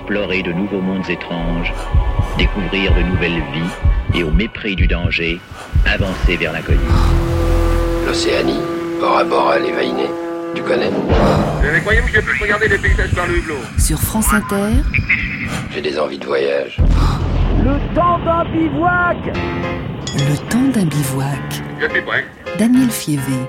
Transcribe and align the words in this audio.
explorer 0.00 0.42
de 0.42 0.52
nouveaux 0.52 0.80
mondes 0.80 1.08
étranges, 1.10 1.72
découvrir 2.38 2.94
de 2.94 3.02
nouvelles 3.02 3.42
vies 3.52 4.18
et 4.18 4.22
au 4.22 4.30
mépris 4.30 4.74
du 4.74 4.86
danger, 4.86 5.38
avancer 5.84 6.36
vers 6.38 6.52
l'inconnu. 6.52 6.80
L'Océanie, 8.06 8.60
Bora 8.98 9.24
Bora, 9.24 9.58
les 9.58 9.72
Vainés. 9.72 10.10
Tu 10.54 10.62
connais 10.62 10.88
Vous 10.88 11.80
croyez 11.82 12.00
que 12.00 12.12
je 12.14 12.20
peux 12.20 12.32
regarder 12.40 12.68
les 12.68 12.78
paysages 12.78 13.14
par 13.14 13.26
le 13.26 13.36
hublot 13.36 13.58
Sur 13.78 14.00
France 14.00 14.32
Inter, 14.32 14.82
J'ai 15.70 15.82
des 15.82 15.98
envies 15.98 16.18
de 16.18 16.26
voyage. 16.26 16.78
Le 17.62 17.94
temps 17.94 18.18
d'un 18.24 18.44
bivouac 18.50 19.18
le 20.18 20.36
temps 20.50 20.68
d'un 20.74 20.86
bivouac. 20.86 21.62
Je 21.80 21.88
suis 21.88 22.02
prêt. 22.02 22.24
Daniel 22.58 22.90
Fievé. 22.90 23.46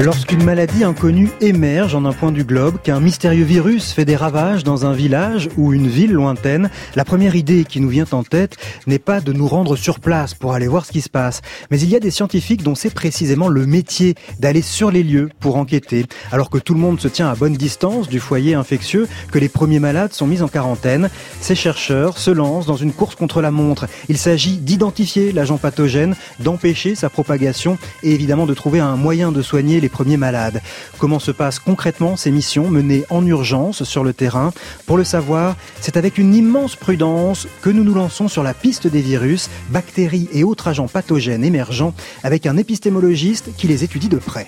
Lorsqu'une 0.00 0.42
maladie 0.42 0.82
inconnue 0.82 1.30
émerge 1.40 1.94
en 1.94 2.04
un 2.04 2.12
point 2.12 2.32
du 2.32 2.42
globe, 2.42 2.78
qu'un 2.82 2.98
mystérieux 2.98 3.44
virus 3.44 3.92
fait 3.92 4.04
des 4.04 4.16
ravages 4.16 4.64
dans 4.64 4.86
un 4.86 4.92
village 4.92 5.48
ou 5.56 5.72
une 5.72 5.86
ville 5.86 6.10
lointaine, 6.10 6.68
la 6.96 7.04
première 7.04 7.36
idée 7.36 7.64
qui 7.64 7.80
nous 7.80 7.90
vient 7.90 8.06
en 8.10 8.24
tête 8.24 8.56
n'est 8.88 8.98
pas 8.98 9.20
de 9.20 9.32
nous 9.32 9.46
rendre 9.46 9.76
sur 9.76 10.00
place 10.00 10.34
pour 10.34 10.52
aller 10.52 10.66
voir 10.66 10.84
ce 10.84 10.90
qui 10.90 11.00
se 11.00 11.08
passe, 11.08 11.42
mais 11.70 11.78
il 11.78 11.88
y 11.88 11.94
a 11.94 12.00
des 12.00 12.10
scientifiques 12.10 12.64
dont 12.64 12.74
c'est 12.74 12.92
précisément 12.92 13.46
le 13.46 13.66
métier 13.66 14.16
d'aller 14.40 14.62
sur 14.62 14.90
les 14.90 15.04
lieux 15.04 15.30
pour 15.38 15.54
enquêter, 15.54 16.06
alors 16.32 16.50
que 16.50 16.58
tout 16.58 16.74
le 16.74 16.80
monde 16.80 17.00
se 17.00 17.06
tient 17.06 17.28
à 17.28 17.36
bonne 17.36 17.54
distance 17.54 18.08
du 18.08 18.18
foyer 18.18 18.54
infectieux, 18.54 19.06
que 19.30 19.38
les 19.38 19.48
premiers 19.48 19.78
malades 19.78 20.12
sont 20.12 20.26
mis 20.26 20.42
en 20.42 20.48
quarantaine. 20.48 21.08
Ces 21.40 21.54
chercheurs 21.54 22.18
se 22.18 22.32
lancent 22.32 22.66
dans 22.66 22.74
une 22.74 22.92
course 22.92 23.14
contre 23.14 23.40
la 23.40 23.52
montre. 23.52 23.86
Il 24.08 24.18
s'agit 24.18 24.56
d'identifier 24.56 25.30
l'agent 25.30 25.56
pathogène, 25.56 26.16
d'empêcher 26.40 26.96
sa 26.96 27.10
propagation 27.10 27.78
et 28.02 28.12
évidemment 28.12 28.46
de 28.46 28.54
trouver 28.54 28.80
un 28.80 28.96
moyen 28.96 29.30
de 29.30 29.40
soigner 29.40 29.83
les 29.84 29.90
premiers 29.90 30.16
malades. 30.16 30.62
Comment 30.98 31.18
se 31.18 31.30
passent 31.30 31.58
concrètement 31.58 32.16
ces 32.16 32.30
missions 32.30 32.70
menées 32.70 33.04
en 33.10 33.24
urgence 33.26 33.84
sur 33.84 34.02
le 34.02 34.14
terrain 34.14 34.50
Pour 34.86 34.96
le 34.96 35.04
savoir, 35.04 35.56
c'est 35.80 35.98
avec 35.98 36.16
une 36.16 36.34
immense 36.34 36.74
prudence 36.74 37.46
que 37.60 37.68
nous 37.68 37.84
nous 37.84 37.94
lançons 37.94 38.28
sur 38.28 38.42
la 38.42 38.54
piste 38.54 38.86
des 38.86 39.02
virus, 39.02 39.50
bactéries 39.68 40.28
et 40.32 40.42
autres 40.42 40.68
agents 40.68 40.88
pathogènes 40.88 41.44
émergents 41.44 41.92
avec 42.22 42.46
un 42.46 42.56
épistémologiste 42.56 43.50
qui 43.58 43.68
les 43.68 43.84
étudie 43.84 44.08
de 44.08 44.16
près. 44.16 44.46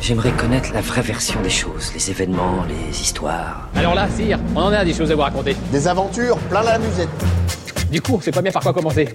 J'aimerais 0.00 0.32
connaître 0.32 0.72
la 0.72 0.80
vraie 0.80 1.02
version 1.02 1.40
des 1.42 1.50
choses, 1.50 1.92
les 1.94 2.10
événements, 2.10 2.64
les 2.68 3.00
histoires. 3.00 3.68
Alors 3.74 3.94
là, 3.96 4.08
sire, 4.08 4.38
on 4.54 4.60
en 4.60 4.72
a 4.72 4.84
des 4.84 4.94
choses 4.94 5.10
à 5.10 5.16
vous 5.16 5.20
raconter. 5.22 5.56
Des 5.72 5.88
aventures 5.88 6.38
plein 6.48 6.62
la 6.62 6.78
musette. 6.78 7.08
Du 7.92 8.00
coup, 8.00 8.14
on 8.14 8.20
sait 8.22 8.30
pas 8.30 8.40
bien 8.40 8.50
par 8.50 8.62
quoi 8.62 8.72
commencer. 8.72 9.06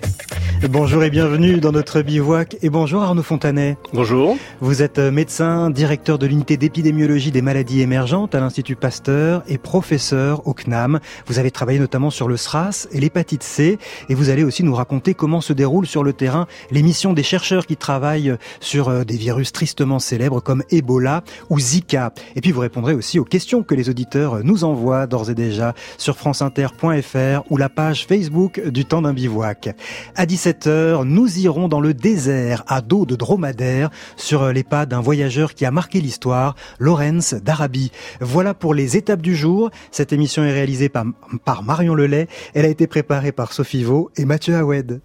Bonjour 0.69 1.03
et 1.03 1.11
bienvenue 1.11 1.59
dans 1.59 1.71
notre 1.71 2.01
bivouac 2.01 2.57
et 2.63 2.69
bonjour 2.69 3.03
Arnaud 3.03 3.21
Fontanet. 3.21 3.77
Bonjour. 3.93 4.37
Vous 4.59 4.81
êtes 4.81 4.97
médecin, 4.97 5.69
directeur 5.69 6.17
de 6.17 6.25
l'unité 6.25 6.57
d'épidémiologie 6.57 7.31
des 7.31 7.43
maladies 7.43 7.81
émergentes 7.81 8.33
à 8.33 8.39
l'Institut 8.39 8.75
Pasteur 8.75 9.43
et 9.47 9.59
professeur 9.59 10.47
au 10.47 10.53
CNAM. 10.53 10.99
Vous 11.27 11.37
avez 11.37 11.51
travaillé 11.51 11.77
notamment 11.77 12.09
sur 12.09 12.27
le 12.27 12.37
SRAS 12.37 12.87
et 12.91 12.99
l'hépatite 12.99 13.43
C 13.43 13.77
et 14.09 14.15
vous 14.15 14.29
allez 14.29 14.43
aussi 14.43 14.63
nous 14.63 14.73
raconter 14.73 15.13
comment 15.13 15.41
se 15.41 15.53
déroulent 15.53 15.85
sur 15.85 16.03
le 16.03 16.11
terrain 16.11 16.47
les 16.71 16.81
missions 16.81 17.13
des 17.13 17.23
chercheurs 17.23 17.67
qui 17.67 17.77
travaillent 17.77 18.35
sur 18.59 18.89
euh, 18.89 19.03
des 19.03 19.17
virus 19.17 19.51
tristement 19.51 19.99
célèbres 19.99 20.41
comme 20.41 20.63
Ebola 20.71 21.23
ou 21.51 21.59
Zika. 21.59 22.13
Et 22.35 22.41
puis 22.41 22.51
vous 22.51 22.61
répondrez 22.61 22.95
aussi 22.95 23.19
aux 23.19 23.25
questions 23.25 23.61
que 23.61 23.75
les 23.75 23.89
auditeurs 23.89 24.43
nous 24.43 24.63
envoient 24.63 25.05
d'ores 25.05 25.29
et 25.29 25.35
déjà 25.35 25.75
sur 25.99 26.17
franceinter.fr 26.17 27.43
ou 27.51 27.57
la 27.57 27.69
page 27.69 28.07
Facebook 28.07 28.59
du 28.71 28.85
temps 28.85 29.01
d'un 29.01 29.13
bivouac. 29.13 29.75
À 30.15 30.25
17h, 30.25 31.03
nous 31.03 31.39
irons 31.39 31.67
dans 31.67 31.79
le 31.79 31.93
désert 31.93 32.63
à 32.67 32.81
dos 32.81 33.05
de 33.05 33.15
dromadaire 33.15 33.89
sur 34.15 34.51
les 34.51 34.63
pas 34.63 34.85
d'un 34.85 35.01
voyageur 35.01 35.53
qui 35.53 35.65
a 35.65 35.71
marqué 35.71 36.01
l'histoire, 36.01 36.55
Lorenz 36.79 37.35
d'Arabie. 37.35 37.91
Voilà 38.21 38.53
pour 38.53 38.73
les 38.73 38.97
étapes 38.97 39.21
du 39.21 39.35
jour. 39.35 39.69
Cette 39.91 40.13
émission 40.13 40.43
est 40.43 40.51
réalisée 40.51 40.89
par, 40.89 41.05
par 41.45 41.63
Marion 41.63 41.95
Lelay. 41.95 42.27
Elle 42.53 42.65
a 42.65 42.69
été 42.69 42.87
préparée 42.87 43.31
par 43.31 43.53
Sophie 43.53 43.83
Vaux 43.83 44.11
et 44.17 44.25
Mathieu 44.25 44.55
Hawed. 44.55 45.01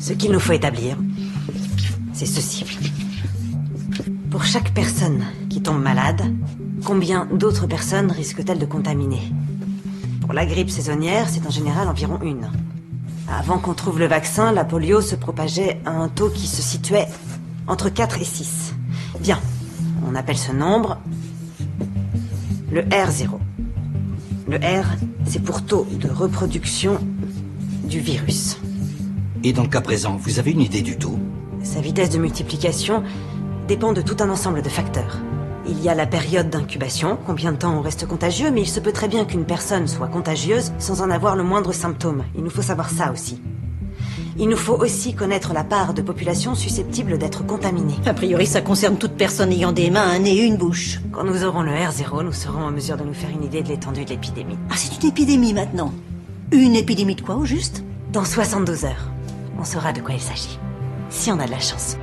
Ce 0.00 0.12
qu'il 0.12 0.32
nous 0.32 0.40
faut 0.40 0.52
établir, 0.52 0.96
c'est 2.12 2.26
ceci. 2.26 2.64
Pour 4.30 4.44
chaque 4.44 4.74
personne 4.74 5.24
qui 5.48 5.62
tombe 5.62 5.82
malade, 5.82 6.22
combien 6.84 7.26
d'autres 7.26 7.66
personnes 7.66 8.10
risquent-elles 8.10 8.58
de 8.58 8.66
contaminer? 8.66 9.22
Pour 10.26 10.34
la 10.34 10.44
grippe 10.44 10.70
saisonnière, 10.70 11.28
c'est 11.28 11.46
en 11.46 11.50
général 11.50 11.86
environ 11.86 12.18
une. 12.20 12.50
Avant 13.28 13.58
qu'on 13.58 13.74
trouve 13.74 14.00
le 14.00 14.08
vaccin, 14.08 14.50
la 14.50 14.64
polio 14.64 15.00
se 15.00 15.14
propageait 15.14 15.80
à 15.84 15.92
un 15.92 16.08
taux 16.08 16.30
qui 16.30 16.48
se 16.48 16.62
situait 16.62 17.06
entre 17.68 17.90
4 17.90 18.20
et 18.20 18.24
6. 18.24 18.74
Bien, 19.20 19.38
on 20.04 20.16
appelle 20.16 20.36
ce 20.36 20.50
nombre 20.50 20.98
le 22.72 22.82
R0. 22.82 23.38
Le 24.48 24.56
R, 24.56 24.96
c'est 25.26 25.42
pour 25.44 25.64
taux 25.64 25.86
de 25.92 26.08
reproduction 26.08 26.98
du 27.84 28.00
virus. 28.00 28.58
Et 29.44 29.52
dans 29.52 29.62
le 29.62 29.68
cas 29.68 29.80
présent, 29.80 30.16
vous 30.16 30.40
avez 30.40 30.50
une 30.50 30.60
idée 30.60 30.82
du 30.82 30.98
taux? 30.98 31.20
Sa 31.62 31.80
vitesse 31.80 32.10
de 32.10 32.18
multiplication 32.18 33.04
dépend 33.68 33.92
de 33.92 34.02
tout 34.02 34.16
un 34.18 34.28
ensemble 34.28 34.62
de 34.62 34.68
facteurs. 34.68 35.20
Il 35.68 35.82
y 35.82 35.88
a 35.88 35.94
la 35.94 36.06
période 36.06 36.48
d'incubation, 36.48 37.18
combien 37.26 37.50
de 37.50 37.56
temps 37.56 37.76
on 37.76 37.80
reste 37.80 38.06
contagieux, 38.06 38.50
mais 38.52 38.62
il 38.62 38.68
se 38.68 38.78
peut 38.78 38.92
très 38.92 39.08
bien 39.08 39.24
qu'une 39.24 39.44
personne 39.44 39.88
soit 39.88 40.06
contagieuse 40.06 40.72
sans 40.78 41.02
en 41.02 41.10
avoir 41.10 41.34
le 41.34 41.42
moindre 41.42 41.72
symptôme. 41.72 42.24
Il 42.36 42.44
nous 42.44 42.50
faut 42.50 42.62
savoir 42.62 42.88
ça 42.88 43.10
aussi. 43.10 43.40
Il 44.38 44.48
nous 44.48 44.56
faut 44.56 44.74
aussi 44.74 45.14
connaître 45.14 45.52
la 45.54 45.64
part 45.64 45.94
de 45.94 46.02
population 46.02 46.54
susceptible 46.54 47.18
d'être 47.18 47.44
contaminée. 47.44 47.96
A 48.04 48.14
priori, 48.14 48.46
ça 48.46 48.60
concerne 48.60 48.96
toute 48.96 49.16
personne 49.16 49.50
ayant 49.50 49.72
des 49.72 49.90
mains, 49.90 50.08
un 50.08 50.20
nez 50.20 50.36
et 50.36 50.44
une 50.44 50.56
bouche. 50.56 51.00
Quand 51.10 51.24
nous 51.24 51.42
aurons 51.42 51.62
le 51.62 51.72
R0, 51.72 52.22
nous 52.22 52.32
serons 52.32 52.62
en 52.62 52.70
mesure 52.70 52.96
de 52.96 53.04
nous 53.04 53.14
faire 53.14 53.30
une 53.30 53.44
idée 53.44 53.62
de 53.62 53.68
l'étendue 53.68 54.04
de 54.04 54.10
l'épidémie. 54.10 54.58
Ah, 54.70 54.74
c'est 54.76 55.02
une 55.02 55.08
épidémie 55.08 55.54
maintenant. 55.54 55.92
Une 56.52 56.76
épidémie 56.76 57.16
de 57.16 57.22
quoi 57.22 57.36
au 57.36 57.44
juste? 57.44 57.82
Dans 58.12 58.24
72 58.24 58.84
heures, 58.84 59.10
on 59.58 59.64
saura 59.64 59.92
de 59.92 60.00
quoi 60.00 60.14
il 60.14 60.20
s'agit. 60.20 60.60
Si 61.08 61.32
on 61.32 61.40
a 61.40 61.46
de 61.46 61.50
la 61.50 61.58
chance. 61.58 61.96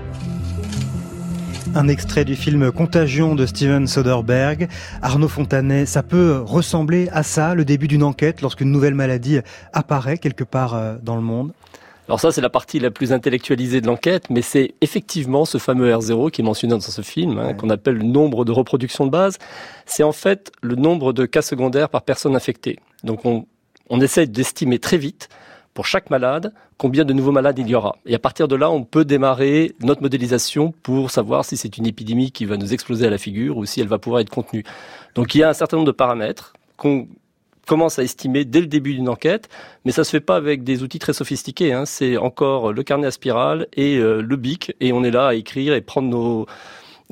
Un 1.75 1.87
extrait 1.87 2.23
du 2.23 2.35
film 2.35 2.71
Contagion 2.71 3.33
de 3.33 3.47
Steven 3.47 3.87
Soderbergh. 3.87 4.69
Arnaud 5.01 5.27
Fontanet, 5.27 5.87
ça 5.87 6.03
peut 6.03 6.39
ressembler 6.45 7.09
à 7.11 7.23
ça, 7.23 7.55
le 7.55 7.65
début 7.65 7.87
d'une 7.87 8.03
enquête 8.03 8.41
lorsqu'une 8.41 8.71
nouvelle 8.71 8.93
maladie 8.93 9.39
apparaît 9.73 10.19
quelque 10.19 10.43
part 10.43 10.75
euh, 10.75 10.97
dans 11.01 11.15
le 11.15 11.23
monde? 11.23 11.51
Alors 12.07 12.19
ça, 12.19 12.31
c'est 12.31 12.41
la 12.41 12.51
partie 12.51 12.79
la 12.79 12.91
plus 12.91 13.11
intellectualisée 13.11 13.81
de 13.81 13.87
l'enquête, 13.87 14.29
mais 14.29 14.43
c'est 14.43 14.75
effectivement 14.81 15.45
ce 15.45 15.57
fameux 15.57 15.89
R0 15.89 16.29
qui 16.29 16.41
est 16.41 16.43
mentionné 16.43 16.75
dans 16.75 16.79
ce 16.79 17.01
film, 17.01 17.39
hein, 17.39 17.53
qu'on 17.55 17.71
appelle 17.71 17.95
le 17.95 18.03
nombre 18.03 18.45
de 18.45 18.51
reproduction 18.51 19.07
de 19.07 19.11
base. 19.11 19.39
C'est 19.87 20.03
en 20.03 20.11
fait 20.11 20.51
le 20.61 20.75
nombre 20.75 21.11
de 21.11 21.25
cas 21.25 21.41
secondaires 21.41 21.89
par 21.89 22.03
personne 22.03 22.35
infectée. 22.35 22.77
Donc 23.03 23.25
on, 23.25 23.47
on 23.89 23.99
essaie 23.99 24.27
d'estimer 24.27 24.77
très 24.77 24.97
vite 24.97 25.27
pour 25.73 25.85
chaque 25.85 26.09
malade 26.09 26.53
combien 26.77 27.05
de 27.05 27.13
nouveaux 27.13 27.31
malades 27.31 27.57
il 27.59 27.67
y 27.67 27.75
aura. 27.75 27.97
Et 28.05 28.15
à 28.15 28.19
partir 28.19 28.47
de 28.47 28.55
là, 28.55 28.69
on 28.69 28.83
peut 28.83 29.05
démarrer 29.05 29.73
notre 29.81 30.01
modélisation 30.01 30.73
pour 30.83 31.11
savoir 31.11 31.45
si 31.45 31.57
c'est 31.57 31.77
une 31.77 31.87
épidémie 31.87 32.31
qui 32.31 32.45
va 32.45 32.57
nous 32.57 32.73
exploser 32.73 33.07
à 33.07 33.09
la 33.09 33.17
figure 33.17 33.57
ou 33.57 33.65
si 33.65 33.81
elle 33.81 33.87
va 33.87 33.99
pouvoir 33.99 34.21
être 34.21 34.29
contenue. 34.29 34.63
Donc 35.15 35.35
il 35.35 35.39
y 35.39 35.43
a 35.43 35.49
un 35.49 35.53
certain 35.53 35.77
nombre 35.77 35.87
de 35.87 35.91
paramètres 35.91 36.53
qu'on 36.77 37.07
commence 37.65 37.97
à 37.97 38.03
estimer 38.03 38.45
dès 38.45 38.61
le 38.61 38.67
début 38.67 38.93
d'une 38.93 39.09
enquête, 39.09 39.49
mais 39.85 39.91
ça 39.91 40.03
se 40.03 40.11
fait 40.11 40.19
pas 40.19 40.35
avec 40.35 40.63
des 40.63 40.83
outils 40.83 40.99
très 40.99 41.13
sophistiqués. 41.13 41.73
Hein. 41.73 41.85
C'est 41.85 42.17
encore 42.17 42.73
le 42.73 42.83
carnet 42.83 43.07
à 43.07 43.11
spirale 43.11 43.67
et 43.73 43.97
euh, 43.97 44.21
le 44.21 44.35
bic, 44.35 44.75
et 44.79 44.91
on 44.91 45.03
est 45.03 45.11
là 45.11 45.27
à 45.27 45.33
écrire 45.33 45.73
et 45.73 45.81
prendre 45.81 46.09
nos 46.09 46.45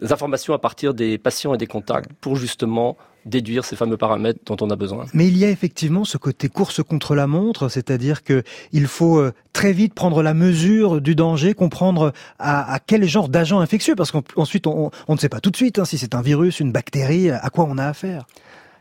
informations 0.01 0.53
à 0.53 0.59
partir 0.59 0.93
des 0.93 1.17
patients 1.17 1.53
et 1.53 1.57
des 1.57 1.67
contacts 1.67 2.11
pour 2.19 2.35
justement 2.35 2.97
déduire 3.25 3.65
ces 3.65 3.75
fameux 3.75 3.97
paramètres 3.97 4.39
dont 4.45 4.57
on 4.61 4.69
a 4.69 4.75
besoin. 4.75 5.05
Mais 5.13 5.27
il 5.27 5.37
y 5.37 5.45
a 5.45 5.49
effectivement 5.49 6.03
ce 6.05 6.17
côté 6.17 6.49
course 6.49 6.83
contre 6.83 7.15
la 7.15 7.27
montre, 7.27 7.69
c'est-à-dire 7.69 8.23
que 8.23 8.43
il 8.71 8.87
faut 8.87 9.19
euh, 9.19 9.31
très 9.53 9.73
vite 9.73 9.93
prendre 9.93 10.23
la 10.23 10.33
mesure 10.33 11.01
du 11.01 11.15
danger, 11.15 11.53
comprendre 11.53 12.13
à, 12.39 12.73
à 12.73 12.79
quel 12.79 13.05
genre 13.05 13.29
d'agent 13.29 13.59
infectieux, 13.59 13.95
parce 13.95 14.11
qu'ensuite 14.11 14.67
on, 14.67 14.91
on, 15.07 15.13
ne 15.13 15.19
sait 15.19 15.29
pas 15.29 15.39
tout 15.39 15.51
de 15.51 15.57
suite 15.57 15.79
hein, 15.79 15.85
si 15.85 15.97
c'est 15.97 16.15
un 16.15 16.21
virus, 16.21 16.59
une 16.59 16.71
bactérie, 16.71 17.29
à 17.29 17.49
quoi 17.49 17.65
on 17.69 17.77
a 17.77 17.85
affaire. 17.85 18.25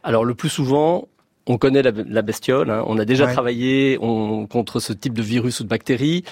Alors 0.02 0.24
le 0.24 0.34
plus 0.34 0.48
souvent, 0.48 1.08
on 1.46 1.58
connaît 1.58 1.82
la, 1.82 1.90
la 1.90 2.22
bestiole, 2.22 2.70
hein. 2.70 2.84
on 2.86 2.98
a 2.98 3.04
déjà 3.04 3.26
ouais. 3.26 3.32
travaillé 3.32 3.98
on, 4.00 4.46
contre 4.46 4.80
ce 4.80 4.92
type 4.92 5.14
de 5.14 5.22
virus 5.22 5.60
ou 5.60 5.64
de 5.64 5.68
bactéries. 5.68 6.24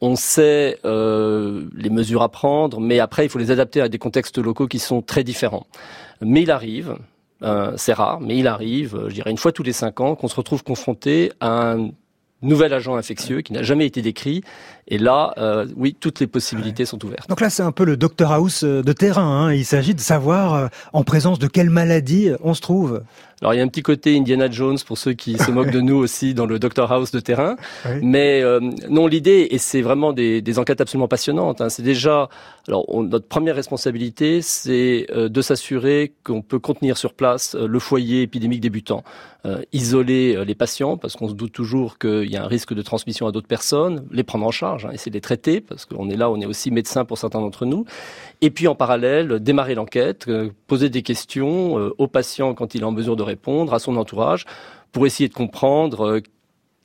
On 0.00 0.14
sait 0.14 0.78
euh, 0.84 1.64
les 1.74 1.88
mesures 1.88 2.22
à 2.22 2.28
prendre, 2.28 2.80
mais 2.80 2.98
après, 2.98 3.24
il 3.24 3.28
faut 3.30 3.38
les 3.38 3.50
adapter 3.50 3.80
à 3.80 3.88
des 3.88 3.98
contextes 3.98 4.36
locaux 4.38 4.66
qui 4.66 4.78
sont 4.78 5.00
très 5.00 5.24
différents. 5.24 5.66
Mais 6.20 6.42
il 6.42 6.50
arrive, 6.50 6.96
euh, 7.42 7.72
c'est 7.76 7.92
rare, 7.92 8.20
mais 8.20 8.36
il 8.36 8.46
arrive, 8.46 8.98
je 9.08 9.14
dirais 9.14 9.30
une 9.30 9.38
fois 9.38 9.52
tous 9.52 9.62
les 9.62 9.72
cinq 9.72 10.00
ans, 10.00 10.14
qu'on 10.14 10.28
se 10.28 10.36
retrouve 10.36 10.64
confronté 10.64 11.32
à 11.40 11.72
un 11.72 11.90
nouvel 12.42 12.72
agent 12.72 12.94
infectieux 12.96 13.40
qui 13.40 13.52
n'a 13.52 13.62
jamais 13.62 13.86
été 13.86 14.02
décrit. 14.02 14.42
Et 14.88 14.98
là, 14.98 15.34
euh, 15.38 15.66
oui, 15.76 15.96
toutes 15.98 16.20
les 16.20 16.26
possibilités 16.26 16.82
ouais. 16.82 16.86
sont 16.86 17.02
ouvertes. 17.04 17.28
Donc 17.28 17.40
là, 17.40 17.50
c'est 17.50 17.62
un 17.62 17.72
peu 17.72 17.84
le 17.84 17.96
Dr 17.96 18.30
House 18.30 18.62
de 18.64 18.92
terrain. 18.92 19.46
Hein. 19.46 19.52
Il 19.52 19.64
s'agit 19.64 19.94
de 19.94 20.00
savoir 20.00 20.54
euh, 20.54 20.66
en 20.92 21.02
présence 21.02 21.38
de 21.38 21.46
quelle 21.46 21.70
maladie 21.70 22.30
on 22.42 22.54
se 22.54 22.60
trouve. 22.60 23.02
Alors 23.42 23.52
il 23.52 23.58
y 23.58 23.60
a 23.60 23.62
un 23.62 23.68
petit 23.68 23.82
côté 23.82 24.16
Indiana 24.16 24.50
Jones 24.50 24.78
pour 24.86 24.96
ceux 24.96 25.12
qui 25.12 25.36
se 25.36 25.50
moquent 25.50 25.70
de 25.70 25.82
nous 25.82 25.96
aussi 25.96 26.32
dans 26.32 26.46
le 26.46 26.58
Doctor 26.58 26.90
House 26.90 27.10
de 27.10 27.20
terrain. 27.20 27.56
Mais 28.00 28.40
euh, 28.42 28.60
non, 28.88 29.06
l'idée, 29.06 29.48
et 29.50 29.58
c'est 29.58 29.82
vraiment 29.82 30.14
des, 30.14 30.40
des, 30.40 30.58
enquêtes 30.58 30.80
absolument 30.80 31.08
passionnantes, 31.08 31.60
hein, 31.60 31.68
c'est 31.68 31.82
déjà, 31.82 32.30
alors 32.66 32.86
notre 33.02 33.26
première 33.26 33.54
responsabilité, 33.54 34.40
c'est 34.40 35.06
euh, 35.10 35.28
de 35.28 35.42
s'assurer 35.42 36.14
qu'on 36.24 36.40
peut 36.40 36.58
contenir 36.58 36.96
sur 36.96 37.12
place 37.12 37.54
euh, 37.54 37.66
le 37.66 37.78
foyer 37.78 38.22
épidémique 38.22 38.60
débutant. 38.60 39.04
isoler 39.72 40.44
les 40.44 40.56
patients, 40.56 40.96
parce 40.96 41.14
qu'on 41.14 41.28
se 41.28 41.34
doute 41.34 41.52
toujours 41.52 41.98
qu'il 41.98 42.28
y 42.28 42.36
a 42.36 42.42
un 42.42 42.48
risque 42.48 42.74
de 42.74 42.82
transmission 42.82 43.28
à 43.28 43.32
d'autres 43.32 43.46
personnes, 43.46 44.04
les 44.10 44.24
prendre 44.24 44.44
en 44.44 44.50
charge, 44.50 44.86
hein, 44.86 44.90
essayer 44.92 45.10
de 45.10 45.16
les 45.16 45.20
traiter, 45.20 45.60
parce 45.60 45.84
qu'on 45.84 46.10
est 46.10 46.16
là, 46.16 46.28
on 46.30 46.40
est 46.40 46.46
aussi 46.46 46.72
médecin 46.72 47.04
pour 47.04 47.16
certains 47.16 47.40
d'entre 47.40 47.64
nous. 47.64 47.84
Et 48.40 48.50
puis 48.50 48.66
en 48.66 48.74
parallèle, 48.74 49.38
démarrer 49.38 49.76
l'enquête, 49.76 50.28
poser 50.66 50.88
des 50.90 51.02
questions 51.02 51.74
aux 51.96 52.08
patients 52.08 52.54
quand 52.54 52.74
il 52.74 52.80
est 52.80 52.84
en 52.84 52.90
mesure 52.90 53.14
de 53.14 53.22
répondre, 53.26 53.74
à 53.74 53.78
son 53.78 53.96
entourage, 53.96 54.44
pour 54.92 55.06
essayer 55.06 55.28
de 55.28 55.34
comprendre 55.34 56.06
euh, 56.06 56.20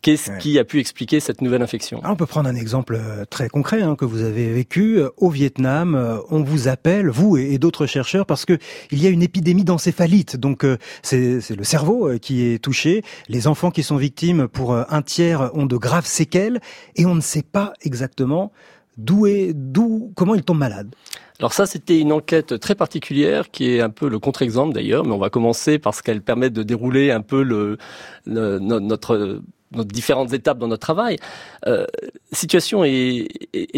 Qu'est-ce 0.02 0.32
qui 0.40 0.58
a 0.58 0.64
pu 0.64 0.80
expliquer 0.80 1.20
cette 1.20 1.42
nouvelle 1.42 1.62
infection 1.62 2.02
On 2.04 2.16
peut 2.16 2.26
prendre 2.26 2.50
un 2.50 2.56
exemple 2.56 2.96
euh, 2.96 3.24
très 3.24 3.50
concret 3.50 3.84
hein, 3.84 3.96
que 3.96 4.04
vous 4.04 4.24
avez 4.24 4.52
vécu 4.52 4.98
euh, 4.98 5.10
au 5.18 5.30
Vietnam. 5.30 6.20
On 6.32 6.42
vous 6.42 6.68
appelle, 6.68 7.08
vous 7.08 7.38
et, 7.38 7.60
d'autres 7.60 7.86
chercheurs, 7.86 8.26
parce 8.26 8.46
que 8.46 8.58
il 8.90 9.00
y 9.00 9.06
a 9.06 9.12
une 9.12 9.22
épidémie 9.22 9.64
d'encéphalite. 9.64 10.38
Donc 10.38 10.66
c'est 11.04 11.40
le 11.52 11.64
cerveau 11.64 12.18
qui 12.20 12.48
est 12.48 12.58
touché. 12.58 13.04
Les 13.30 13.46
enfants 13.46 13.70
qui 13.70 13.84
sont 13.84 13.98
victimes, 13.98 14.48
pour 14.48 14.74
un 14.74 15.02
tiers, 15.04 15.52
ont 15.54 15.68
de 15.68 15.78
graves 15.78 16.08
séquelles, 16.08 16.62
et 16.96 17.06
on 17.06 17.14
ne 17.14 17.22
sait 17.22 17.44
pas 17.44 17.74
exactement 17.82 18.52
d'où 19.06 19.28
est, 19.28 19.54
d'où, 19.54 20.12
comment 20.16 20.36
ils 20.36 20.44
tombent 20.44 20.60
malades. 20.60 20.94
Alors 21.40 21.54
ça, 21.54 21.66
c'était 21.66 22.00
une 22.00 22.12
enquête 22.12 22.60
très 22.60 22.76
particulière 22.76 23.50
qui 23.50 23.72
est 23.72 23.82
un 23.82 23.90
peu 23.90 24.08
le 24.08 24.20
contre-exemple 24.20 24.74
d'ailleurs, 24.74 25.06
mais 25.06 25.14
on 25.14 25.18
va 25.18 25.30
commencer 25.30 25.80
parce 25.80 26.02
qu'elle 26.02 26.22
permet 26.22 26.50
de 26.50 26.62
dérouler 26.62 27.12
un 27.12 27.22
peu 27.22 27.42
le, 27.42 27.78
notre 28.26 29.42
nos 29.72 29.84
différentes 29.84 30.34
étapes 30.34 30.58
dans 30.58 30.68
notre 30.68 30.82
travail. 30.82 31.18
Euh, 31.66 31.86
situation 32.32 32.84
est, 32.84 33.28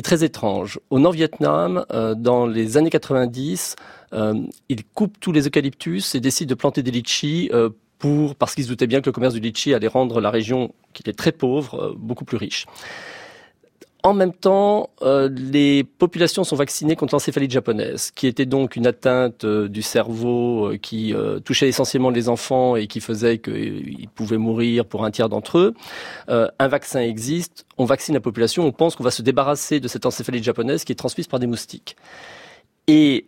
très 0.04 0.24
étrange. 0.24 0.80
Au 0.90 1.00
Nord-Vietnam, 1.00 1.86
euh, 1.92 2.16
dans 2.16 2.46
les 2.46 2.78
années 2.78 2.90
90, 2.90 3.76
euh, 4.14 4.34
ils 4.70 4.84
coupent 4.84 5.20
tous 5.20 5.32
les 5.32 5.48
eucalyptus 5.48 6.16
et 6.16 6.20
décident 6.20 6.50
de 6.50 6.56
planter 6.56 6.84
des 6.84 6.92
litchis 6.92 7.50
euh, 7.54 7.70
pour 8.00 8.36
parce 8.36 8.56
qu'ils 8.56 8.66
se 8.66 8.70
doutaient 8.70 8.88
bien 8.88 9.02
que 9.02 9.06
le 9.06 9.12
commerce 9.12 9.34
du 9.34 9.40
litchi 9.40 9.74
allait 9.74 9.88
rendre 9.88 10.20
la 10.20 10.30
région, 10.30 10.74
qui 10.94 11.04
était 11.04 11.14
très 11.14 11.32
pauvre, 11.32 11.96
beaucoup 11.98 12.26
plus 12.26 12.38
riche. 12.38 12.66
En 14.06 14.14
même 14.14 14.34
temps, 14.34 14.90
euh, 15.02 15.30
les 15.30 15.86
populations 15.86 16.44
sont 16.44 16.58
vaccinées 16.58 16.98
contre 16.98 17.16
l'encéphalite 17.16 17.52
japonaise, 17.52 18.12
qui 18.12 18.28
était 18.28 18.46
donc 18.46 18.76
une 18.76 18.86
atteinte 18.86 19.46
euh, 19.46 19.70
du 19.70 19.82
cerveau 19.82 20.74
euh, 20.74 20.78
qui 20.78 21.16
touchait 21.46 21.70
essentiellement 21.70 22.10
les 22.10 22.28
enfants 22.28 22.76
et 22.76 22.88
qui 22.88 23.00
faisait 23.00 23.38
qu'ils 23.38 24.10
pouvaient 24.14 24.38
mourir 24.38 24.86
pour 24.86 25.06
un 25.06 25.12
tiers 25.12 25.30
d'entre 25.30 25.58
eux. 25.58 25.74
un 26.28 26.68
vaccin 26.68 27.00
existe, 27.00 27.66
on 27.78 27.86
vaccine 27.86 28.14
la 28.14 28.20
population, 28.20 28.66
on 28.66 28.74
pense 28.74 28.96
qu'on 28.98 29.04
va 29.04 29.12
se 29.12 29.22
débarrasser 29.22 29.80
de 29.80 29.88
cette 29.88 30.06
encéphalite 30.06 30.44
japonaise 30.44 30.84
qui 30.84 30.92
est 30.92 30.96
transmise 30.96 31.28
par 31.28 31.40
des 31.40 31.48
moustiques. 31.48 31.96
Et 32.88 33.28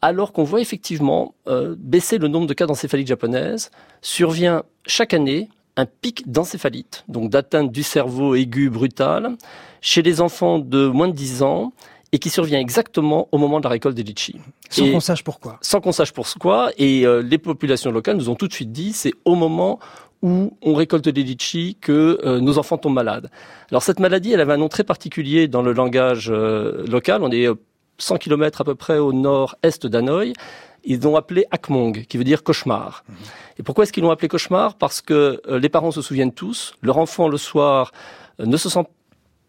alors 0.00 0.32
qu'on 0.32 0.44
voit 0.44 0.60
effectivement 0.60 1.34
baisser 1.76 2.18
le 2.18 2.28
nombre 2.28 2.46
de 2.46 2.54
cas 2.54 2.66
d'encéphalite 2.66 3.06
japonaise, 3.06 3.70
survient 4.00 4.62
chaque 4.86 5.12
année 5.12 5.48
un 5.76 5.86
pic 5.86 6.30
d'encéphalite, 6.30 7.04
donc 7.08 7.30
d'atteinte 7.30 7.72
du 7.72 7.82
cerveau 7.82 8.34
aiguë 8.34 8.70
brutale, 8.70 9.36
chez 9.80 10.02
les 10.02 10.20
enfants 10.20 10.58
de 10.58 10.86
moins 10.86 11.08
de 11.08 11.14
10 11.14 11.42
ans 11.42 11.72
et 12.12 12.18
qui 12.18 12.30
survient 12.30 12.60
exactement 12.60 13.28
au 13.32 13.38
moment 13.38 13.58
de 13.58 13.64
la 13.64 13.70
récolte 13.70 13.96
des 13.96 14.04
litchis. 14.04 14.36
Sans 14.70 14.88
qu'on 14.90 15.00
sache 15.00 15.24
pourquoi. 15.24 15.58
Sans 15.62 15.80
qu'on 15.80 15.90
sache 15.90 16.12
pourquoi. 16.12 16.70
Et 16.78 17.04
euh, 17.04 17.22
les 17.22 17.38
populations 17.38 17.90
locales 17.90 18.16
nous 18.16 18.30
ont 18.30 18.36
tout 18.36 18.46
de 18.46 18.52
suite 18.52 18.70
dit, 18.70 18.92
c'est 18.92 19.12
au 19.24 19.34
moment 19.34 19.80
où 20.22 20.56
on 20.62 20.74
récolte 20.74 21.08
des 21.08 21.22
litchis 21.24 21.76
que 21.80 22.20
euh, 22.24 22.40
nos 22.40 22.58
enfants 22.58 22.78
tombent 22.78 22.94
malades. 22.94 23.30
Alors 23.70 23.82
cette 23.82 23.98
maladie, 23.98 24.32
elle 24.32 24.40
avait 24.40 24.52
un 24.52 24.58
nom 24.58 24.68
très 24.68 24.84
particulier 24.84 25.48
dans 25.48 25.62
le 25.62 25.72
langage 25.72 26.30
euh, 26.30 26.86
local. 26.86 27.22
On 27.24 27.32
est 27.32 27.48
100 27.98 28.18
km 28.18 28.60
à 28.60 28.64
peu 28.64 28.76
près 28.76 28.98
au 28.98 29.12
nord-est 29.12 29.86
d'Hanoï 29.86 30.34
ils 30.84 31.00
l'ont 31.00 31.16
appelé 31.16 31.46
Akmong, 31.50 32.04
qui 32.06 32.16
veut 32.16 32.24
dire 32.24 32.42
cauchemar. 32.42 33.04
Et 33.58 33.62
pourquoi 33.62 33.84
est-ce 33.84 33.92
qu'ils 33.92 34.02
l'ont 34.02 34.10
appelé 34.10 34.28
cauchemar? 34.28 34.76
Parce 34.76 35.00
que 35.00 35.40
euh, 35.48 35.58
les 35.58 35.68
parents 35.68 35.90
se 35.90 36.02
souviennent 36.02 36.32
tous, 36.32 36.74
leur 36.82 36.98
enfant 36.98 37.28
le 37.28 37.36
soir 37.36 37.92
euh, 38.40 38.46
ne 38.46 38.56
se 38.56 38.68
sent 38.68 38.84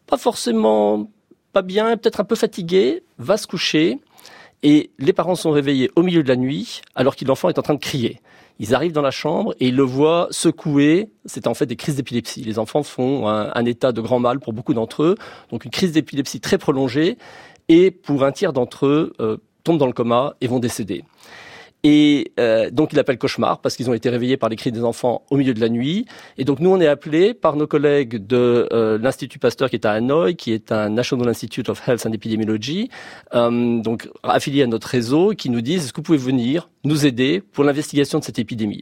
pas 0.07 0.17
forcément 0.17 1.09
pas 1.53 1.61
bien, 1.61 1.95
peut-être 1.97 2.19
un 2.19 2.25
peu 2.25 2.35
fatigué, 2.35 3.03
va 3.17 3.37
se 3.37 3.47
coucher, 3.47 3.99
et 4.63 4.91
les 4.99 5.13
parents 5.13 5.35
sont 5.35 5.51
réveillés 5.51 5.89
au 5.95 6.03
milieu 6.03 6.23
de 6.23 6.27
la 6.27 6.35
nuit, 6.35 6.81
alors 6.95 7.15
que 7.15 7.23
l'enfant 7.23 7.49
est 7.49 7.59
en 7.59 7.61
train 7.61 7.75
de 7.75 7.79
crier. 7.79 8.19
Ils 8.59 8.73
arrivent 8.73 8.93
dans 8.93 9.01
la 9.01 9.11
chambre 9.11 9.53
et 9.59 9.67
ils 9.67 9.75
le 9.75 9.83
voient 9.83 10.27
secouer. 10.31 11.09
C'est 11.25 11.47
en 11.47 11.53
fait 11.53 11.65
des 11.65 11.75
crises 11.75 11.97
d'épilepsie. 11.97 12.41
Les 12.41 12.57
enfants 12.57 12.83
font 12.83 13.27
un, 13.27 13.65
état 13.65 13.91
de 13.91 13.99
grand 13.99 14.19
mal 14.19 14.39
pour 14.39 14.53
beaucoup 14.53 14.73
d'entre 14.73 15.03
eux. 15.03 15.15
Donc 15.51 15.65
une 15.65 15.71
crise 15.71 15.91
d'épilepsie 15.91 16.39
très 16.39 16.57
prolongée. 16.57 17.17
Et 17.67 17.91
pour 17.91 18.23
un 18.23 18.31
tiers 18.31 18.53
d'entre 18.53 18.85
eux, 18.85 19.13
euh, 19.19 19.37
tombent 19.65 19.77
dans 19.77 19.87
le 19.87 19.93
coma 19.93 20.35
et 20.39 20.47
vont 20.47 20.59
décéder. 20.59 21.03
Et 21.87 22.31
euh, 22.39 22.71
donc 22.71 22.93
il 22.93 22.99
appelle 22.99 23.19
cauchemar 23.19 23.61
parce 23.61 23.75
qu'ils 23.75 23.91
ont 23.91 23.93
été 23.93 24.09
réveillés 24.09 24.37
par 24.37 24.49
les 24.49 24.55
cris 24.55 24.71
des 24.71 24.83
enfants 24.83 25.21
au 25.29 25.37
milieu 25.37 25.53
de 25.53 25.61
la 25.61 25.69
nuit. 25.69 26.07
Et 26.39 26.43
donc 26.43 26.59
nous 26.59 26.71
on 26.71 26.81
est 26.81 26.87
appelés 26.87 27.35
par 27.35 27.55
nos 27.57 27.67
collègues 27.67 28.25
de 28.25 28.67
euh, 28.73 28.97
l'Institut 28.97 29.37
Pasteur 29.37 29.69
qui 29.69 29.75
est 29.75 29.85
à 29.85 29.91
Hanoï, 29.91 30.35
qui 30.35 30.51
est 30.51 30.71
un 30.71 30.89
National 30.89 31.29
Institute 31.29 31.69
of 31.69 31.87
Health 31.87 32.07
and 32.07 32.13
Epidemiology, 32.13 32.89
euh, 33.35 33.79
donc 33.81 34.09
affilié 34.23 34.63
à 34.63 34.67
notre 34.67 34.87
réseau, 34.87 35.33
qui 35.37 35.51
nous 35.51 35.61
disent 35.61 35.85
est-ce 35.85 35.93
que 35.93 35.97
vous 35.97 36.05
pouvez 36.05 36.17
venir 36.17 36.69
nous 36.85 37.05
aider 37.05 37.43
pour 37.51 37.63
l'investigation 37.63 38.17
de 38.17 38.23
cette 38.23 38.39
épidémie? 38.39 38.81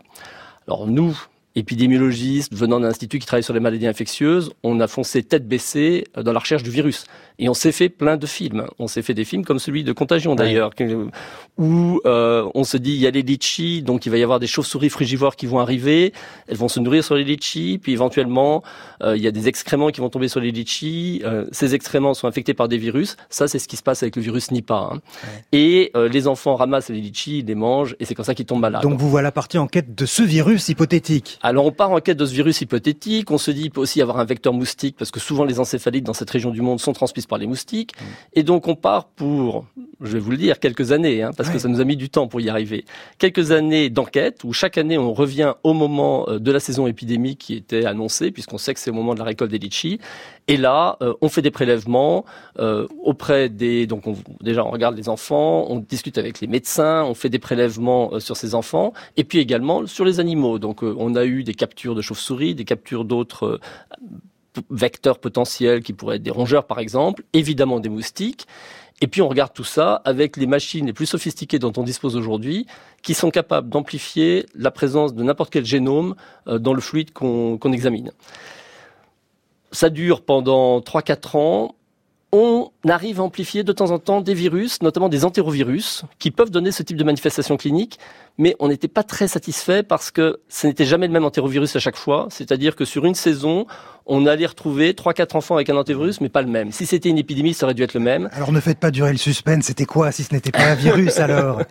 Alors 0.66 0.88
nous, 0.88 1.28
épidémiologistes 1.56 2.54
venant 2.54 2.80
d'un 2.80 2.88
institut 2.88 3.20
qui 3.20 3.26
travaille 3.28 3.44
sur 3.44 3.54
les 3.54 3.60
maladies 3.60 3.88
infectieuses, 3.88 4.52
on 4.64 4.80
a 4.80 4.88
foncé 4.88 5.24
tête 5.24 5.46
baissée 5.46 6.06
dans 6.16 6.32
la 6.32 6.40
recherche 6.40 6.64
du 6.64 6.70
virus. 6.70 7.06
Et 7.40 7.50
on 7.50 7.54
s'est 7.54 7.72
fait 7.72 7.90
plein 7.90 8.18
de 8.18 8.26
films. 8.26 8.68
On 8.80 8.88
s'est 8.88 9.02
fait 9.02 9.14
des 9.14 9.26
films 9.26 9.44
comme 9.44 9.60
celui 9.60 9.84
de 9.84 9.92
Contagion 9.92 10.36
d'ailleurs, 10.36 10.72
où 11.58 12.00
euh, 12.06 12.50
on 12.54 12.64
se 12.64 12.78
dit 12.78 12.94
il 12.94 13.00
y 13.00 13.08
a 13.08 13.12
les 13.12 13.22
litchis, 13.22 13.82
donc 13.82 14.06
il 14.06 14.12
va 14.12 14.18
y 14.18 14.24
avoir 14.24 14.40
des 14.40 14.48
chauves-souris 14.48 14.90
frugivores 14.90 15.36
qui 15.36 15.46
vont 15.46 15.60
arriver, 15.60 16.14
elles 16.48 16.58
vont 16.58 16.68
se 16.68 16.80
nourrir 16.80 17.04
sur 17.04 17.16
les 17.16 17.24
litchis, 17.24 17.80
puis 17.82 17.92
éventuellement 17.92 18.64
euh, 19.02 19.18
il 19.18 19.24
y 19.24 19.28
a 19.28 19.32
des 19.32 19.48
excréments 19.48 19.90
qui 19.90 20.02
vont 20.02 20.10
tomber 20.10 20.28
sur 20.28 20.40
les 20.40 20.52
litchis. 20.52 21.24
ces 21.52 21.76
excréments 21.76 22.14
sont 22.14 22.28
infectés 22.28 22.54
par 22.54 22.68
des 22.68 22.78
virus. 22.78 23.18
Ça 23.30 23.48
c'est 23.48 23.60
ce 23.60 23.68
qui 23.68 23.78
se 23.78 23.84
passe 23.84 24.04
avec 24.04 24.16
le 24.16 24.22
virus 24.22 24.52
Nipah. 24.52 24.92
Hein. 24.94 25.02
Et 25.52 25.92
les 25.96 26.28
enfants 26.28 26.56
ramassent 26.56 26.90
les 26.90 27.02
litchis, 27.02 27.44
les 27.44 27.56
mangent, 27.56 27.96
et 28.00 28.06
c'est 28.06 28.16
comme 28.16 28.26
ça 28.26 28.36
qu'ils 28.36 28.46
tombent 28.46 28.62
malades. 28.62 28.82
Donc 28.82 29.00
vous 29.00 29.10
voilà 29.10 29.32
parti 29.32 29.58
en 29.58 29.68
quête 29.68 29.96
de 29.96 30.06
ce 30.06 30.24
virus 30.24 30.70
hypothétique. 30.70 31.40
Alors 31.42 31.66
on 31.66 31.72
part 31.72 31.92
en 31.92 32.00
quête 32.00 32.18
de 32.18 32.26
ce 32.26 32.34
virus 32.34 32.62
hypothétique, 32.62 33.32
on 33.32 33.38
se 33.38 33.52
dit 33.52 33.64
qu'il 33.64 33.72
peut 33.72 33.82
aussi 33.82 34.00
y 34.00 34.02
avoir 34.02 34.20
un 34.20 34.26
vecteur 34.26 34.54
moustique, 34.54 34.96
parce 34.98 35.12
que 35.12 35.20
souvent 35.20 35.46
les 35.46 35.60
encéphalites 35.60 36.06
dans 36.06 36.14
cette 36.14 36.30
région 36.30 36.52
du 36.52 36.62
monde 36.62 36.80
sont 36.80 36.94
par 37.26 37.38
les 37.38 37.48
moustiques, 37.48 37.94
et 38.34 38.44
donc 38.44 38.68
on 38.68 38.76
part 38.76 39.06
pour, 39.06 39.66
je 40.02 40.12
vais 40.12 40.20
vous 40.20 40.32
le 40.32 40.38
dire, 40.38 40.60
quelques 40.60 40.92
années, 40.92 41.22
hein, 41.22 41.32
parce 41.36 41.50
que 41.50 41.60
ça 41.60 41.68
nous 41.68 41.82
a 41.82 41.84
mis 41.86 41.98
du 41.98 42.10
temps 42.10 42.28
pour 42.28 42.42
y 42.42 42.50
arriver, 42.50 42.86
quelques 43.18 43.52
années 43.52 43.90
d'enquête, 43.90 44.44
où 44.44 44.54
chaque 44.54 44.78
année 44.78 44.98
on 44.98 45.14
revient 45.14 45.54
au 45.64 45.74
moment 45.74 46.28
euh, 46.30 46.40
de 46.40 46.52
la 46.52 46.60
saison 46.60 46.88
épidémique 46.88 47.40
qui 47.40 47.56
était 47.56 47.86
annoncée, 47.86 48.32
puisqu'on 48.32 48.58
sait 48.58 48.74
que 48.74 48.80
c'est 48.80 48.92
au 48.92 48.94
moment 48.94 49.14
de 49.14 49.20
la 49.20 49.26
récolte 49.26 49.52
des 49.52 49.60
litchis, 49.60 50.00
et 50.48 50.58
là 50.58 50.98
euh, 51.02 51.14
on 51.22 51.30
fait 51.30 51.42
des 51.42 51.52
prélèvements 51.52 52.26
euh, 52.60 52.88
auprès 53.04 53.50
des, 53.50 53.88
donc 53.88 54.08
on, 54.08 54.16
déjà 54.42 54.66
on 54.66 54.72
regarde 54.72 54.96
les 54.98 55.10
enfants, 55.10 55.66
on 55.70 55.80
discute 55.80 56.18
avec 56.18 56.42
les 56.42 56.48
médecins, 56.48 57.04
on 57.04 57.14
fait 57.14 57.30
des 57.30 57.40
prélèvements 57.40 58.20
sur 58.20 58.38
ces 58.38 58.56
enfants, 58.56 58.94
et 59.18 59.24
puis 59.24 59.40
également 59.40 59.86
sur 59.88 60.06
les 60.06 60.20
animaux, 60.20 60.60
donc 60.60 60.84
on 60.84 61.16
a 61.16 61.26
eu 61.26 61.44
des 61.44 61.54
captures 61.54 61.96
de 61.96 62.02
chauves-souris, 62.02 62.56
des 62.56 62.66
captures 62.66 63.06
d'autres 63.06 63.60
vecteurs 64.70 65.20
potentiels 65.20 65.82
qui 65.82 65.94
pourraient 65.94 66.18
être 66.18 66.24
des 66.24 66.32
rongeurs 66.32 66.66
par 66.66 66.80
exemple, 66.80 67.24
évidemment 67.34 67.80
des 67.80 67.90
moustiques. 67.90 68.48
Et 69.02 69.08
puis 69.08 69.22
on 69.22 69.28
regarde 69.28 69.54
tout 69.54 69.64
ça 69.64 70.02
avec 70.06 70.38
les 70.38 70.46
machines 70.48 70.86
les 70.86 70.94
plus 70.94 71.06
sophistiquées 71.06 71.60
dont 71.60 71.74
on 71.78 71.84
dispose 71.84 72.16
aujourd'hui, 72.16 72.68
qui 73.02 73.14
sont 73.14 73.32
capables 73.32 73.70
d'amplifier 73.70 74.46
la 74.56 74.72
présence 74.72 75.14
de 75.14 75.24
n'importe 75.24 75.52
quel 75.52 75.66
génome 75.66 76.16
euh, 76.48 76.58
dans 76.60 76.74
le 76.74 76.82
fluide 76.82 77.12
qu'on 77.12 77.74
examine. 77.74 78.12
Ça 79.72 79.90
dure 79.90 80.22
pendant 80.22 80.80
3-4 80.80 81.38
ans 81.38 81.76
on 82.34 82.72
arrive 82.90 83.20
à 83.20 83.24
amplifier 83.24 83.64
de 83.64 83.72
temps 83.72 83.92
en 83.92 84.00
temps 84.00 84.20
des 84.20 84.34
virus, 84.34 84.82
notamment 84.82 85.08
des 85.08 85.24
entérovirus, 85.24 86.04
qui 86.18 86.32
peuvent 86.32 86.50
donner 86.50 86.72
ce 86.72 86.82
type 86.82 86.98
de 86.98 87.04
manifestation 87.04 87.58
clinique, 87.58 88.00
mais 88.38 88.56
on 88.60 88.68
n'était 88.68 88.88
pas 88.88 89.04
très 89.04 89.28
satisfait 89.28 89.84
parce 89.84 90.10
que 90.12 90.40
ce 90.50 90.68
n'était 90.68 90.86
jamais 90.86 91.08
le 91.08 91.14
même 91.14 91.26
entérovirus 91.26 91.76
à 91.76 91.80
chaque 91.80 91.98
fois. 91.98 92.28
C'est-à-dire 92.30 92.76
que 92.76 92.84
sur 92.84 93.06
une 93.06 93.14
saison, 93.14 93.68
on 94.06 94.26
allait 94.26 94.48
retrouver 94.48 94.96
trois 94.96 95.14
quatre 95.14 95.36
enfants 95.36 95.56
avec 95.56 95.70
un 95.70 95.78
antivirus, 95.78 96.20
mais 96.20 96.30
pas 96.30 96.42
le 96.42 96.50
même. 96.50 96.72
Si 96.72 96.86
c'était 96.86 97.10
une 97.10 97.18
épidémie, 97.18 97.54
ça 97.54 97.66
aurait 97.66 97.76
dû 97.76 97.84
être 97.84 97.94
le 97.94 98.00
même. 98.00 98.30
Alors 98.34 98.52
ne 98.52 98.60
faites 98.60 98.80
pas 98.80 98.92
durer 98.92 99.12
le 99.12 99.18
suspense. 99.18 99.66
C'était 99.66 99.86
quoi 99.86 100.12
si 100.12 100.24
ce 100.24 100.34
n'était 100.34 100.52
pas 100.52 100.72
un 100.72 100.76
virus 100.76 101.18
alors? 101.20 101.62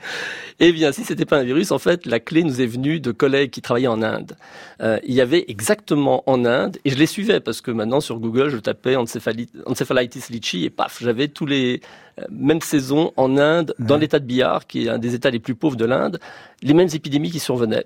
Eh 0.61 0.73
bien, 0.73 0.93
si 0.93 1.03
c'était 1.03 1.25
pas 1.25 1.39
un 1.39 1.43
virus, 1.43 1.73
en 1.73 1.79
fait, 1.79 2.07
la 2.07 2.21
clé 2.21 2.45
nous 2.45 2.61
est 2.61 2.67
venue 2.67 3.01
de 3.01 3.11
collègues 3.11 3.51
qui 3.51 3.61
travaillaient 3.61 3.89
en 3.89 4.03
Inde. 4.03 4.37
Euh, 4.81 4.99
il 5.05 5.15
y 5.15 5.21
avait 5.21 5.45
exactement 5.49 6.23
en 6.27 6.45
Inde, 6.45 6.79
et 6.85 6.91
je 6.91 6.97
les 6.97 7.07
suivais 7.07 7.41
parce 7.41 7.61
que 7.61 7.73
maintenant 7.73 8.01
sur 8.01 8.21
Google, 8.21 8.49
je 8.51 8.59
tapais 8.59 8.95
encephalitis 8.97 10.23
litchi 10.31 10.65
et 10.65 10.71
paf, 10.71 10.99
j'avais 11.03 11.29
tous 11.29 11.47
les 11.47 11.81
euh, 12.21 12.25
mêmes 12.31 12.61
saisons 12.61 13.13
en 13.17 13.37
Inde, 13.39 13.75
dans 13.79 13.97
l'état 13.97 14.19
de 14.19 14.25
Bihar, 14.25 14.67
qui 14.67 14.87
est 14.87 14.89
un 14.89 14.99
des 14.99 15.15
états 15.15 15.31
les 15.31 15.39
plus 15.39 15.55
pauvres 15.55 15.77
de 15.77 15.85
l'Inde, 15.85 16.19
les 16.63 16.75
mêmes 16.75 16.89
épidémies 16.93 17.31
qui 17.31 17.41
survenaient. 17.41 17.85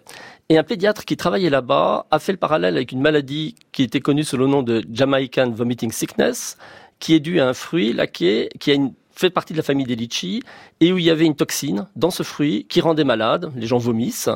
Et 0.48 0.58
un 0.58 0.64
pédiatre 0.64 1.04
qui 1.04 1.16
travaillait 1.16 1.50
là-bas 1.50 2.06
a 2.10 2.18
fait 2.18 2.32
le 2.32 2.38
parallèle 2.38 2.76
avec 2.76 2.92
une 2.92 3.00
maladie 3.00 3.54
qui 3.72 3.82
était 3.82 4.00
connue 4.00 4.24
sous 4.24 4.36
le 4.36 4.46
nom 4.46 4.62
de 4.62 4.82
Jamaican 4.90 5.50
Vomiting 5.50 5.92
Sickness, 5.92 6.56
qui 6.98 7.14
est 7.14 7.20
due 7.20 7.40
à 7.40 7.48
un 7.48 7.54
fruit 7.54 7.92
laqué, 7.92 8.48
qui 8.58 8.70
a 8.70 8.74
une 8.74 8.92
fait 9.16 9.30
partie 9.30 9.54
de 9.54 9.58
la 9.58 9.62
famille 9.62 9.86
des 9.86 9.96
litchis 9.96 10.42
et 10.80 10.92
où 10.92 10.98
il 10.98 11.04
y 11.04 11.10
avait 11.10 11.24
une 11.24 11.34
toxine 11.34 11.88
dans 11.96 12.10
ce 12.10 12.22
fruit 12.22 12.66
qui 12.68 12.80
rendait 12.80 13.04
malade, 13.04 13.50
les 13.56 13.66
gens 13.66 13.78
vomissent. 13.78 14.28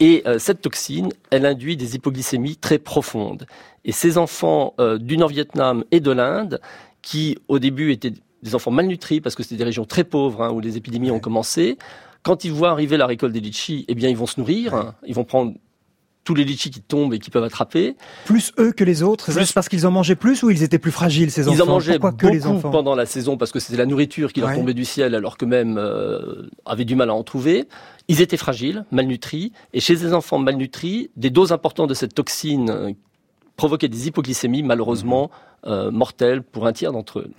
Et 0.00 0.22
euh, 0.26 0.38
cette 0.38 0.60
toxine, 0.60 1.10
elle 1.30 1.46
induit 1.46 1.76
des 1.76 1.94
hypoglycémies 1.94 2.56
très 2.56 2.78
profondes. 2.78 3.46
Et 3.84 3.92
ces 3.92 4.18
enfants 4.18 4.74
euh, 4.80 4.98
du 4.98 5.16
Nord-Vietnam 5.16 5.84
et 5.90 6.00
de 6.00 6.10
l'Inde, 6.10 6.60
qui 7.00 7.38
au 7.48 7.58
début 7.58 7.92
étaient 7.92 8.12
des 8.42 8.54
enfants 8.54 8.70
malnutris 8.70 9.20
parce 9.20 9.34
que 9.34 9.42
c'était 9.42 9.56
des 9.56 9.64
régions 9.64 9.84
très 9.84 10.04
pauvres 10.04 10.42
hein, 10.42 10.50
où 10.50 10.60
les 10.60 10.76
épidémies 10.76 11.10
ont 11.10 11.20
commencé, 11.20 11.78
quand 12.22 12.44
ils 12.44 12.52
voient 12.52 12.70
arriver 12.70 12.96
la 12.96 13.06
récolte 13.06 13.32
des 13.32 13.40
litchis, 13.40 13.84
eh 13.88 13.94
bien 13.94 14.08
ils 14.08 14.16
vont 14.16 14.26
se 14.26 14.38
nourrir, 14.38 14.94
ils 15.06 15.14
vont 15.14 15.24
prendre 15.24 15.54
tous 16.24 16.34
les 16.34 16.44
litchis 16.44 16.70
qui 16.70 16.80
tombent 16.80 17.14
et 17.14 17.18
qui 17.18 17.30
peuvent 17.30 17.42
attraper. 17.42 17.96
Plus 18.26 18.52
eux 18.58 18.72
que 18.72 18.84
les 18.84 19.02
autres 19.02 19.32
C'est 19.32 19.52
parce 19.52 19.68
qu'ils 19.68 19.86
en 19.86 19.90
mangeaient 19.90 20.14
plus 20.14 20.42
ou 20.42 20.50
ils 20.50 20.62
étaient 20.62 20.78
plus 20.78 20.92
fragiles 20.92 21.30
ces 21.30 21.48
enfants 21.48 21.56
Ils 21.56 21.62
en 21.62 21.66
mangeaient 21.66 21.98
beaucoup 21.98 22.16
que 22.16 22.26
les 22.28 22.46
enfants? 22.46 22.70
pendant 22.70 22.94
la 22.94 23.06
saison 23.06 23.36
parce 23.36 23.50
que 23.50 23.58
c'était 23.58 23.78
la 23.78 23.86
nourriture 23.86 24.32
qui 24.32 24.40
leur 24.40 24.54
tombait 24.54 24.74
du 24.74 24.84
ciel 24.84 25.14
alors 25.14 25.36
que 25.36 25.44
même 25.44 25.78
euh, 25.78 26.48
avaient 26.64 26.84
du 26.84 26.94
mal 26.94 27.10
à 27.10 27.14
en 27.14 27.24
trouver. 27.24 27.66
Ils 28.08 28.20
étaient 28.20 28.36
fragiles, 28.36 28.84
malnutris 28.92 29.52
et 29.72 29.80
chez 29.80 29.96
les 29.96 30.14
enfants 30.14 30.38
malnutris, 30.38 31.10
des 31.16 31.30
doses 31.30 31.50
importantes 31.52 31.88
de 31.88 31.94
cette 31.94 32.14
toxine 32.14 32.70
euh, 32.70 32.92
provoquaient 33.56 33.88
des 33.88 34.06
hypoglycémies 34.08 34.62
malheureusement. 34.62 35.24
Mhm 35.24 35.51
euh, 35.66 35.90
mortels 35.92 36.42
pour 36.42 36.66
un 36.66 36.72
tiers 36.72 36.92
d'entre 36.92 37.20
eux. 37.20 37.30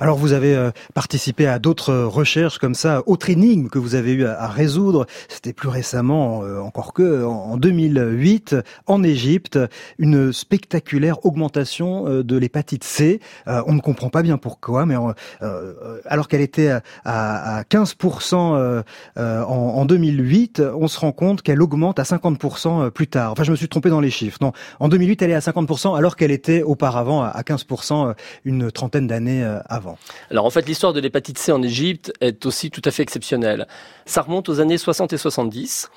Alors 0.00 0.16
vous 0.16 0.32
avez 0.32 0.54
euh, 0.54 0.70
participé 0.94 1.46
à 1.46 1.58
d'autres 1.58 1.94
recherches 1.94 2.58
comme 2.58 2.74
ça, 2.74 3.02
autre 3.06 3.28
énigme 3.28 3.68
que 3.68 3.78
vous 3.78 3.94
avez 3.94 4.12
eu 4.12 4.24
à, 4.24 4.48
résoudre, 4.48 5.06
c'était 5.28 5.52
plus 5.52 5.68
récemment, 5.68 6.42
euh, 6.42 6.58
encore 6.58 6.94
que 6.94 7.24
en 7.24 7.58
2008, 7.58 8.56
en 8.86 9.02
Égypte, 9.02 9.58
une 9.98 10.32
spectaculaire 10.32 11.26
augmentation 11.26 12.08
euh, 12.08 12.24
de 12.24 12.36
l'hépatite 12.38 12.84
C. 12.84 13.20
on 13.46 13.74
ne 13.74 13.80
comprend 13.80 14.08
pas 14.08 14.22
bien 14.22 14.38
pourquoi, 14.38 14.86
mais 14.86 14.94
alors 16.06 16.28
qu'elle 16.28 16.40
était 16.40 16.70
à, 16.70 17.58
à 17.58 17.62
15% 17.62 18.82
en, 19.16 19.22
en 19.46 19.84
2008, 19.84 20.62
on 20.74 20.88
se 20.88 20.98
rend 20.98 21.12
compte 21.12 21.42
qu'elle 21.42 21.62
augmente 21.62 21.98
à 21.98 22.02
50% 22.04 22.90
plus 22.90 23.06
tard. 23.06 23.32
Enfin, 23.32 23.44
je 23.44 23.50
me 23.50 23.56
suis 23.56 23.68
trompé 23.68 23.90
dans 23.90 24.00
les 24.00 24.10
chiffres. 24.10 24.38
Non, 24.40 24.52
en 24.80 24.88
2008, 24.88 25.22
elle 25.22 25.30
est 25.30 25.34
à 25.34 25.40
50% 25.40 25.96
alors 25.96 26.16
qu'elle 26.16 26.30
était 26.30 26.62
auparavant 26.62 27.22
à 27.22 27.40
15%. 27.42 27.65
Euh, 27.90 28.14
une 28.44 28.70
trentaine 28.70 29.06
d'années 29.06 29.42
euh, 29.42 29.58
avant. 29.66 29.98
Alors 30.30 30.44
en 30.44 30.50
fait, 30.50 30.66
l'histoire 30.66 30.92
de 30.92 31.00
l'hépatite 31.00 31.38
C 31.38 31.52
en 31.52 31.62
Égypte 31.62 32.12
est 32.20 32.46
aussi 32.46 32.70
tout 32.70 32.82
à 32.84 32.90
fait 32.90 33.02
exceptionnelle. 33.02 33.66
Ça 34.04 34.22
remonte 34.22 34.48
aux 34.48 34.60
années 34.60 34.78
60 34.78 35.12
et 35.12 35.18
70 35.18 35.90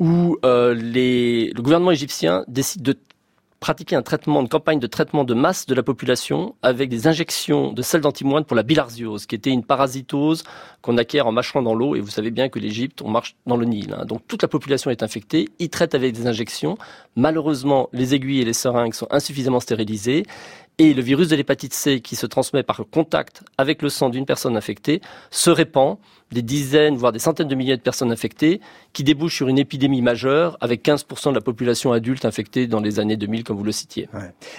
où 0.00 0.36
euh, 0.44 0.74
le 0.74 1.60
gouvernement 1.60 1.92
égyptien 1.92 2.44
décide 2.48 2.82
de 2.82 2.96
pratiquer 3.64 3.96
un 3.96 4.02
traitement, 4.02 4.42
une 4.42 4.48
campagne 4.50 4.78
de 4.78 4.86
traitement 4.86 5.24
de 5.24 5.32
masse 5.32 5.64
de 5.64 5.74
la 5.74 5.82
population 5.82 6.54
avec 6.60 6.90
des 6.90 7.06
injections 7.06 7.72
de 7.72 7.80
sel 7.80 8.02
d'antimoine 8.02 8.44
pour 8.44 8.56
la 8.56 8.62
bilharziose, 8.62 9.24
qui 9.24 9.34
était 9.36 9.48
une 9.48 9.64
parasitose 9.64 10.42
qu'on 10.82 10.98
acquiert 10.98 11.26
en 11.26 11.32
marchant 11.32 11.62
dans 11.62 11.74
l'eau. 11.74 11.96
Et 11.96 12.00
vous 12.00 12.10
savez 12.10 12.30
bien 12.30 12.50
que 12.50 12.58
l'Égypte, 12.58 13.00
on 13.00 13.08
marche 13.08 13.36
dans 13.46 13.56
le 13.56 13.64
Nil. 13.64 13.96
Hein. 13.98 14.04
Donc 14.04 14.20
toute 14.28 14.42
la 14.42 14.48
population 14.48 14.90
est 14.90 15.02
infectée. 15.02 15.48
Ils 15.60 15.70
traitent 15.70 15.94
avec 15.94 16.12
des 16.12 16.26
injections. 16.26 16.76
Malheureusement, 17.16 17.88
les 17.94 18.14
aiguilles 18.14 18.42
et 18.42 18.44
les 18.44 18.52
seringues 18.52 18.92
sont 18.92 19.08
insuffisamment 19.10 19.60
stérilisées 19.60 20.24
et 20.78 20.94
le 20.94 21.02
virus 21.02 21.28
de 21.28 21.36
l'hépatite 21.36 21.74
C 21.74 22.00
qui 22.00 22.16
se 22.16 22.26
transmet 22.26 22.62
par 22.62 22.82
contact 22.90 23.42
avec 23.58 23.82
le 23.82 23.88
sang 23.88 24.10
d'une 24.10 24.26
personne 24.26 24.56
infectée 24.56 25.00
se 25.30 25.50
répand, 25.50 25.98
des 26.32 26.42
dizaines, 26.42 26.96
voire 26.96 27.12
des 27.12 27.18
centaines 27.20 27.48
de 27.48 27.54
milliers 27.54 27.76
de 27.76 27.82
personnes 27.82 28.10
infectées, 28.10 28.60
qui 28.92 29.04
débouche 29.04 29.36
sur 29.36 29.48
une 29.48 29.58
épidémie 29.58 30.02
majeure 30.02 30.58
avec 30.60 30.84
15% 30.84 31.30
de 31.30 31.34
la 31.34 31.40
population 31.40 31.92
adulte 31.92 32.24
infectée 32.24 32.66
dans 32.66 32.80
les 32.80 32.98
années 32.98 33.16
2000, 33.16 33.44
comme 33.44 33.56
vous 33.56 33.64
le 33.64 33.72
citiez. 33.72 34.08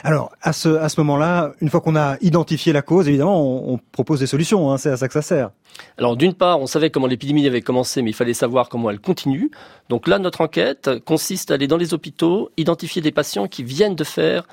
Alors, 0.04 0.32
à 0.42 0.54
ce, 0.54 0.70
à 0.70 0.88
ce 0.90 1.00
moment-là, 1.02 1.52
une 1.60 1.70
fois 1.70 1.82
qu'on 1.82 1.96
a 1.96 2.18
identifié 2.22 2.72
la 2.72 2.82
cause, 2.82 3.08
évidemment, 3.08 3.70
on, 3.70 3.78
propose 3.92 4.20
des 4.20 4.28
solutions, 4.28 4.72
hein, 4.72 4.78
c'est 4.78 4.90
à 4.90 4.98
ça 4.98 5.08
que 5.08 5.14
ça 5.14 5.22
sert. 5.22 5.52
Alors, 5.98 6.16
d'une 6.16 6.34
part, 6.34 6.62
on 6.62 6.68
savait 6.68 6.90
comment 6.90 7.08
l'épidémie 7.08 7.46
avait 7.46 7.62
commencé, 7.62 8.02
mais 8.02 8.12
il 8.12 8.16
fallait 8.16 8.34
savoir 8.34 8.70
comment 8.70 8.90
elle 8.90 9.00
continue. 9.00 9.52
Donc 9.90 10.08
là, 10.08 10.18
notre 10.18 10.42
enquête 10.42 10.90
consiste 11.04 11.52
à 11.52 11.56
aller 11.56 11.68
dans 11.68 11.78
les 11.78 11.94
hôpitaux, 11.94 12.52
identifier 12.56 13.02
des 13.02 13.12
patients 13.12 13.48
qui 13.48 13.64
viennent 13.64 13.96
de 13.96 14.04
faire 14.06 14.48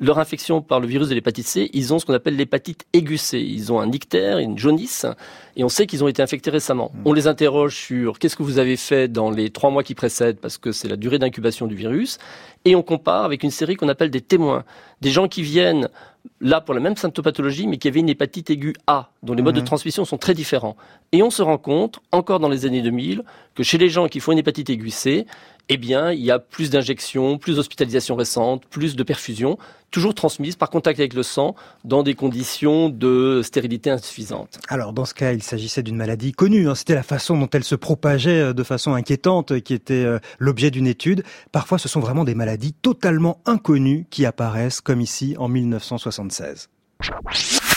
leur 0.00 0.18
infection 0.18 0.60
par 0.60 0.80
le 0.80 0.86
virus 0.86 1.08
de 1.08 1.14
l'hépatite 1.14 1.46
C, 1.46 1.70
ils 1.72 1.94
ont 1.94 1.98
ce 1.98 2.06
qu'on 2.06 2.14
appelle 2.14 2.36
l'hépatite 2.36 2.84
aiguë 2.92 3.16
C. 3.16 3.38
Ils 3.38 3.72
ont 3.72 3.80
un 3.80 3.92
ictère, 3.92 4.38
une 4.38 4.58
jaunisse, 4.58 5.06
et 5.56 5.62
on 5.62 5.68
sait 5.68 5.86
qu'ils 5.86 6.02
ont 6.02 6.08
été 6.08 6.20
infectés 6.20 6.50
récemment. 6.50 6.90
Mm. 6.92 7.00
On 7.04 7.12
les 7.12 7.26
interroge 7.28 7.76
sur 7.76 8.18
qu'est-ce 8.18 8.36
que 8.36 8.42
vous 8.42 8.58
avez 8.58 8.76
fait 8.76 9.06
dans 9.06 9.30
les 9.30 9.50
trois 9.50 9.70
mois 9.70 9.84
qui 9.84 9.94
précèdent, 9.94 10.38
parce 10.40 10.58
que 10.58 10.72
c'est 10.72 10.88
la 10.88 10.96
durée 10.96 11.18
d'incubation 11.18 11.66
du 11.66 11.76
virus, 11.76 12.18
et 12.64 12.74
on 12.74 12.82
compare 12.82 13.24
avec 13.24 13.44
une 13.44 13.50
série 13.50 13.76
qu'on 13.76 13.88
appelle 13.88 14.10
des 14.10 14.20
témoins, 14.20 14.64
des 15.00 15.10
gens 15.10 15.28
qui 15.28 15.42
viennent 15.42 15.88
là 16.40 16.60
pour 16.60 16.74
la 16.74 16.80
même 16.80 16.96
symptopathologie, 16.96 17.66
mais 17.68 17.76
qui 17.76 17.86
avaient 17.86 18.00
une 18.00 18.08
hépatite 18.08 18.50
aiguë 18.50 18.72
A, 18.88 19.10
dont 19.22 19.34
les 19.34 19.42
modes 19.42 19.54
de 19.54 19.60
mm. 19.60 19.64
transmission 19.64 20.04
sont 20.04 20.18
très 20.18 20.34
différents. 20.34 20.76
Et 21.12 21.22
on 21.22 21.30
se 21.30 21.42
rend 21.42 21.58
compte, 21.58 22.00
encore 22.10 22.40
dans 22.40 22.48
les 22.48 22.66
années 22.66 22.82
2000, 22.82 23.22
que 23.54 23.62
chez 23.62 23.78
les 23.78 23.90
gens 23.90 24.08
qui 24.08 24.18
font 24.18 24.32
une 24.32 24.38
hépatite 24.38 24.70
aiguë 24.70 24.90
C, 24.90 25.26
eh 25.68 25.76
bien, 25.76 26.12
il 26.12 26.20
y 26.20 26.30
a 26.30 26.38
plus 26.38 26.70
d'injections, 26.70 27.38
plus 27.38 27.56
d'hospitalisations 27.56 28.16
récentes, 28.16 28.66
plus 28.66 28.96
de 28.96 29.02
perfusions, 29.02 29.58
toujours 29.90 30.14
transmises 30.14 30.56
par 30.56 30.70
contact 30.70 30.98
avec 30.98 31.14
le 31.14 31.22
sang 31.22 31.54
dans 31.84 32.02
des 32.02 32.14
conditions 32.14 32.88
de 32.88 33.40
stérilité 33.42 33.90
insuffisantes. 33.90 34.58
Alors, 34.68 34.92
dans 34.92 35.04
ce 35.04 35.14
cas, 35.14 35.32
il 35.32 35.42
s'agissait 35.42 35.82
d'une 35.82 35.96
maladie 35.96 36.32
connue. 36.32 36.68
Hein. 36.68 36.74
C'était 36.74 36.94
la 36.94 37.02
façon 37.02 37.38
dont 37.38 37.48
elle 37.52 37.64
se 37.64 37.76
propageait 37.76 38.40
euh, 38.40 38.52
de 38.52 38.62
façon 38.62 38.92
inquiétante 38.92 39.52
euh, 39.52 39.60
qui 39.60 39.72
était 39.72 40.04
euh, 40.04 40.18
l'objet 40.38 40.70
d'une 40.70 40.86
étude. 40.86 41.22
Parfois, 41.52 41.78
ce 41.78 41.88
sont 41.88 42.00
vraiment 42.00 42.24
des 42.24 42.34
maladies 42.34 42.72
totalement 42.72 43.40
inconnues 43.46 44.06
qui 44.10 44.26
apparaissent, 44.26 44.80
comme 44.80 45.00
ici 45.00 45.34
en 45.38 45.48
1976. 45.48 46.68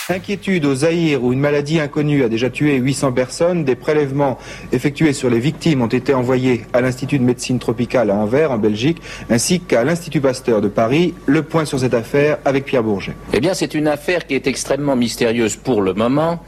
Inquiétude 0.09 0.63
au 0.63 0.73
Zaïre 0.73 1.21
où 1.21 1.33
une 1.33 1.41
maladie 1.41 1.81
inconnue 1.81 2.23
a 2.23 2.29
déjà 2.29 2.49
tué 2.49 2.77
800 2.77 3.11
personnes. 3.11 3.65
Des 3.65 3.75
prélèvements 3.75 4.37
effectués 4.71 5.11
sur 5.11 5.29
les 5.29 5.39
victimes 5.39 5.81
ont 5.81 5.87
été 5.87 6.13
envoyés 6.13 6.65
à 6.71 6.79
l'Institut 6.79 7.19
de 7.19 7.25
médecine 7.25 7.59
tropicale 7.59 8.09
à 8.09 8.15
Anvers, 8.15 8.51
en 8.51 8.57
Belgique, 8.57 9.01
ainsi 9.29 9.59
qu'à 9.59 9.83
l'Institut 9.83 10.21
Pasteur 10.21 10.61
de 10.61 10.69
Paris. 10.69 11.13
Le 11.25 11.43
point 11.43 11.65
sur 11.65 11.79
cette 11.79 11.93
affaire 11.93 12.37
avec 12.45 12.63
Pierre 12.63 12.83
Bourget. 12.83 13.15
Eh 13.33 13.41
bien, 13.41 13.53
c'est 13.53 13.73
une 13.73 13.87
affaire 13.87 14.25
qui 14.25 14.35
est 14.35 14.47
extrêmement 14.47 14.95
mystérieuse 14.95 15.57
pour 15.57 15.81
le 15.81 15.93
moment, 15.93 16.41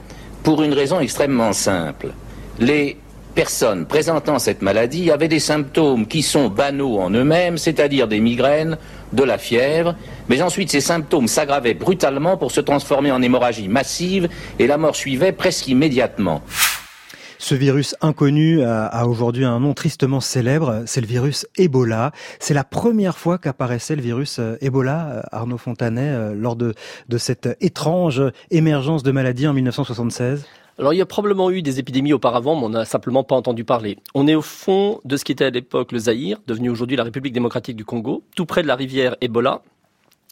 pour 0.43 0.63
une 0.63 0.73
raison 0.73 1.01
extrêmement 1.01 1.51
simple. 1.51 2.13
Les 2.59 2.95
personnes 3.33 3.85
présentant 3.85 4.39
cette 4.39 4.61
maladie 4.61 5.11
avaient 5.11 5.27
des 5.27 5.39
symptômes 5.39 6.07
qui 6.07 6.21
sont 6.21 6.49
banaux 6.49 6.99
en 6.99 7.09
eux-mêmes, 7.11 7.57
c'est-à-dire 7.57 8.07
des 8.07 8.19
migraines, 8.19 8.77
de 9.13 9.23
la 9.23 9.37
fièvre, 9.37 9.95
mais 10.27 10.41
ensuite 10.41 10.69
ces 10.71 10.81
symptômes 10.81 11.27
s'aggravaient 11.27 11.73
brutalement 11.73 12.37
pour 12.37 12.51
se 12.51 12.61
transformer 12.61 13.11
en 13.11 13.21
hémorragie 13.21 13.67
massive 13.67 14.29
et 14.59 14.67
la 14.67 14.77
mort 14.77 14.95
suivait 14.95 15.31
presque 15.31 15.67
immédiatement. 15.67 16.41
Ce 17.41 17.55
virus 17.55 17.95
inconnu 18.01 18.61
a, 18.63 19.07
aujourd'hui 19.07 19.45
un 19.45 19.61
nom 19.61 19.73
tristement 19.73 20.19
célèbre, 20.19 20.83
c'est 20.85 20.99
le 20.99 21.07
virus 21.07 21.47
Ebola. 21.57 22.11
C'est 22.39 22.53
la 22.53 22.65
première 22.65 23.17
fois 23.17 23.37
qu'apparaissait 23.37 23.95
le 23.95 24.01
virus 24.01 24.39
euh, 24.39 24.57
Ebola, 24.59 25.09
euh, 25.09 25.21
Arnaud 25.31 25.57
Fontanet, 25.57 26.09
euh, 26.09 26.33
lors 26.35 26.57
de, 26.57 26.73
de 27.07 27.17
cette 27.17 27.47
étrange 27.61 28.21
émergence 28.51 29.03
de 29.03 29.11
maladie 29.11 29.47
en 29.47 29.53
1976 29.53 30.45
alors 30.79 30.93
il 30.93 30.97
y 30.97 31.01
a 31.01 31.05
probablement 31.05 31.51
eu 31.51 31.61
des 31.61 31.79
épidémies 31.79 32.13
auparavant, 32.13 32.55
mais 32.55 32.65
on 32.65 32.69
n'a 32.69 32.85
simplement 32.85 33.25
pas 33.25 33.35
entendu 33.35 33.65
parler. 33.65 33.97
On 34.15 34.27
est 34.29 34.35
au 34.35 34.41
fond 34.41 35.01
de 35.03 35.17
ce 35.17 35.25
qui 35.25 35.33
était 35.33 35.43
à 35.43 35.49
l'époque 35.49 35.91
le 35.91 35.99
Zaïre, 35.99 36.37
devenu 36.47 36.69
aujourd'hui 36.69 36.95
la 36.95 37.03
République 37.03 37.33
démocratique 37.33 37.75
du 37.75 37.83
Congo, 37.83 38.23
tout 38.33 38.45
près 38.45 38.63
de 38.63 38.67
la 38.67 38.75
rivière 38.75 39.17
Ebola. 39.19 39.61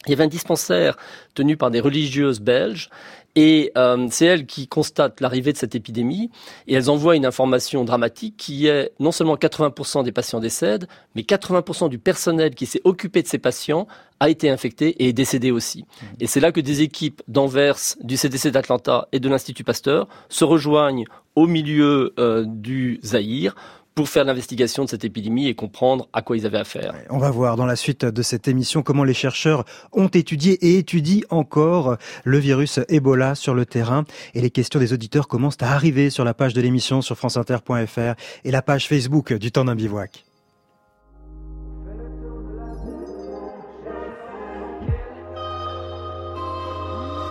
Il 0.06 0.10
y 0.10 0.12
avait 0.12 0.24
un 0.24 0.28
dispensaire 0.28 0.96
tenu 1.34 1.56
par 1.56 1.70
des 1.70 1.80
religieuses 1.80 2.40
belges 2.40 2.88
et 3.34 3.72
euh, 3.76 4.06
c'est 4.10 4.26
elles 4.26 4.46
qui 4.46 4.66
constatent 4.68 5.20
l'arrivée 5.20 5.52
de 5.52 5.58
cette 5.58 5.74
épidémie 5.74 6.30
et 6.66 6.74
elles 6.74 6.88
envoient 6.88 7.16
une 7.16 7.26
information 7.26 7.84
dramatique 7.84 8.36
qui 8.36 8.66
est 8.66 8.92
non 9.00 9.12
seulement 9.12 9.36
80% 9.36 10.04
des 10.04 10.12
patients 10.12 10.40
décèdent, 10.40 10.88
mais 11.14 11.22
80% 11.22 11.88
du 11.88 11.98
personnel 11.98 12.54
qui 12.54 12.66
s'est 12.66 12.80
occupé 12.84 13.22
de 13.22 13.28
ces 13.28 13.38
patients 13.38 13.86
a 14.20 14.28
été 14.28 14.50
infecté 14.50 14.90
et 15.02 15.08
est 15.08 15.12
décédé 15.12 15.50
aussi. 15.50 15.82
Mmh. 15.82 16.06
Et 16.20 16.26
c'est 16.26 16.40
là 16.40 16.52
que 16.52 16.60
des 16.60 16.82
équipes 16.82 17.22
d'Anvers, 17.28 17.78
du 18.00 18.16
CDC 18.16 18.50
d'Atlanta 18.50 19.08
et 19.12 19.20
de 19.20 19.28
l'Institut 19.28 19.62
Pasteur 19.62 20.08
se 20.28 20.44
rejoignent 20.44 21.04
au 21.36 21.46
milieu 21.46 22.14
euh, 22.18 22.44
du 22.46 22.98
Zaïre 23.04 23.54
pour 23.98 24.08
faire 24.08 24.24
l'investigation 24.24 24.84
de 24.84 24.88
cette 24.88 25.04
épidémie 25.04 25.48
et 25.48 25.56
comprendre 25.56 26.08
à 26.12 26.22
quoi 26.22 26.36
ils 26.36 26.46
avaient 26.46 26.58
affaire. 26.58 26.94
On 27.10 27.18
va 27.18 27.32
voir 27.32 27.56
dans 27.56 27.66
la 27.66 27.74
suite 27.74 28.04
de 28.04 28.22
cette 28.22 28.46
émission 28.46 28.84
comment 28.84 29.02
les 29.02 29.12
chercheurs 29.12 29.64
ont 29.90 30.06
étudié 30.06 30.52
et 30.64 30.78
étudient 30.78 31.22
encore 31.30 31.96
le 32.22 32.38
virus 32.38 32.78
Ebola 32.88 33.34
sur 33.34 33.54
le 33.54 33.66
terrain. 33.66 34.04
Et 34.34 34.40
les 34.40 34.50
questions 34.50 34.78
des 34.78 34.92
auditeurs 34.92 35.26
commencent 35.26 35.60
à 35.62 35.72
arriver 35.72 36.10
sur 36.10 36.22
la 36.22 36.32
page 36.32 36.54
de 36.54 36.60
l'émission 36.60 37.02
sur 37.02 37.18
franceinter.fr 37.18 38.14
et 38.44 38.52
la 38.52 38.62
page 38.62 38.86
Facebook 38.86 39.32
du 39.32 39.50
temps 39.50 39.64
d'un 39.64 39.74
bivouac. 39.74 40.27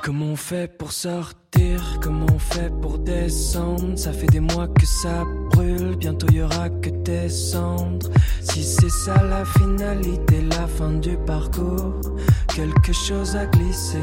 Comment 0.08 0.28
on 0.28 0.36
fait 0.38 0.72
pour 0.78 0.94
sortir? 0.94 2.00
Comment 2.02 2.28
on 2.34 2.40
fait 2.40 2.72
pour 2.82 2.98
descendre? 2.98 3.98
Ça 3.98 4.14
fait 4.14 4.28
des 4.28 4.40
mois 4.40 4.70
que 4.70 4.86
ça 4.86 5.26
brûle, 5.52 5.98
bientôt 5.98 6.28
y 6.32 6.42
aura 6.42 6.70
que 6.70 6.92
des 7.04 7.28
cendres. 7.28 8.10
Si 8.42 8.64
c'est 8.64 8.90
ça 8.90 9.22
la 9.22 9.44
finalité, 9.44 10.44
la 10.44 10.66
fin 10.66 10.92
du 10.92 11.18
parcours, 11.26 12.00
quelque 12.56 12.94
chose 12.94 13.36
a 13.36 13.48
glissé. 13.48 14.00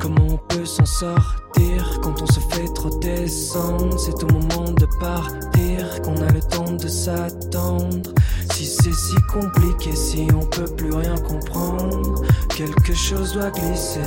Comment 0.00 0.26
on 0.30 0.36
peut 0.36 0.64
s'en 0.64 0.86
sortir 0.86 2.00
quand 2.02 2.22
on 2.22 2.26
se 2.26 2.40
fait 2.40 2.72
trop 2.74 2.90
descendre? 2.98 3.98
C'est 3.98 4.22
au 4.22 4.28
moment 4.28 4.70
de 4.70 4.86
partir 5.00 6.02
qu'on 6.02 6.16
a 6.16 6.30
le 6.32 6.40
temps 6.40 6.72
de 6.72 6.88
s'attendre. 6.88 8.12
Si 8.52 8.64
c'est 8.64 8.92
si 8.92 9.16
compliqué, 9.32 9.94
si 9.94 10.26
on 10.34 10.44
peut 10.46 10.72
plus 10.76 10.92
rien 10.92 11.16
comprendre, 11.16 12.22
quelque 12.56 12.94
chose 12.94 13.34
doit 13.34 13.50
glisser. 13.50 14.00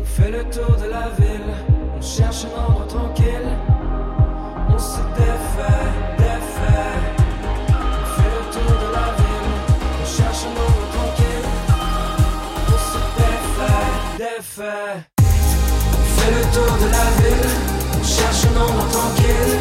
On 0.00 0.04
fait 0.04 0.30
le 0.30 0.44
tour 0.44 0.76
de 0.76 0.90
la 0.90 1.10
ville, 1.18 1.54
on 1.96 2.02
cherche 2.02 2.44
un 2.44 2.70
endroit 2.70 2.86
tranquille. 2.86 3.56
On 4.68 4.78
se 4.78 4.98
défait. 5.16 5.91
Fait 14.54 16.30
le 16.30 16.42
tour 16.52 16.76
de 16.78 16.88
la 16.90 17.06
ville, 17.22 17.50
on 17.98 18.04
cherche 18.04 18.44
un 18.44 18.60
endroit 18.60 18.88
tranquille. 18.92 19.58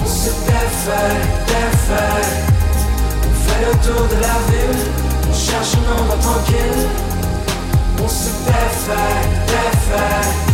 On 0.00 0.06
se 0.06 0.30
défait, 0.46 1.16
défait. 1.46 2.28
On 3.26 3.34
fait 3.44 3.60
le 3.66 3.72
tour 3.84 4.06
de 4.08 4.20
la 4.20 4.36
ville, 4.50 4.82
on 5.28 5.34
cherche 5.34 5.74
un 5.74 6.00
endroit 6.00 6.16
tranquille. 6.18 6.88
On 8.02 8.08
se 8.08 8.30
défait. 8.46 9.12
Défait, 9.46 10.51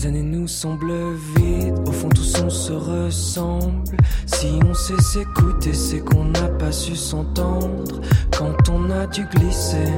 Les 0.00 0.06
années 0.06 0.22
nous 0.22 0.48
semblent 0.48 1.12
vides, 1.36 1.78
au 1.86 1.92
fond 1.92 2.08
tous 2.08 2.34
on 2.42 2.48
se 2.48 2.72
ressemble. 2.72 3.98
Si 4.24 4.58
on 4.66 4.72
sait 4.72 4.98
s'écouter, 4.98 5.74
c'est 5.74 5.98
qu'on 5.98 6.24
n'a 6.24 6.48
pas 6.48 6.72
su 6.72 6.96
s'entendre 6.96 8.00
quand 8.34 8.70
on 8.70 8.90
a 8.90 9.06
dû 9.06 9.26
glisser. 9.26 9.92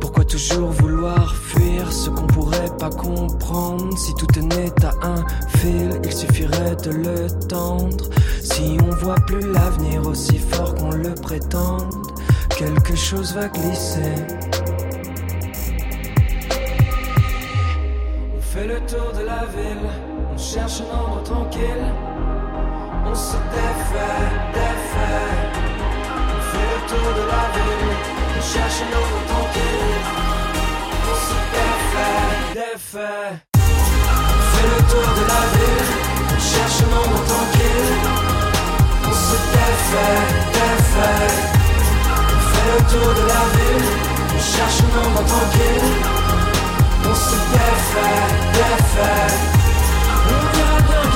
Pourquoi 0.00 0.24
toujours 0.24 0.70
vouloir 0.70 1.32
fuir 1.32 1.92
ce 1.92 2.10
qu'on 2.10 2.26
pourrait 2.26 2.76
pas 2.80 2.90
comprendre? 2.90 3.96
Si 3.96 4.12
tout 4.14 4.26
tenait 4.26 4.72
à 4.84 5.06
un 5.06 5.24
fil, 5.58 6.00
il 6.02 6.12
suffirait 6.12 6.74
de 6.82 6.90
le 6.90 7.46
tendre. 7.46 8.10
Si 8.42 8.78
on 8.84 8.96
voit 8.96 9.20
plus 9.28 9.52
l'avenir 9.52 10.04
aussi 10.08 10.38
fort 10.38 10.74
qu'on 10.74 10.90
le 10.90 11.14
prétende, 11.14 11.94
quelque 12.56 12.96
chose 12.96 13.32
va 13.34 13.46
glisser. 13.46 14.47
Le 18.68 18.80
tour 18.80 19.12
de 19.18 19.24
la 19.24 19.44
ville, 19.56 19.88
on 20.30 20.36
cherche 20.36 20.82
un 20.82 20.98
endroit 20.98 21.24
tranquille. 21.24 21.88
On 23.06 23.14
se 23.14 23.38
défait, 23.56 24.20
défait. 24.52 25.28
On 26.36 26.40
fait 26.50 26.68
le 26.72 26.78
tour 26.90 27.08
de 27.18 27.24
la 27.32 27.44
ville, 27.54 27.88
on 28.36 28.42
cherche 28.52 28.78
un 28.84 28.90
endroit 28.98 29.26
tranquille. 29.32 29.96
On 31.10 31.16
se 31.26 31.36
défait, 31.56 32.20
défait. 32.60 33.28
On 33.56 34.44
fait 34.52 34.68
le 34.74 34.80
tour 34.92 35.08
de 35.18 35.24
la 35.32 35.42
ville, 35.54 35.90
on 36.34 36.40
cherche 36.50 36.78
un 36.84 36.90
endroit 37.00 37.24
tranquille. 37.32 37.96
On 39.08 39.14
se 39.26 39.36
défait, 39.56 40.18
défait. 40.58 41.30
On 42.52 42.70
le 42.70 42.78
tour 42.92 43.10
de 43.18 43.24
la 43.32 43.42
ville, 43.54 43.88
on 44.36 44.40
cherche 44.52 44.78
un 44.84 45.06
endroit 45.06 45.24
tranquille. 45.24 46.17
On 47.10 47.14
se 47.14 47.36
défait, 47.52 48.28
défait. 48.52 49.32
On 50.26 50.40
verra 50.56 51.07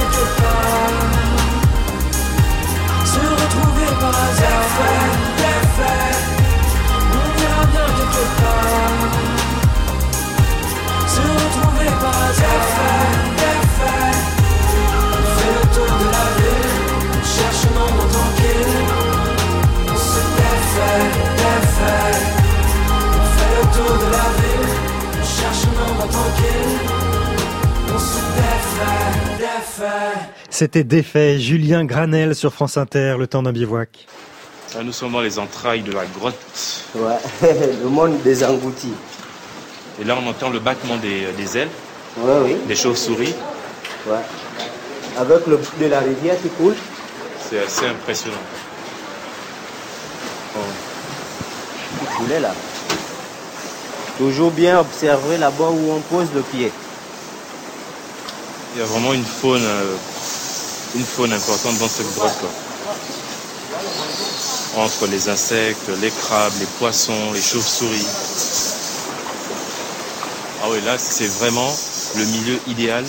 C'était 30.63 30.85
défait 30.85 31.41
Julien 31.41 31.85
Granel 31.85 32.37
sur 32.37 32.55
France 32.55 32.77
Inter, 32.77 33.17
le 33.19 33.27
temps 33.27 33.43
d'un 33.43 33.51
bivouac. 33.51 34.07
Là, 34.77 34.85
nous 34.85 34.93
sommes 34.93 35.11
dans 35.11 35.21
les 35.21 35.41
entrailles 35.41 35.83
de 35.83 35.91
la 35.91 36.05
grotte. 36.07 36.37
Ouais, 36.95 37.17
le 37.83 37.89
monde 37.89 38.23
des 38.23 38.45
engloutis. 38.45 38.93
Et 40.01 40.05
là, 40.05 40.17
on 40.25 40.29
entend 40.31 40.51
le 40.51 40.61
battement 40.61 40.99
des, 40.99 41.27
des 41.37 41.59
ailes, 41.59 41.69
Ouais, 42.17 42.35
oui. 42.45 42.57
des 42.69 42.77
chauves-souris. 42.77 43.35
Ouais. 44.07 44.21
Avec 45.19 45.49
le 45.49 45.57
bruit 45.57 45.81
de 45.81 45.87
la 45.87 45.99
rivière 45.99 46.41
qui 46.41 46.49
coule. 46.51 46.77
C'est 47.51 47.59
assez 47.59 47.87
impressionnant. 47.87 48.37
Il 52.25 52.31
est 52.31 52.39
là. 52.41 52.55
Toujours 54.17 54.53
bien 54.53 54.79
observer 54.79 55.39
là-bas 55.39 55.71
où 55.71 55.91
on 55.91 56.01
pose 56.03 56.29
le 56.33 56.43
pied. 56.43 56.71
Il 58.77 58.79
y 58.79 58.83
a 58.85 58.87
vraiment 58.87 59.13
une 59.13 59.25
faune, 59.25 59.61
euh, 59.65 59.97
une 60.95 61.05
faune 61.05 61.33
importante 61.33 61.79
dans 61.79 61.89
cette 61.89 62.13
grotte. 62.15 62.45
Entre 64.77 65.07
les 65.07 65.29
insectes, 65.29 65.89
les 66.01 66.11
crabes, 66.11 66.53
les 66.59 66.67
poissons, 66.79 67.33
les 67.33 67.43
chauves-souris. 67.43 68.07
Ah 70.63 70.69
oui, 70.71 70.79
là, 70.85 70.97
c'est 70.99 71.27
vraiment 71.27 71.71
le 72.17 72.25
milieu 72.25 72.59
idéal 72.69 73.05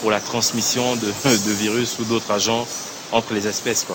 pour 0.00 0.10
la 0.10 0.20
transmission 0.20 0.96
de, 0.96 1.12
virus 1.52 1.98
ou 1.98 2.04
d'autres 2.04 2.30
agents 2.30 2.66
entre 3.12 3.34
les 3.34 3.46
espèces. 3.46 3.86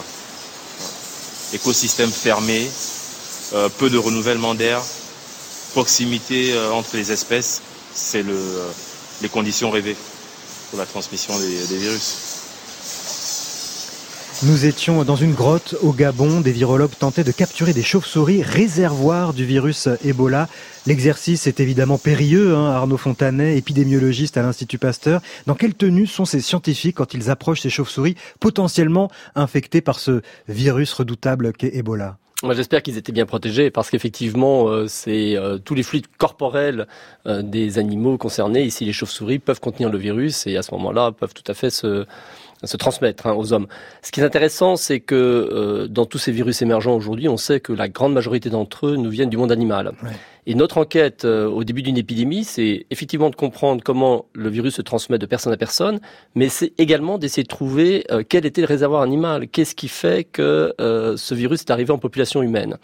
Écosystème 1.53 2.11
fermé, 2.11 2.69
euh, 3.53 3.69
peu 3.77 3.89
de 3.89 3.97
renouvellement 3.97 4.55
d'air, 4.55 4.81
proximité 5.73 6.53
euh, 6.53 6.71
entre 6.71 6.95
les 6.95 7.11
espèces, 7.11 7.61
c'est 7.93 8.25
euh, 8.25 8.67
les 9.21 9.29
conditions 9.29 9.69
rêvées 9.69 9.97
pour 10.69 10.79
la 10.79 10.85
transmission 10.85 11.37
des 11.37 11.77
virus. 11.77 12.30
Nous 14.43 14.65
étions 14.65 15.03
dans 15.03 15.15
une 15.15 15.35
grotte 15.35 15.75
au 15.83 15.93
Gabon. 15.93 16.41
Des 16.41 16.51
virologues 16.51 16.97
tentaient 16.97 17.23
de 17.23 17.31
capturer 17.31 17.73
des 17.73 17.83
chauves-souris, 17.83 18.41
réservoirs 18.41 19.33
du 19.33 19.45
virus 19.45 19.87
Ebola. 20.03 20.47
L'exercice 20.87 21.45
est 21.45 21.59
évidemment 21.59 21.99
périlleux. 21.99 22.55
Hein, 22.55 22.71
Arnaud 22.71 22.97
Fontanet, 22.97 23.55
épidémiologiste 23.55 24.37
à 24.37 24.41
l'Institut 24.41 24.79
Pasteur. 24.79 25.21
Dans 25.45 25.53
quelle 25.53 25.75
tenue 25.75 26.07
sont 26.07 26.25
ces 26.25 26.41
scientifiques 26.41 26.95
quand 26.97 27.13
ils 27.13 27.29
approchent 27.29 27.61
ces 27.61 27.69
chauves-souris 27.69 28.15
potentiellement 28.39 29.11
infectées 29.35 29.81
par 29.81 29.99
ce 29.99 30.21
virus 30.47 30.91
redoutable 30.93 31.53
qu'est 31.53 31.75
Ebola? 31.75 32.17
J'espère 32.49 32.81
qu'ils 32.81 32.97
étaient 32.97 33.11
bien 33.11 33.27
protégés 33.27 33.69
parce 33.69 33.91
qu'effectivement, 33.91 34.67
euh, 34.67 34.87
c'est 34.87 35.37
euh, 35.37 35.59
tous 35.59 35.75
les 35.75 35.83
fluides 35.83 36.07
corporels 36.17 36.87
euh, 37.27 37.43
des 37.43 37.77
animaux 37.77 38.17
concernés. 38.17 38.63
Ici, 38.63 38.83
les 38.83 38.93
chauves-souris 38.93 39.37
peuvent 39.37 39.59
contenir 39.59 39.91
le 39.91 39.99
virus 39.99 40.47
et 40.47 40.57
à 40.57 40.63
ce 40.63 40.71
moment-là, 40.71 41.11
peuvent 41.11 41.35
tout 41.35 41.49
à 41.49 41.53
fait 41.53 41.69
se 41.69 42.07
se 42.63 42.77
transmettre 42.77 43.27
hein, 43.27 43.33
aux 43.33 43.53
hommes. 43.53 43.67
Ce 44.01 44.11
qui 44.11 44.19
est 44.21 44.23
intéressant, 44.23 44.75
c'est 44.75 44.99
que 44.99 45.15
euh, 45.15 45.87
dans 45.87 46.05
tous 46.05 46.17
ces 46.17 46.31
virus 46.31 46.61
émergents 46.61 46.95
aujourd'hui, 46.95 47.27
on 47.29 47.37
sait 47.37 47.59
que 47.59 47.73
la 47.73 47.89
grande 47.89 48.13
majorité 48.13 48.49
d'entre 48.49 48.87
eux 48.87 48.95
nous 48.95 49.09
viennent 49.09 49.29
du 49.29 49.37
monde 49.37 49.51
animal. 49.51 49.93
Ouais. 50.03 50.11
Et 50.47 50.55
notre 50.55 50.79
enquête 50.79 51.23
euh, 51.23 51.47
au 51.47 51.63
début 51.63 51.83
d'une 51.83 51.97
épidémie, 51.97 52.43
c'est 52.43 52.87
effectivement 52.89 53.29
de 53.29 53.35
comprendre 53.35 53.83
comment 53.83 54.25
le 54.33 54.49
virus 54.49 54.75
se 54.75 54.81
transmet 54.81 55.19
de 55.19 55.25
personne 55.25 55.53
à 55.53 55.57
personne, 55.57 55.99
mais 56.33 56.49
c'est 56.49 56.73
également 56.79 57.19
d'essayer 57.19 57.43
de 57.43 57.47
trouver 57.47 58.05
euh, 58.09 58.23
quel 58.27 58.45
était 58.45 58.61
le 58.61 58.67
réservoir 58.67 59.03
animal, 59.03 59.47
qu'est-ce 59.47 59.75
qui 59.75 59.87
fait 59.87 60.23
que 60.23 60.73
euh, 60.81 61.15
ce 61.15 61.35
virus 61.35 61.61
est 61.61 61.71
arrivé 61.71 61.91
en 61.91 61.99
population 61.99 62.41
humaine? 62.41 62.77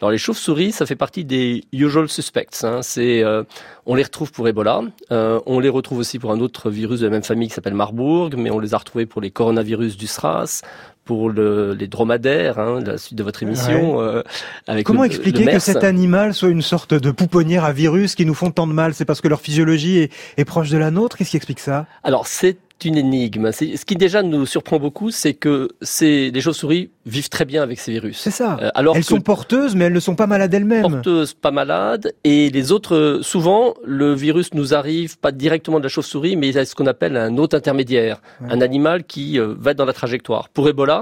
Alors 0.00 0.12
les 0.12 0.18
chauves-souris, 0.18 0.70
ça 0.70 0.86
fait 0.86 0.96
partie 0.96 1.24
des 1.24 1.64
usual 1.72 2.08
suspects. 2.08 2.62
Hein. 2.62 2.82
C'est, 2.82 3.24
euh, 3.24 3.42
on 3.84 3.96
les 3.96 4.04
retrouve 4.04 4.30
pour 4.30 4.46
Ebola, 4.46 4.82
euh, 5.10 5.40
on 5.46 5.58
les 5.58 5.68
retrouve 5.68 5.98
aussi 5.98 6.20
pour 6.20 6.30
un 6.30 6.38
autre 6.38 6.70
virus 6.70 7.00
de 7.00 7.06
la 7.06 7.10
même 7.10 7.24
famille 7.24 7.48
qui 7.48 7.54
s'appelle 7.54 7.74
Marburg, 7.74 8.36
mais 8.36 8.50
on 8.50 8.60
les 8.60 8.74
a 8.74 8.78
retrouvés 8.78 9.06
pour 9.06 9.20
les 9.20 9.32
coronavirus 9.32 9.96
du 9.96 10.06
SRAS, 10.06 10.62
pour 11.08 11.30
le, 11.30 11.72
les 11.72 11.86
dromadaires, 11.86 12.58
hein, 12.58 12.80
la 12.84 12.98
suite 12.98 13.16
de 13.16 13.22
votre 13.22 13.42
émission. 13.42 13.96
Ouais. 13.96 14.04
Euh, 14.04 14.22
avec 14.66 14.84
Comment 14.84 15.00
le- 15.04 15.06
expliquer 15.06 15.46
le 15.46 15.52
que 15.52 15.58
cet 15.58 15.82
animal 15.82 16.34
soit 16.34 16.50
une 16.50 16.60
sorte 16.60 16.92
de 16.92 17.10
pouponnière 17.10 17.64
à 17.64 17.72
virus 17.72 18.14
qui 18.14 18.26
nous 18.26 18.34
font 18.34 18.50
tant 18.50 18.66
de 18.66 18.74
mal? 18.74 18.92
C'est 18.92 19.06
parce 19.06 19.22
que 19.22 19.28
leur 19.28 19.40
physiologie 19.40 20.00
est, 20.00 20.12
est 20.36 20.44
proche 20.44 20.68
de 20.68 20.76
la 20.76 20.90
nôtre? 20.90 21.16
Qu'est-ce 21.16 21.30
qui 21.30 21.38
explique 21.38 21.60
ça? 21.60 21.86
Alors 22.04 22.26
c'est 22.26 22.58
une 22.84 22.96
énigme. 22.96 23.50
Ce 23.50 23.84
qui 23.84 23.96
déjà 23.96 24.22
nous 24.22 24.46
surprend 24.46 24.78
beaucoup, 24.78 25.10
c'est 25.10 25.34
que 25.34 25.70
ces, 25.82 26.30
les 26.30 26.40
chauves-souris 26.40 26.90
vivent 27.06 27.28
très 27.28 27.44
bien 27.44 27.60
avec 27.64 27.80
ces 27.80 27.90
virus. 27.90 28.20
C'est 28.20 28.30
ça. 28.30 28.56
Euh, 28.62 28.70
alors 28.76 28.94
elles 28.96 29.02
sont 29.02 29.20
porteuses, 29.20 29.74
mais 29.74 29.86
elles 29.86 29.92
ne 29.92 29.98
sont 29.98 30.14
pas 30.14 30.28
malades 30.28 30.54
elles-mêmes. 30.54 30.82
porteuses, 30.82 31.34
pas 31.34 31.50
malades, 31.50 32.12
et 32.22 32.50
les 32.50 32.70
autres, 32.70 32.94
euh, 32.94 33.22
souvent, 33.22 33.74
le 33.84 34.14
virus 34.14 34.54
nous 34.54 34.74
arrive 34.74 35.18
pas 35.18 35.32
directement 35.32 35.78
de 35.78 35.84
la 35.84 35.88
chauve-souris, 35.88 36.36
mais 36.36 36.56
à 36.56 36.64
ce 36.64 36.76
qu'on 36.76 36.86
appelle 36.86 37.16
un 37.16 37.36
hôte 37.38 37.52
intermédiaire, 37.54 38.20
Ouais. 38.40 38.48
un 38.52 38.60
animal 38.60 39.02
qui 39.02 39.40
euh, 39.40 39.54
va 39.58 39.72
être 39.72 39.76
dans 39.78 39.84
la 39.84 39.92
trajectoire. 39.92 40.48
Pour 40.48 40.68
Ebola, 40.68 40.97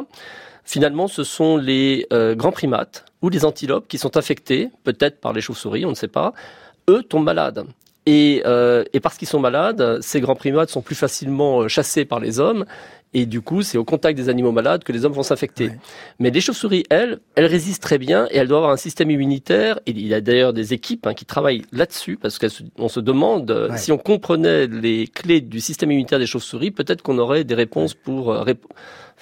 finalement, 0.64 1.09
ce 1.09 1.24
sont 1.24 1.56
les 1.56 2.06
euh, 2.12 2.35
grands 2.35 2.52
primates 2.52 3.04
ou 3.22 3.28
les 3.28 3.44
antilopes 3.44 3.88
qui 3.88 3.98
sont 3.98 4.16
infectés, 4.16 4.70
peut-être 4.85 5.20
par 5.20 5.32
les 5.32 5.40
chauves-souris, 5.40 5.87
on 5.87 5.90
ne 5.90 5.94
sait 5.94 6.09
pas. 6.09 6.32
Eux 6.90 7.02
tombent 7.02 7.24
malades. 7.24 7.64
Et, 8.06 8.42
euh, 8.46 8.85
parce 9.02 9.16
qu'ils 9.16 9.26
sont 9.28 9.40
malades, 9.40 10.00
ces 10.00 10.20
grands 10.20 10.37
primates 10.37 10.70
sont 10.70 10.82
plus 10.82 10.94
facilement 10.94 11.62
euh, 11.62 11.68
chassés 11.68 12.04
par 12.04 12.20
les 12.20 12.38
hommes. 12.38 12.64
Et 13.14 13.25
du 13.25 13.40
coup, 13.40 13.62
c'est 13.62 13.79
au 13.79 13.85
contact 13.85 14.19
des 14.19 14.29
animaux 14.29 14.53
malades 14.53 14.85
que 14.85 14.92
les 14.92 15.05
hommes 15.07 15.12
vont 15.12 15.23
s'infecter. 15.23 15.71
Mais 16.19 16.31
les 16.31 16.40
chauves-souris, 16.42 16.85
elles, 16.90 17.19
elles 17.35 17.47
résistent 17.47 17.83
très 17.83 17.97
bien 17.99 18.27
et 18.31 18.37
elles 18.37 18.49
doivent 18.49 18.59
avoir 18.64 18.73
un 18.73 18.77
système 18.77 19.11
immunitaire. 19.11 19.79
Et 19.87 19.92
il 19.92 20.07
y 20.07 20.12
a 20.12 20.21
d'ailleurs 20.21 20.53
des 20.53 20.75
équipes 20.75 21.07
hein, 21.07 21.14
qui 21.14 21.25
travaillent 21.25 21.62
là-dessus 21.73 22.19
parce 22.21 22.38
qu'on 22.38 22.88
se 22.88 23.01
demande 23.01 23.51
euh, 23.51 23.71
Ouais. 23.71 23.79
si 23.79 23.90
on 23.90 23.99
comprenait 23.99 24.66
les 24.66 25.07
clés 25.07 25.40
du 25.40 25.61
système 25.61 25.90
immunitaire 25.92 26.19
des 26.19 26.27
chauves-souris, 26.27 26.73
peut-être 26.73 27.01
qu'on 27.03 27.19
aurait 27.19 27.45
des 27.45 27.55
réponses 27.55 27.95
pour 27.95 28.33
euh, 28.33 28.42
rép- 28.45 28.59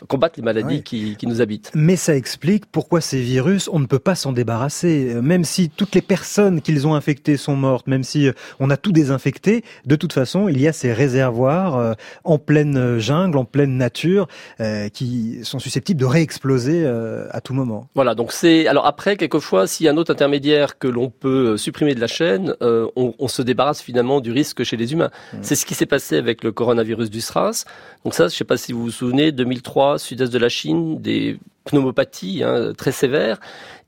combattre 0.08 0.34
les 0.38 0.42
maladies 0.42 0.76
Ouais. 0.76 0.82
qui, 0.82 1.14
qui 1.16 1.26
nous 1.28 1.40
habitent. 1.40 1.70
Mais 1.74 1.94
ça 1.94 2.16
explique 2.16 2.66
pourquoi 2.66 3.00
ces 3.00 3.20
virus, 3.20 3.68
on 3.72 3.78
ne 3.78 3.86
peut 3.86 4.00
pas 4.00 4.16
s'en 4.16 4.32
débarrasser. 4.32 5.12
Euh, 5.14 5.22
Même 5.22 5.44
si 5.44 5.70
toutes 5.70 5.94
les 5.94 6.02
personnes 6.02 6.60
qu'ils 6.62 6.86
ont 6.88 6.94
infectées 6.96 7.36
sont 7.36 7.54
mortes, 7.54 7.86
même 7.86 8.02
si 8.02 8.28
on 8.58 8.70
a 8.70 8.76
tout 8.76 8.90
désinfecté, 8.90 9.62
de 9.86 9.94
toute 9.94 10.12
façon, 10.12 10.48
il 10.48 10.60
y 10.60 10.66
a 10.66 10.72
ces 10.72 10.92
réservoirs 10.92 11.94
en 12.24 12.38
pleine 12.38 12.98
jungle, 12.98 13.38
en 13.38 13.44
pleine 13.44 13.73
nature, 13.76 14.26
euh, 14.60 14.88
qui 14.88 15.40
sont 15.42 15.58
susceptibles 15.58 16.00
de 16.00 16.06
réexploser 16.06 16.82
euh, 16.84 17.26
à 17.30 17.40
tout 17.40 17.54
moment. 17.54 17.88
Voilà, 17.94 18.14
donc 18.14 18.32
c'est 18.32 18.66
alors 18.66 18.86
après 18.86 19.16
quelquefois 19.16 19.66
s'il 19.66 19.86
y 19.86 19.88
a 19.88 19.92
un 19.92 19.96
autre 19.96 20.12
intermédiaire 20.12 20.78
que 20.78 20.88
l'on 20.88 21.10
peut 21.10 21.52
euh, 21.52 21.56
supprimer 21.56 21.94
de 21.94 22.00
la 22.00 22.06
chaîne, 22.06 22.54
euh, 22.62 22.86
on, 22.96 23.14
on 23.18 23.28
se 23.28 23.42
débarrasse 23.42 23.82
finalement 23.82 24.20
du 24.20 24.32
risque 24.32 24.62
chez 24.64 24.76
les 24.76 24.92
humains. 24.92 25.10
C'est 25.42 25.56
ce 25.56 25.66
qui 25.66 25.74
s'est 25.74 25.86
passé 25.86 26.16
avec 26.16 26.44
le 26.44 26.52
coronavirus 26.52 27.10
du 27.10 27.20
SRAS. 27.20 27.64
Donc 28.04 28.14
ça, 28.14 28.28
je 28.28 28.34
sais 28.34 28.44
pas 28.44 28.56
si 28.56 28.72
vous 28.72 28.82
vous 28.82 28.90
souvenez, 28.90 29.32
2003, 29.32 29.98
sud-est 29.98 30.32
de 30.32 30.38
la 30.38 30.48
Chine, 30.48 31.00
des 31.00 31.38
pneumopathies 31.64 32.42
hein, 32.42 32.72
très 32.76 32.92
sévères. 32.92 33.40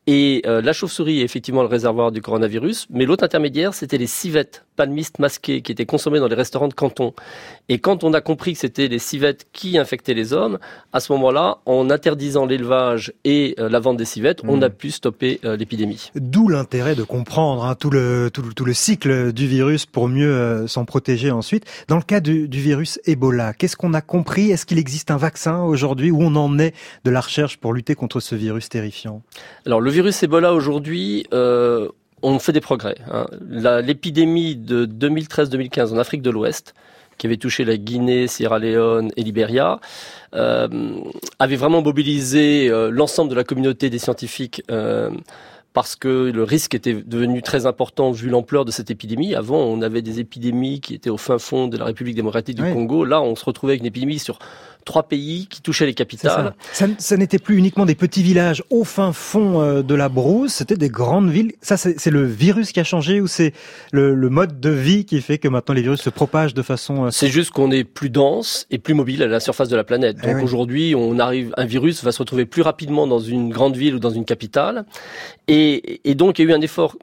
Et 0.06 0.42
euh, 0.46 0.62
la 0.62 0.72
chauve-souris 0.72 1.20
est 1.20 1.24
effectivement 1.24 1.62
le 1.62 1.68
réservoir 1.68 2.12
du 2.12 2.22
coronavirus, 2.22 2.86
mais 2.90 3.06
l'autre 3.06 3.24
intermédiaire, 3.24 3.74
c'était 3.74 3.98
les 3.98 4.06
civettes 4.06 4.64
palmistes 4.76 5.18
masquées 5.18 5.62
qui 5.62 5.72
étaient 5.72 5.86
consommées 5.86 6.20
dans 6.20 6.28
les 6.28 6.34
restaurants 6.36 6.68
de 6.68 6.74
Canton. 6.74 7.12
Et 7.68 7.78
quand 7.78 8.04
on 8.04 8.12
a 8.14 8.20
compris 8.20 8.52
que 8.52 8.60
c'était 8.60 8.88
les 8.88 8.98
civettes 8.98 9.46
qui 9.52 9.78
infectaient 9.78 10.14
les 10.14 10.32
hommes, 10.32 10.58
à 10.92 11.00
ce 11.00 11.12
moment-là, 11.12 11.58
en 11.66 11.90
interdisant 11.90 12.46
l'élevage 12.46 13.12
et 13.24 13.54
euh, 13.58 13.68
la 13.68 13.80
vente 13.80 13.96
des 13.96 14.04
civettes, 14.04 14.42
on 14.44 14.58
Mhm. 14.58 14.62
a 14.62 14.70
pu 14.70 14.90
stopper 14.90 15.40
euh, 15.44 15.56
l'épidémie. 15.56 16.10
D'où 16.14 16.48
l'intérêt 16.48 16.94
de 16.94 17.02
comprendre 17.02 17.64
hein, 17.64 17.74
tout, 17.74 17.90
le, 17.90 18.30
tout, 18.32 18.42
le- 18.42 18.52
tout 18.52 18.64
le 18.64 18.74
cycle 18.74 19.32
du 19.32 19.46
virus 19.46 19.86
pour 19.86 20.08
mieux 20.08 20.30
euh, 20.32 20.66
s'en 20.66 20.84
protéger 20.84 21.30
ensuite. 21.30 21.64
Dans 21.88 21.96
le 21.96 22.02
cas 22.02 22.20
du, 22.20 22.48
du 22.48 22.60
virus 22.60 23.00
Ebola, 23.06 23.54
qu'est-ce 23.54 23.76
qu'on 23.76 23.94
a 23.94 24.00
compris? 24.00 24.50
Est-ce 24.50 24.66
qu'il 24.66 24.78
existe 24.78 25.10
un 25.10 25.16
vaccin 25.16 25.62
aujourd'hui? 25.62 26.10
Où 26.10 26.22
on 26.22 26.36
en 26.36 26.58
est 26.58 26.74
de 27.04 27.10
la 27.10 27.20
recherche 27.20 27.56
pour 27.56 27.72
lutter 27.72 27.94
contre 27.94 28.20
ce 28.20 28.34
virus 28.34 28.68
terrifiant? 28.68 29.22
Alors 29.64 29.80
le 29.80 29.90
virus 29.90 30.22
Ebola 30.22 30.52
aujourd'hui, 30.52 31.26
on 32.28 32.38
fait 32.38 32.52
des 32.52 32.60
progrès. 32.60 32.96
hein. 33.10 33.26
L'épidémie 33.82 34.56
de 34.56 34.84
2013-2015 34.86 35.92
en 35.94 35.98
Afrique 35.98 36.22
de 36.22 36.30
l'Ouest, 36.30 36.74
qui 37.18 37.26
avait 37.26 37.36
touché 37.36 37.64
la 37.64 37.76
Guinée, 37.76 38.26
Sierra 38.26 38.58
Leone 38.58 39.10
et 39.16 39.22
Libéria, 39.22 39.80
euh, 40.34 40.68
avait 41.38 41.56
vraiment 41.56 41.80
mobilisé 41.82 42.68
euh, 42.68 42.90
l'ensemble 42.90 43.30
de 43.30 43.34
la 43.34 43.44
communauté 43.44 43.88
des 43.90 43.98
scientifiques. 43.98 44.62
euh, 44.70 45.10
parce 45.72 45.94
que 45.94 46.32
le 46.34 46.42
risque 46.42 46.74
était 46.74 46.94
devenu 46.94 47.42
très 47.42 47.66
important 47.66 48.10
vu 48.10 48.30
l'ampleur 48.30 48.64
de 48.64 48.70
cette 48.70 48.90
épidémie. 48.90 49.34
Avant, 49.34 49.58
on 49.58 49.82
avait 49.82 50.00
des 50.00 50.20
épidémies 50.20 50.80
qui 50.80 50.94
étaient 50.94 51.10
au 51.10 51.18
fin 51.18 51.38
fond 51.38 51.68
de 51.68 51.76
la 51.76 51.84
République 51.84 52.16
démocratique 52.16 52.56
du 52.56 52.62
Oui. 52.62 52.72
Congo. 52.72 53.04
Là, 53.04 53.20
on 53.20 53.36
se 53.36 53.44
retrouvait 53.44 53.72
avec 53.72 53.80
une 53.82 53.86
épidémie 53.86 54.18
sur 54.18 54.38
trois 54.86 55.02
pays 55.02 55.46
qui 55.50 55.60
touchaient 55.60 55.84
les 55.84 55.92
capitales. 55.92 56.54
ça. 56.72 56.86
Ça, 56.86 56.92
ça 56.96 57.16
n'était 57.18 57.38
plus 57.38 57.58
uniquement 57.58 57.84
des 57.84 57.94
petits 57.94 58.22
villages 58.22 58.62
au 58.70 58.84
fin 58.84 59.12
fond 59.12 59.60
euh, 59.60 59.82
de 59.82 59.94
la 59.94 60.08
brousse, 60.08 60.54
c'était 60.54 60.76
des 60.78 60.88
grandes 60.88 61.28
villes. 61.28 61.52
Ça, 61.60 61.76
c'est 61.76 62.10
le 62.10 62.24
virus 62.24 62.72
qui 62.72 62.80
a 62.80 62.84
changé 62.84 63.20
ou 63.20 63.26
c'est 63.26 63.52
le, 63.92 64.14
le 64.14 64.30
mode 64.30 64.58
de 64.60 64.70
vie 64.70 65.04
qui 65.04 65.20
fait 65.20 65.36
que 65.36 65.48
maintenant 65.48 65.74
les 65.74 65.82
virus 65.82 66.00
se 66.00 66.08
propagent 66.10 66.54
de 66.54 66.62
façon... 66.62 67.06
euh, 67.06 67.10
C'est 67.10 67.28
juste 67.28 67.50
qu'on 67.50 67.70
est 67.70 67.84
plus 67.84 68.08
dense 68.08 68.66
et 68.70 68.78
plus 68.78 68.94
mobile 68.94 69.22
à 69.22 69.26
la 69.26 69.40
surface 69.40 69.68
de 69.68 69.76
la 69.76 69.84
planète. 69.84 70.16
Eh 70.22 70.26
Donc 70.26 70.36
oui. 70.36 70.42
aujourd'hui, 70.42 70.94
on 70.96 71.18
arrive, 71.18 71.52
un 71.58 71.66
virus 71.66 72.02
va 72.02 72.12
se 72.12 72.18
retrouver 72.18 72.46
plus 72.46 72.62
rapidement 72.62 73.06
dans 73.06 73.18
une 73.20 73.50
grande 73.50 73.76
ville 73.76 73.94
ou 73.96 73.98
dans 73.98 74.10
une 74.10 74.24
capitale. 74.24 74.86
Et, 75.48 76.00
et 76.08 76.14
donc, 76.14 76.38
il 76.38 76.46
y 76.46 76.48
a 76.48 76.52
eu 76.52 76.54
un 76.54 76.60
effort 76.60 76.96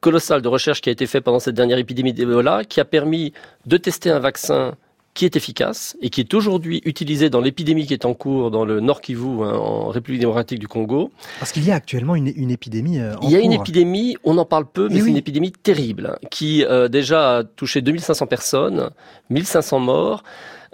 colossal 0.00 0.42
de 0.42 0.48
recherche 0.48 0.80
qui 0.82 0.90
a 0.90 0.92
été 0.92 1.06
fait 1.06 1.20
pendant 1.22 1.38
cette 1.38 1.54
dernière 1.54 1.78
épidémie 1.78 2.12
d'Ebola, 2.12 2.64
qui 2.64 2.78
a 2.80 2.84
permis 2.84 3.32
de 3.64 3.76
tester 3.78 4.10
un 4.10 4.18
vaccin 4.18 4.74
qui 5.14 5.24
est 5.24 5.36
efficace 5.36 5.96
et 6.02 6.10
qui 6.10 6.20
est 6.20 6.34
aujourd'hui 6.34 6.82
utilisé 6.84 7.30
dans 7.30 7.40
l'épidémie 7.40 7.86
qui 7.86 7.94
est 7.94 8.04
en 8.04 8.14
cours 8.14 8.50
dans 8.50 8.64
le 8.64 8.80
Nord 8.80 9.00
Kivu, 9.00 9.42
hein, 9.44 9.52
en 9.54 9.88
République 9.88 10.20
démocratique 10.20 10.58
du 10.58 10.66
Congo. 10.68 11.12
Parce 11.38 11.52
qu'il 11.52 11.64
y 11.64 11.70
a 11.70 11.76
actuellement 11.76 12.16
une, 12.16 12.32
une 12.34 12.50
épidémie 12.50 12.98
euh, 12.98 13.14
en 13.16 13.20
Il 13.22 13.30
y 13.30 13.36
a 13.36 13.40
une 13.40 13.52
épidémie, 13.52 14.16
on 14.24 14.36
en 14.38 14.44
parle 14.44 14.66
peu, 14.66 14.88
mais 14.88 14.96
Eh 14.96 14.98
c'est 14.98 15.04
oui. 15.04 15.10
une 15.12 15.16
épidémie 15.16 15.52
terrible 15.52 16.14
hein, 16.14 16.26
qui 16.30 16.64
euh, 16.64 16.88
déjà 16.88 17.38
a 17.38 17.44
touché 17.44 17.80
2500 17.80 18.26
personnes, 18.26 18.90
1500 19.30 19.78
morts, 19.78 20.24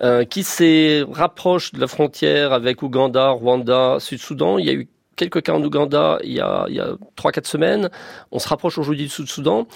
euh, 0.02 0.24
qui 0.24 0.42
s'est 0.42 1.04
rapproche 1.10 1.72
de 1.72 1.80
la 1.80 1.86
frontière 1.86 2.54
avec 2.54 2.82
Ouganda, 2.82 3.28
Rwanda, 3.28 3.98
Sud-Soudan. 4.00 4.56
Il 4.58 4.64
y 4.64 4.70
a 4.70 4.72
eu 4.72 4.88
quelques 5.20 5.42
cas 5.42 5.52
en 5.52 5.62
Ouganda 5.62 6.18
il 6.24 6.32
y 6.32 6.40
a, 6.40 6.64
il 6.68 6.74
y 6.74 6.80
a 6.80 6.96
3-4 7.16 7.46
semaines. 7.46 7.90
On 8.32 8.38
se 8.38 8.48
rapproche 8.48 8.78
aujourd'hui 8.78 9.04
du 9.04 9.10
Sud-Soudan. 9.10 9.66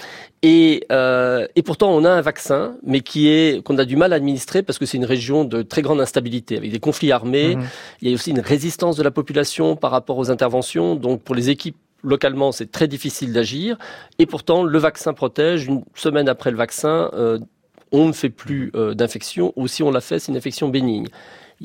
Et, 0.41 0.85
euh, 0.91 1.45
et 1.55 1.61
pourtant, 1.61 1.91
on 1.91 2.03
a 2.03 2.09
un 2.09 2.21
vaccin, 2.21 2.75
mais 2.83 3.01
qui 3.01 3.29
est 3.29 3.63
qu'on 3.63 3.77
a 3.77 3.85
du 3.85 3.95
mal 3.95 4.11
à 4.13 4.15
administrer 4.15 4.63
parce 4.63 4.79
que 4.79 4.85
c'est 4.85 4.97
une 4.97 5.05
région 5.05 5.43
de 5.45 5.61
très 5.61 5.81
grande 5.83 6.01
instabilité, 6.01 6.57
avec 6.57 6.71
des 6.71 6.79
conflits 6.79 7.11
armés. 7.11 7.55
Mhm. 7.55 7.63
Il 8.01 8.09
y 8.09 8.11
a 8.11 8.15
aussi 8.15 8.31
une 8.31 8.39
résistance 8.39 8.97
de 8.97 9.03
la 9.03 9.11
population 9.11 9.75
par 9.75 9.91
rapport 9.91 10.17
aux 10.17 10.31
interventions. 10.31 10.95
Donc, 10.95 11.21
pour 11.21 11.35
les 11.35 11.49
équipes 11.51 11.77
localement, 12.03 12.51
c'est 12.51 12.71
très 12.71 12.87
difficile 12.87 13.31
d'agir. 13.31 13.77
Et 14.17 14.25
pourtant, 14.25 14.63
le 14.63 14.79
vaccin 14.79 15.13
protège. 15.13 15.65
Une 15.65 15.83
semaine 15.93 16.27
après 16.27 16.51
le 16.51 16.57
vaccin, 16.57 17.11
euh, 17.13 17.39
on 17.91 18.07
ne 18.07 18.13
fait 18.13 18.29
plus 18.29 18.71
euh, 18.75 18.95
d'infection. 18.95 19.53
Ou 19.55 19.67
si 19.67 19.83
on 19.83 19.91
l'a 19.91 20.01
fait, 20.01 20.19
c'est 20.19 20.31
une 20.31 20.37
infection 20.37 20.69
bénigne. 20.69 21.07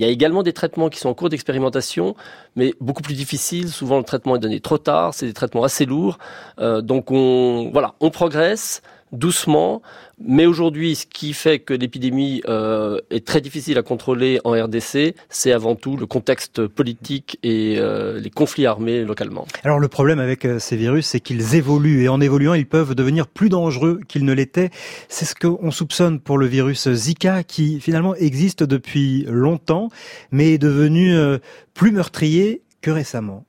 Il 0.00 0.04
y 0.04 0.06
a 0.06 0.12
également 0.12 0.42
des 0.42 0.54
traitements 0.54 0.88
qui 0.88 0.98
sont 0.98 1.10
en 1.10 1.14
cours 1.14 1.28
d'expérimentation, 1.28 2.16
mais 2.56 2.72
beaucoup 2.80 3.02
plus 3.02 3.12
difficiles. 3.12 3.68
Souvent, 3.68 3.98
le 3.98 4.04
traitement 4.04 4.36
est 4.36 4.38
donné 4.38 4.58
trop 4.58 4.78
tard. 4.78 5.12
C'est 5.12 5.26
des 5.26 5.34
traitements 5.34 5.62
assez 5.62 5.84
lourds. 5.84 6.16
Euh, 6.58 6.80
donc, 6.80 7.10
on, 7.10 7.68
voilà, 7.70 7.92
on 8.00 8.08
progresse 8.08 8.80
doucement. 9.12 9.82
Mais 10.22 10.46
aujourd'hui, 10.46 10.94
ce 10.94 11.06
qui 11.06 11.32
fait 11.32 11.58
que 11.58 11.72
l'épidémie 11.72 12.42
euh, 12.46 13.00
est 13.10 13.26
très 13.26 13.40
difficile 13.40 13.78
à 13.78 13.82
contrôler 13.82 14.40
en 14.44 14.52
RDC, 14.52 15.14
c'est 15.28 15.52
avant 15.52 15.74
tout 15.74 15.96
le 15.96 16.06
contexte 16.06 16.66
politique 16.66 17.38
et 17.42 17.76
euh, 17.78 18.20
les 18.20 18.30
conflits 18.30 18.66
armés 18.66 19.04
localement. 19.04 19.46
Alors 19.64 19.78
le 19.78 19.88
problème 19.88 20.20
avec 20.20 20.44
euh, 20.44 20.58
ces 20.58 20.76
virus, 20.76 21.06
c'est 21.06 21.20
qu'ils 21.20 21.54
évoluent 21.54 22.02
et 22.02 22.08
en 22.08 22.20
évoluant, 22.20 22.54
ils 22.54 22.66
peuvent 22.66 22.94
devenir 22.94 23.26
plus 23.26 23.48
dangereux 23.48 24.00
qu'ils 24.08 24.24
ne 24.24 24.32
l'étaient. 24.32 24.70
C'est 25.08 25.24
ce 25.24 25.34
qu'on 25.34 25.70
soupçonne 25.70 26.20
pour 26.20 26.36
le 26.36 26.46
virus 26.46 26.88
Zika, 26.90 27.42
qui 27.42 27.80
finalement 27.80 28.14
existe 28.14 28.62
depuis 28.62 29.24
longtemps, 29.28 29.88
mais 30.30 30.54
est 30.54 30.58
devenu 30.58 31.14
euh, 31.14 31.38
plus 31.74 31.92
meurtrier 31.92 32.62
que 32.82 32.90
récemment. 32.90 33.44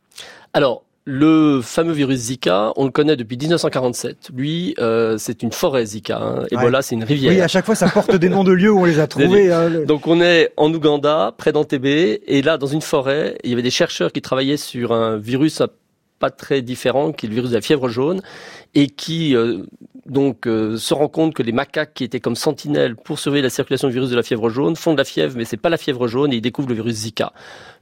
Alors, 0.54 0.84
le 1.06 1.62
fameux 1.64 1.94
virus 1.94 2.20
Zika, 2.20 2.74
on 2.76 2.86
le 2.86 2.92
connaît 2.92 3.16
depuis 3.16 3.36
1947. 3.38 4.30
Lui, 4.36 4.76
euh, 4.80 5.18
c'est 5.18 5.42
une 5.44 5.52
forêt 5.52 5.86
Zika. 5.86 6.18
Hein. 6.22 6.46
Ebola, 6.52 6.78
Ouais. 6.80 6.82
c'est 6.84 6.96
une 6.96 7.04
rivière. 7.04 7.32
Oui, 7.34 7.42
à 7.42 7.48
chaque 7.48 7.66
fois, 7.66 7.76
ça 7.76 7.88
porte 7.90 8.16
des 8.16 8.30
noms 8.30 8.44
de 8.44 8.52
lieux 8.52 8.72
où 8.72 8.80
on 8.82 8.86
les 8.86 9.00
a 9.00 9.08
trouvés. 9.08 9.52
hein, 9.52 9.70
le- 9.70 9.86
Donc 9.86 10.06
on 10.08 10.22
est 10.22 10.52
en 10.58 10.72
Ouganda, 10.74 11.34
près 11.38 11.52
d'Entebbe, 11.52 11.86
et 11.86 12.42
là, 12.44 12.58
dans 12.58 12.68
une 12.68 12.82
forêt, 12.82 13.38
il 13.44 13.50
y 13.50 13.54
avait 13.54 13.62
des 13.64 13.72
chercheurs 13.72 14.12
qui 14.12 14.22
travaillaient 14.22 14.58
sur 14.58 14.92
un 14.94 15.18
virus 15.18 15.62
pas 16.22 16.30
très 16.30 16.62
différent, 16.62 17.12
qui 17.12 17.26
est 17.26 17.30
le 17.30 17.36
virus 17.36 17.50
de 17.50 17.56
la 17.56 17.62
fièvre 17.62 17.90
jaune, 17.90 18.22
et 18.76 18.88
qui 18.88 19.36
euh, 19.36 19.64
donc 20.06 20.48
euh, 20.48 20.78
se 20.78 20.94
rend 20.94 21.10
compte 21.10 21.34
que 21.34 21.44
les 21.44 21.52
macaques 21.52 21.94
qui 21.94 22.04
étaient 22.06 22.20
comme 22.22 22.36
sentinelles 22.36 22.96
pour 22.96 23.20
surveiller 23.20 23.44
la 23.44 23.50
circulation 23.50 23.88
du 23.90 23.94
virus 23.94 24.10
de 24.10 24.16
la 24.16 24.24
fièvre 24.24 24.50
jaune 24.50 24.76
font 24.76 24.94
de 24.94 24.98
la 24.98 25.04
fièvre, 25.04 25.36
mais 25.38 25.46
c'est 25.46 25.58
pas 25.58 25.70
la 25.70 25.78
fièvre 25.78 26.08
jaune, 26.08 26.32
et 26.32 26.38
ils 26.38 26.42
découvrent 26.42 26.70
le 26.70 26.76
virus 26.76 26.96
Zika. 26.96 27.34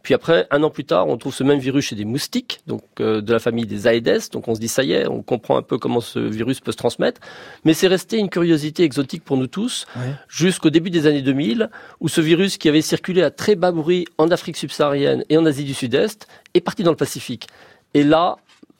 Puis 0.02 0.14
après, 0.14 0.48
un 0.50 0.64
an 0.64 0.70
plus 0.70 0.86
tard, 0.86 1.08
on 1.10 1.18
trouve 1.18 1.34
ce 1.36 1.44
même 1.44 1.60
virus 1.60 1.86
chez 1.88 1.96
des 1.96 2.06
moustiques, 2.06 2.62
donc 2.68 2.82
euh, 3.02 3.22
de 3.22 3.34
la 3.34 3.40
famille 3.40 3.66
des 3.66 3.86
Aedes. 3.88 4.32
Donc 4.32 4.48
on 4.48 4.56
se 4.56 4.60
dit 4.60 4.70
ça 4.70 4.84
y 4.84 4.94
est, 4.94 5.08
on 5.08 5.22
comprend 5.22 5.58
un 5.58 5.62
peu 5.62 5.78
comment 5.78 6.00
ce 6.00 6.20
virus 6.20 6.62
peut 6.62 6.72
se 6.72 6.78
transmettre. 6.78 7.20
Mais 7.66 7.74
c'est 7.74 7.88
resté 7.88 8.18
une 8.18 8.30
curiosité 8.30 8.84
exotique 8.84 9.24
pour 9.24 9.36
nous 9.38 9.48
tous 9.48 9.86
Ouais. 9.98 10.14
jusqu'au 10.30 10.70
début 10.70 10.90
des 10.90 11.06
années 11.06 11.22
2000, 11.22 11.70
où 12.00 12.08
ce 12.08 12.22
virus 12.22 12.58
qui 12.58 12.70
avait 12.70 12.82
circulé 12.82 13.22
à 13.24 13.30
très 13.32 13.56
bas 13.56 13.72
bruit 13.72 14.06
en 14.18 14.32
Afrique 14.32 14.56
subsaharienne 14.56 15.24
et 15.30 15.38
en 15.38 15.46
Asie 15.46 15.66
du 15.66 15.74
Sud-Est 15.74 16.28
est 16.54 16.62
parti 16.62 16.84
dans 16.84 16.92
le 16.92 16.98
Pacifique. 16.98 17.48
Et 17.94 18.04
là, 18.04 18.38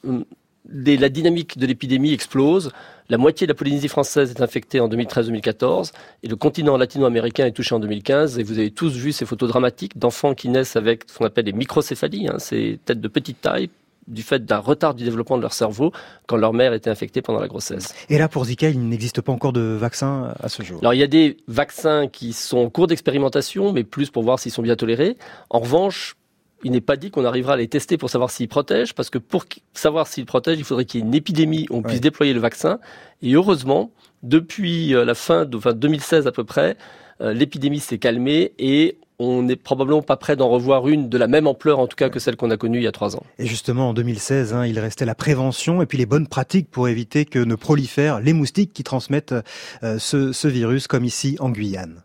hum, 0.08 0.24
les- 0.72 0.98
la 0.98 1.10
dynamique 1.10 1.58
de 1.58 1.66
l'épidémie 1.66 2.14
explose. 2.14 2.72
La 3.10 3.18
moitié 3.18 3.48
de 3.48 3.52
la 3.52 3.56
Polynésie 3.56 3.88
française 3.88 4.30
est 4.30 4.40
infectée 4.42 4.80
en 4.80 4.88
2013-2014 4.88 5.92
et 6.22 6.28
le 6.28 6.36
continent 6.36 6.78
latino-américain 6.78 7.46
est 7.48 7.52
touché 7.54 7.74
en 7.74 7.80
2015. 7.80 8.38
Et 8.38 8.44
vous 8.44 8.60
avez 8.60 8.70
tous 8.70 8.94
vu 8.96 9.12
ces 9.12 9.26
photos 9.26 9.50
dramatiques 9.50 9.98
d'enfants 9.98 10.36
qui 10.36 10.48
naissent 10.50 10.76
avec 10.76 11.04
ce 11.08 11.18
qu'on 11.18 11.26
appelle 11.26 11.46
les 11.46 11.54
microcéphalies, 11.54 12.28
hein, 12.28 12.38
ces 12.38 12.80
têtes 12.86 13.02
de 13.02 13.08
petite 13.08 13.42
taille 13.42 13.70
du 14.08 14.22
fait 14.24 14.44
d'un 14.46 14.58
retard 14.58 14.94
du 14.96 15.04
développement 15.04 15.38
de 15.38 15.42
leur 15.44 15.54
cerveau 15.54 15.92
quand 16.28 16.36
leur 16.38 16.52
mère 16.54 16.74
était 16.74 16.90
infectée 16.90 17.22
pendant 17.22 17.40
la 17.40 17.48
grossesse. 17.48 17.94
Et 18.10 18.18
là, 18.18 18.28
pour 18.28 18.46
Zika, 18.46 18.70
il 18.70 18.88
n'existe 18.90 19.22
pas 19.22 19.32
encore 19.32 19.54
de 19.54 19.62
vaccin 19.62 20.34
à 20.40 20.50
ce 20.50 20.64
jour. 20.64 20.80
Alors 20.82 20.94
il 20.96 21.00
y 21.00 21.04
a 21.04 21.08
des 21.08 21.38
vaccins 21.48 22.08
qui 22.08 22.34
sont 22.34 22.58
en 22.60 22.70
cours 22.72 22.88
d'expérimentation, 22.88 23.72
mais 23.72 23.84
plus 23.84 24.10
pour 24.10 24.24
voir 24.24 24.40
s'ils 24.40 24.52
sont 24.52 24.64
bien 24.64 24.76
tolérés. 24.76 25.16
En 25.52 25.60
revanche, 25.60 26.16
il 26.64 26.72
n'est 26.72 26.82
pas 26.82 26.96
dit 26.98 27.12
qu'on 27.12 27.26
arrivera 27.26 27.54
à 27.54 27.58
les 27.58 27.68
tester 27.68 27.98
pour 27.98 28.10
savoir 28.10 28.30
s'ils 28.32 28.48
protègent, 28.48 28.94
parce 28.94 29.10
que 29.10 29.18
pour 29.18 29.46
savoir 29.74 30.08
s'ils 30.08 30.26
protègent, 30.26 30.60
il 30.60 30.66
faudrait 30.66 30.86
qu'il 30.86 31.00
y 31.00 31.04
ait 31.04 31.06
une 31.08 31.14
épidémie, 31.16 31.66
on 31.70 31.82
puisse 31.82 31.96
Ouais. 31.96 32.00
déployer 32.00 32.34
le 32.34 32.40
vaccin. 32.40 32.80
Et 33.22 33.34
heureusement, 33.34 33.92
depuis 34.24 34.94
euh, 34.94 35.06
la 35.06 35.16
fin 35.16 35.46
de 35.46 35.58
enfin, 35.58 35.74
2016 35.74 36.28
à 36.28 36.32
peu 36.32 36.44
près, 36.44 36.76
euh, 37.22 37.34
l'épidémie 37.34 37.80
s'est 37.80 37.98
calmée 37.98 38.54
et 38.60 38.98
on 39.22 39.42
n'est 39.44 39.58
probablement 39.58 40.02
pas 40.02 40.16
prêt 40.16 40.38
d'en 40.38 40.48
revoir 40.48 40.88
une 40.88 41.10
de 41.10 41.18
la 41.18 41.28
même 41.28 41.46
ampleur, 41.48 41.80
en 41.80 41.88
tout 41.88 41.98
cas, 41.98 42.08
que 42.10 42.20
celle 42.20 42.38
qu'on 42.38 42.52
a 42.52 42.58
connue 42.58 42.78
il 42.78 42.84
y 42.84 42.88
a 42.88 42.92
trois 42.94 43.18
ans. 43.18 43.24
Et 43.38 43.46
justement, 43.46 43.90
en 43.90 43.94
2016, 43.94 44.54
hein, 44.54 44.66
il 44.66 44.80
restait 44.80 45.04
la 45.06 45.16
prévention 45.16 45.82
et 45.82 45.86
puis 45.86 45.98
les 45.98 46.06
bonnes 46.06 46.28
pratiques 46.28 46.70
pour 46.72 46.88
éviter 46.88 47.26
que 47.26 47.40
ne 47.40 47.56
prolifèrent 47.56 48.22
les 48.22 48.32
moustiques 48.32 48.72
qui 48.74 48.84
transmettent 48.86 49.36
euh, 49.84 50.00
ce, 50.00 50.32
ce 50.32 50.48
virus, 50.48 50.88
comme 50.88 51.04
ici 51.04 51.36
en 51.42 51.50
Guyane. 51.50 52.02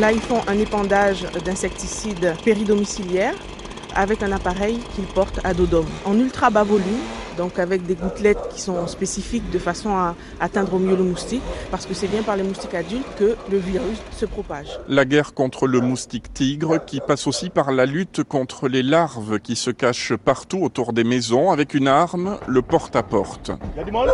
Là, 0.00 0.10
ils 0.10 0.20
font 0.20 0.40
un 0.48 0.58
épandage 0.58 1.26
d'insecticides 1.46 2.34
péridomiciliaires 2.44 3.34
avec 3.94 4.24
un 4.24 4.32
appareil 4.32 4.80
qu'ils 4.94 5.04
portent 5.04 5.38
à 5.44 5.54
dos 5.54 5.66
d'homme 5.66 5.86
en 6.04 6.18
ultra 6.18 6.50
bas 6.50 6.64
volume, 6.64 6.98
donc 7.38 7.60
avec 7.60 7.86
des 7.86 7.94
gouttelettes 7.94 8.48
qui 8.50 8.60
sont 8.60 8.88
spécifiques 8.88 9.48
de 9.52 9.58
façon 9.58 9.90
à 9.90 10.16
atteindre 10.40 10.74
au 10.74 10.78
mieux 10.78 10.96
le 10.96 11.04
moustique, 11.04 11.42
parce 11.70 11.86
que 11.86 11.94
c'est 11.94 12.08
bien 12.08 12.22
par 12.22 12.36
les 12.36 12.42
moustiques 12.42 12.74
adultes 12.74 13.06
que 13.16 13.36
le 13.50 13.58
virus 13.58 13.98
se 14.10 14.26
propage. 14.26 14.80
La 14.88 15.04
guerre 15.04 15.32
contre 15.32 15.68
le 15.68 15.80
moustique 15.80 16.32
tigre 16.34 16.84
qui 16.84 17.00
passe 17.00 17.28
aussi 17.28 17.48
par 17.48 17.70
la 17.70 17.86
lutte 17.86 18.24
contre 18.24 18.68
les 18.68 18.82
larves 18.82 19.38
qui 19.38 19.54
se 19.54 19.70
cachent 19.70 20.16
partout 20.16 20.58
autour 20.62 20.92
des 20.92 21.04
maisons 21.04 21.52
avec 21.52 21.72
une 21.72 21.86
arme, 21.86 22.38
le 22.48 22.62
porte-à-porte. 22.62 23.52
Il 23.74 23.78
y 23.78 23.82
a 23.82 23.84
du 23.84 23.92
monde 23.92 24.10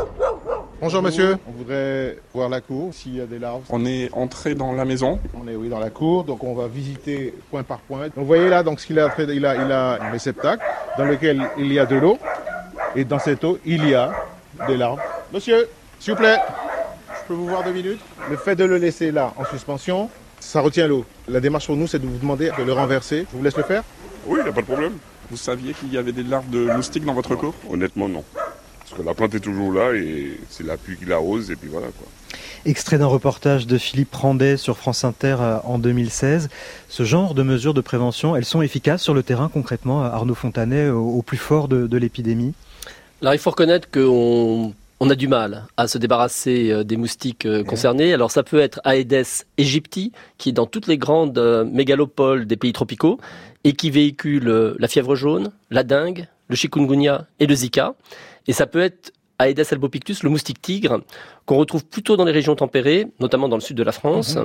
Bonjour 0.81 1.03
monsieur, 1.03 1.37
on 1.47 1.53
voudrait 1.53 2.17
voir 2.33 2.49
la 2.49 2.63
cour, 2.63 2.95
s'il 2.95 3.15
y 3.15 3.21
a 3.21 3.27
des 3.27 3.39
larves. 3.39 3.61
On 3.69 3.85
est 3.85 4.09
entré 4.15 4.55
dans 4.55 4.73
la 4.73 4.87
maison. 4.87 5.19
On 5.35 5.47
est 5.47 5.55
oui 5.55 5.69
dans 5.69 5.79
la 5.79 5.91
cour, 5.91 6.25
donc 6.25 6.43
on 6.43 6.55
va 6.55 6.69
visiter 6.69 7.35
point 7.51 7.63
par 7.63 7.81
point. 7.81 8.05
Donc 8.05 8.13
vous 8.17 8.25
voyez 8.25 8.49
là, 8.49 8.63
donc 8.63 8.81
ce 8.81 8.87
qu'il 8.87 8.99
a 8.99 9.11
fait, 9.11 9.25
il 9.25 9.45
a, 9.45 9.57
il 9.57 9.71
a 9.71 10.03
un 10.03 10.11
réceptacle 10.11 10.65
dans 10.97 11.05
lequel 11.05 11.51
il 11.59 11.71
y 11.71 11.79
a 11.79 11.85
de 11.85 11.97
l'eau, 11.97 12.19
et 12.97 13.05
dans 13.05 13.19
cette 13.19 13.45
eau 13.45 13.59
il 13.67 13.87
y 13.87 13.95
a 13.95 14.11
des 14.67 14.79
larves. 14.79 15.01
Monsieur, 15.35 15.69
s'il 15.99 16.15
vous 16.15 16.19
plaît, 16.19 16.39
je 17.09 17.29
peux 17.29 17.35
vous 17.35 17.47
voir 17.47 17.63
deux 17.63 17.73
minutes? 17.73 18.01
Le 18.31 18.39
fait 18.39 18.57
de 18.57 18.65
le 18.65 18.79
laisser 18.79 19.11
là 19.11 19.35
en 19.37 19.45
suspension, 19.45 20.09
ça 20.39 20.63
retient 20.63 20.87
l'eau. 20.87 21.05
La 21.29 21.41
démarche 21.41 21.67
pour 21.67 21.77
nous, 21.77 21.89
c'est 21.89 21.99
de 21.99 22.07
vous 22.07 22.17
demander 22.17 22.51
de 22.57 22.63
le 22.63 22.73
renverser. 22.73 23.27
Je 23.31 23.37
vous 23.37 23.45
laisse 23.45 23.57
le 23.57 23.65
faire. 23.65 23.83
Oui, 24.27 24.39
il 24.41 24.45
n'y 24.45 24.49
a 24.49 24.53
pas 24.53 24.63
de 24.63 24.67
problème. 24.67 24.95
Vous 25.31 25.37
saviez 25.37 25.75
qu'il 25.75 25.93
y 25.93 25.99
avait 25.99 26.13
des 26.13 26.23
larves 26.23 26.49
de 26.49 26.73
moustiques 26.73 27.05
dans 27.05 27.15
votre 27.15 27.35
cour? 27.35 27.53
Honnêtement, 27.71 28.09
non. 28.09 28.25
Parce 28.91 29.03
que 29.03 29.07
la 29.07 29.15
plante 29.15 29.35
est 29.35 29.41
toujours 29.41 29.73
là 29.73 29.95
et 29.95 30.39
c'est 30.49 30.67
la 30.67 30.77
pluie 30.77 30.97
qui 30.97 31.05
l'arrose 31.05 31.51
et 31.51 31.57
puis 31.57 31.69
voilà 31.69 31.87
quoi. 31.87 32.09
Extrait 32.67 32.99
d'un 32.99 33.07
reportage 33.07 33.67
de 33.67 33.79
Philippe 33.79 34.15
Randet 34.15 34.57
sur 34.57 34.77
France 34.77 35.05
Inter 35.05 35.37
euh, 35.41 35.59
en 35.65 35.79
2016. 35.79 36.49
Ce 36.89 37.03
genre 37.05 37.35
de 37.35 37.43
mesures 37.43 37.73
de 37.73 37.81
prévention, 37.81 38.37
elles 38.37 38.45
sont 38.45 38.63
efficaces 38.63 39.03
sur 39.03 39.15
le 39.15 39.23
terrain 39.23 39.49
concrètement, 39.49 40.03
Arnaud 40.03 40.35
Fontanet, 40.35 40.91
au, 40.91 41.19
au 41.19 41.23
plus 41.23 41.39
fort 41.39 41.69
de, 41.69 41.87
de 41.87 41.97
l'épidémie? 41.97 42.53
Alors 43.23 43.35
il 43.35 43.39
faut 43.39 43.51
reconnaître 43.51 43.89
qu'on 43.91 44.75
on 45.01 45.09
a 45.09 45.15
du 45.15 45.29
mal 45.29 45.65
à 45.79 45.89
se 45.89 45.97
débarrasser 45.97 46.71
euh, 46.71 46.85
des 46.85 46.97
moustiques 46.97 47.47
euh, 47.47 47.65
concernés. 47.65 48.13
Alors 48.13 48.31
ça 48.31 48.43
peut 48.43 48.61
être 48.61 48.81
Aedes 48.85 49.45
aegypti, 49.59 50.13
qui 50.37 50.51
est 50.51 50.53
dans 50.53 50.67
toutes 50.67 50.87
les 50.87 50.99
grandes 50.99 51.39
euh, 51.39 51.65
mégalopoles 51.65 52.47
des 52.47 52.57
pays 52.57 52.73
tropicaux 52.73 53.19
et 53.65 53.73
qui 53.73 53.91
véhicule 53.91 54.49
euh, 54.49 54.75
la 54.79 54.89
fièvre 54.89 55.15
jaune, 55.15 55.53
la 55.71 55.85
dengue, 55.85 56.27
le 56.49 56.57
chikungunya 56.57 57.27
et 57.39 57.47
le 57.47 57.55
zika. 57.55 57.95
Et 58.47 58.53
ça 58.53 58.67
peut 58.67 58.81
être 58.81 59.13
Aedes 59.41 59.65
albopictus, 59.71 60.23
le 60.23 60.31
moustique 60.31 60.61
tigre, 60.61 61.03
qu'on 61.47 61.57
retrouve 61.57 61.85
plutôt 61.85 62.17
dans 62.17 62.25
les 62.25 62.33
régions 62.33 62.55
tempérées, 62.55 63.07
notamment 63.21 63.49
dans 63.49 63.57
le 63.57 63.63
sud 63.63 63.77
de 63.77 63.83
la 63.83 63.93
France. 63.93 64.39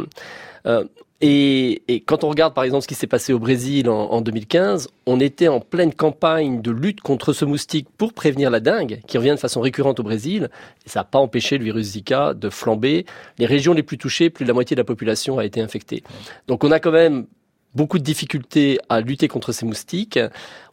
Euh, 0.65 0.85
et, 1.21 1.81
et 1.87 2.01
quand 2.01 2.23
on 2.23 2.29
regarde 2.29 2.53
par 2.53 2.65
exemple 2.65 2.83
ce 2.83 2.87
qui 2.87 2.95
s'est 2.95 3.07
passé 3.07 3.31
au 3.31 3.39
Brésil 3.39 3.89
en, 3.89 4.11
en 4.11 4.21
2015, 4.21 4.89
on 5.05 5.19
était 5.19 5.47
en 5.47 5.59
pleine 5.59 5.93
campagne 5.93 6.61
de 6.61 6.71
lutte 6.71 7.01
contre 7.01 7.31
ce 7.33 7.45
moustique 7.45 7.87
pour 7.97 8.13
prévenir 8.13 8.49
la 8.49 8.59
dengue, 8.59 8.99
qui 9.07 9.17
revient 9.17 9.31
de 9.31 9.37
façon 9.37 9.61
récurrente 9.61 9.99
au 9.99 10.03
Brésil. 10.03 10.49
Et 10.85 10.89
ça 10.89 11.01
n'a 11.01 11.03
pas 11.05 11.19
empêché 11.19 11.57
le 11.57 11.63
virus 11.63 11.87
Zika 11.87 12.33
de 12.33 12.49
flamber. 12.49 13.05
Les 13.37 13.45
régions 13.45 13.73
les 13.73 13.83
plus 13.83 13.97
touchées, 13.97 14.29
plus 14.29 14.43
de 14.43 14.49
la 14.49 14.53
moitié 14.53 14.75
de 14.75 14.81
la 14.81 14.85
population 14.85 15.39
a 15.39 15.45
été 15.45 15.61
infectée. 15.61 16.03
Donc 16.47 16.63
on 16.63 16.71
a 16.71 16.79
quand 16.79 16.91
même 16.91 17.27
beaucoup 17.75 17.99
de 17.99 18.03
difficultés 18.03 18.79
à 18.89 19.01
lutter 19.01 19.27
contre 19.27 19.51
ces 19.51 19.65
moustiques. 19.65 20.19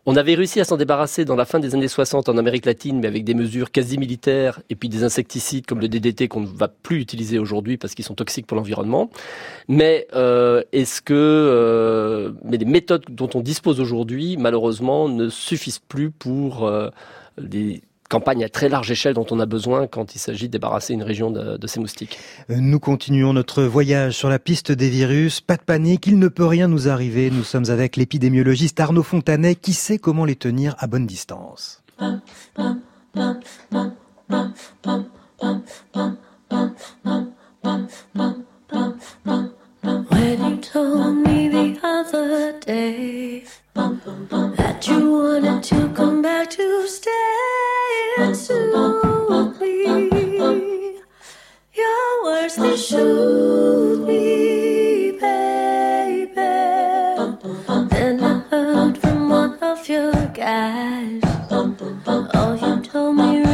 On 0.04 0.16
avait 0.16 0.34
réussi 0.34 0.60
à 0.60 0.64
s'en 0.64 0.76
débarrasser 0.76 1.24
dans 1.24 1.36
la 1.36 1.44
fin 1.44 1.60
des 1.60 1.74
années 1.74 1.86
60 1.86 2.28
en 2.28 2.36
Amérique 2.36 2.66
latine, 2.66 2.98
mais 2.98 3.06
avec 3.06 3.24
des 3.24 3.34
mesures 3.34 3.70
quasi 3.70 3.98
militaires 3.98 4.60
et 4.68 4.74
puis 4.74 4.88
des 4.88 5.04
insecticides 5.04 5.64
comme 5.64 5.78
le 5.80 5.88
DDT 5.88 6.26
qu'on 6.26 6.40
ne 6.40 6.46
va 6.46 6.66
plus 6.66 7.00
utiliser 7.00 7.38
aujourd'hui 7.38 7.76
parce 7.76 7.94
qu'ils 7.94 8.04
sont 8.04 8.14
toxiques 8.14 8.46
pour 8.46 8.56
l'environnement. 8.56 9.10
Mais 9.68 10.08
euh, 10.14 10.62
est-ce 10.72 11.02
que 11.02 11.14
euh, 11.14 12.32
mais 12.44 12.56
les 12.56 12.64
méthodes 12.64 13.04
dont 13.10 13.30
on 13.34 13.40
dispose 13.40 13.80
aujourd'hui, 13.80 14.36
malheureusement, 14.36 15.08
ne 15.08 15.28
suffisent 15.28 15.78
plus 15.78 16.10
pour 16.10 16.66
euh, 16.66 16.90
les 17.38 17.82
campagnes 18.12 18.44
à 18.44 18.50
très 18.50 18.68
large 18.68 18.90
échelle 18.90 19.14
dont 19.14 19.24
on 19.30 19.40
a 19.40 19.46
besoin 19.46 19.86
quand 19.86 20.14
il 20.14 20.18
s'agit 20.18 20.48
de 20.48 20.52
débarrasser 20.52 20.92
une 20.92 21.02
région 21.02 21.30
de, 21.30 21.56
de 21.56 21.66
ces 21.66 21.80
moustiques. 21.80 22.18
Nous 22.50 22.78
continuons 22.78 23.32
notre 23.32 23.62
voyage 23.62 24.12
sur 24.12 24.28
la 24.28 24.38
piste 24.38 24.70
des 24.70 24.90
virus. 24.90 25.40
Pas 25.40 25.56
de 25.56 25.62
panique, 25.62 26.06
il 26.06 26.18
ne 26.18 26.28
peut 26.28 26.44
rien 26.44 26.68
nous 26.68 26.88
arriver. 26.88 27.30
Nous 27.30 27.42
sommes 27.42 27.70
avec 27.70 27.96
l'épidémiologiste 27.96 28.78
Arnaud 28.80 29.02
Fontanet 29.02 29.54
qui 29.54 29.72
sait 29.72 29.96
comment 29.96 30.26
les 30.26 30.36
tenir 30.36 30.74
à 30.78 30.86
bonne 30.86 31.06
distance? 31.06 31.82
When 40.10 40.44
you 40.44 40.56
told 40.60 41.16
me 41.16 41.48
the 41.48 41.78
other 41.82 42.58
day 42.60 43.44
that 43.74 44.86
you 44.86 45.12
wanted 45.12 45.62
to 45.62 45.88
come 45.94 46.22
back 46.22 46.50
to 46.50 46.86
stay 46.86 47.10
and 48.18 48.36
soothe 48.36 49.60
me, 49.60 50.98
your 51.74 52.24
words 52.24 52.56
they 52.56 52.76
shoot 52.76 54.06
me, 54.06 55.12
baby. 55.12 56.34
Then 57.88 58.22
I 58.22 58.40
heard 58.50 58.98
from 58.98 59.28
one 59.30 59.58
of 59.60 59.88
your 59.88 60.12
guys, 60.34 61.22
all 61.50 62.56
you 62.56 62.82
told 62.82 63.16
me 63.16 63.51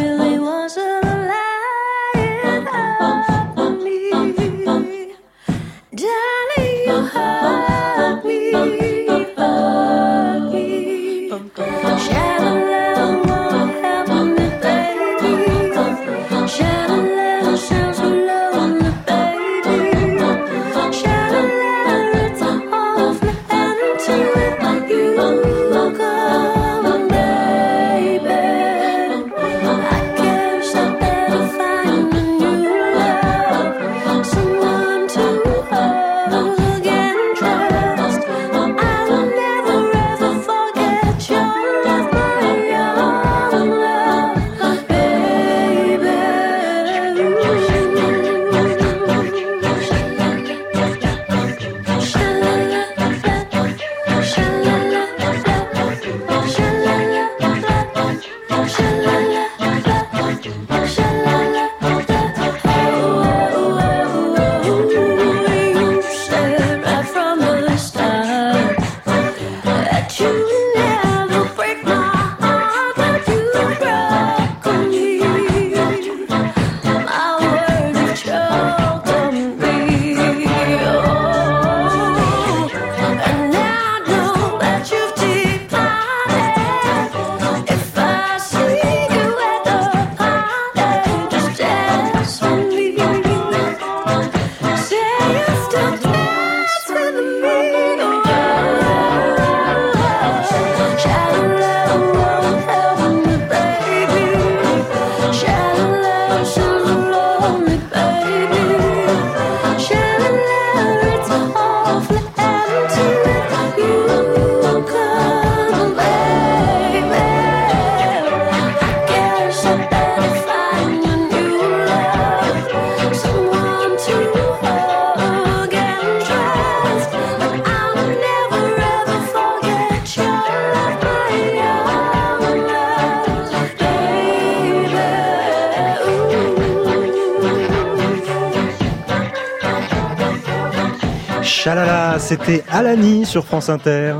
Chalala, 141.58 142.20
c'était 142.20 142.62
Alani 142.68 143.26
sur 143.26 143.44
France 143.44 143.68
Inter. 143.68 144.14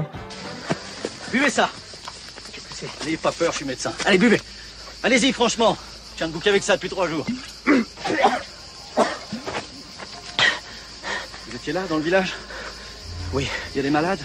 Buvez 1.31 1.51
ça. 1.51 1.71
N'ayez 3.05 3.17
pas 3.17 3.31
peur, 3.31 3.53
je 3.53 3.59
suis 3.59 3.65
médecin. 3.65 3.93
Allez, 4.05 4.19
buvez. 4.19 4.41
Allez-y, 5.05 5.33
franchement. 5.33 5.77
Je 6.15 6.19
viens 6.19 6.27
de 6.27 6.33
bouquer 6.33 6.51
avec 6.51 6.65
ça 6.65 6.75
depuis 6.75 6.89
trois 6.89 7.07
jours. 7.07 7.25
Vous 7.65 7.85
étiez 11.55 11.73
là, 11.73 11.83
dans 11.89 11.99
le 11.99 12.03
village? 12.03 12.35
Oui. 13.33 13.47
Il 13.73 13.77
y 13.77 13.81
a 13.81 13.83
des 13.85 13.91
malades? 13.91 14.19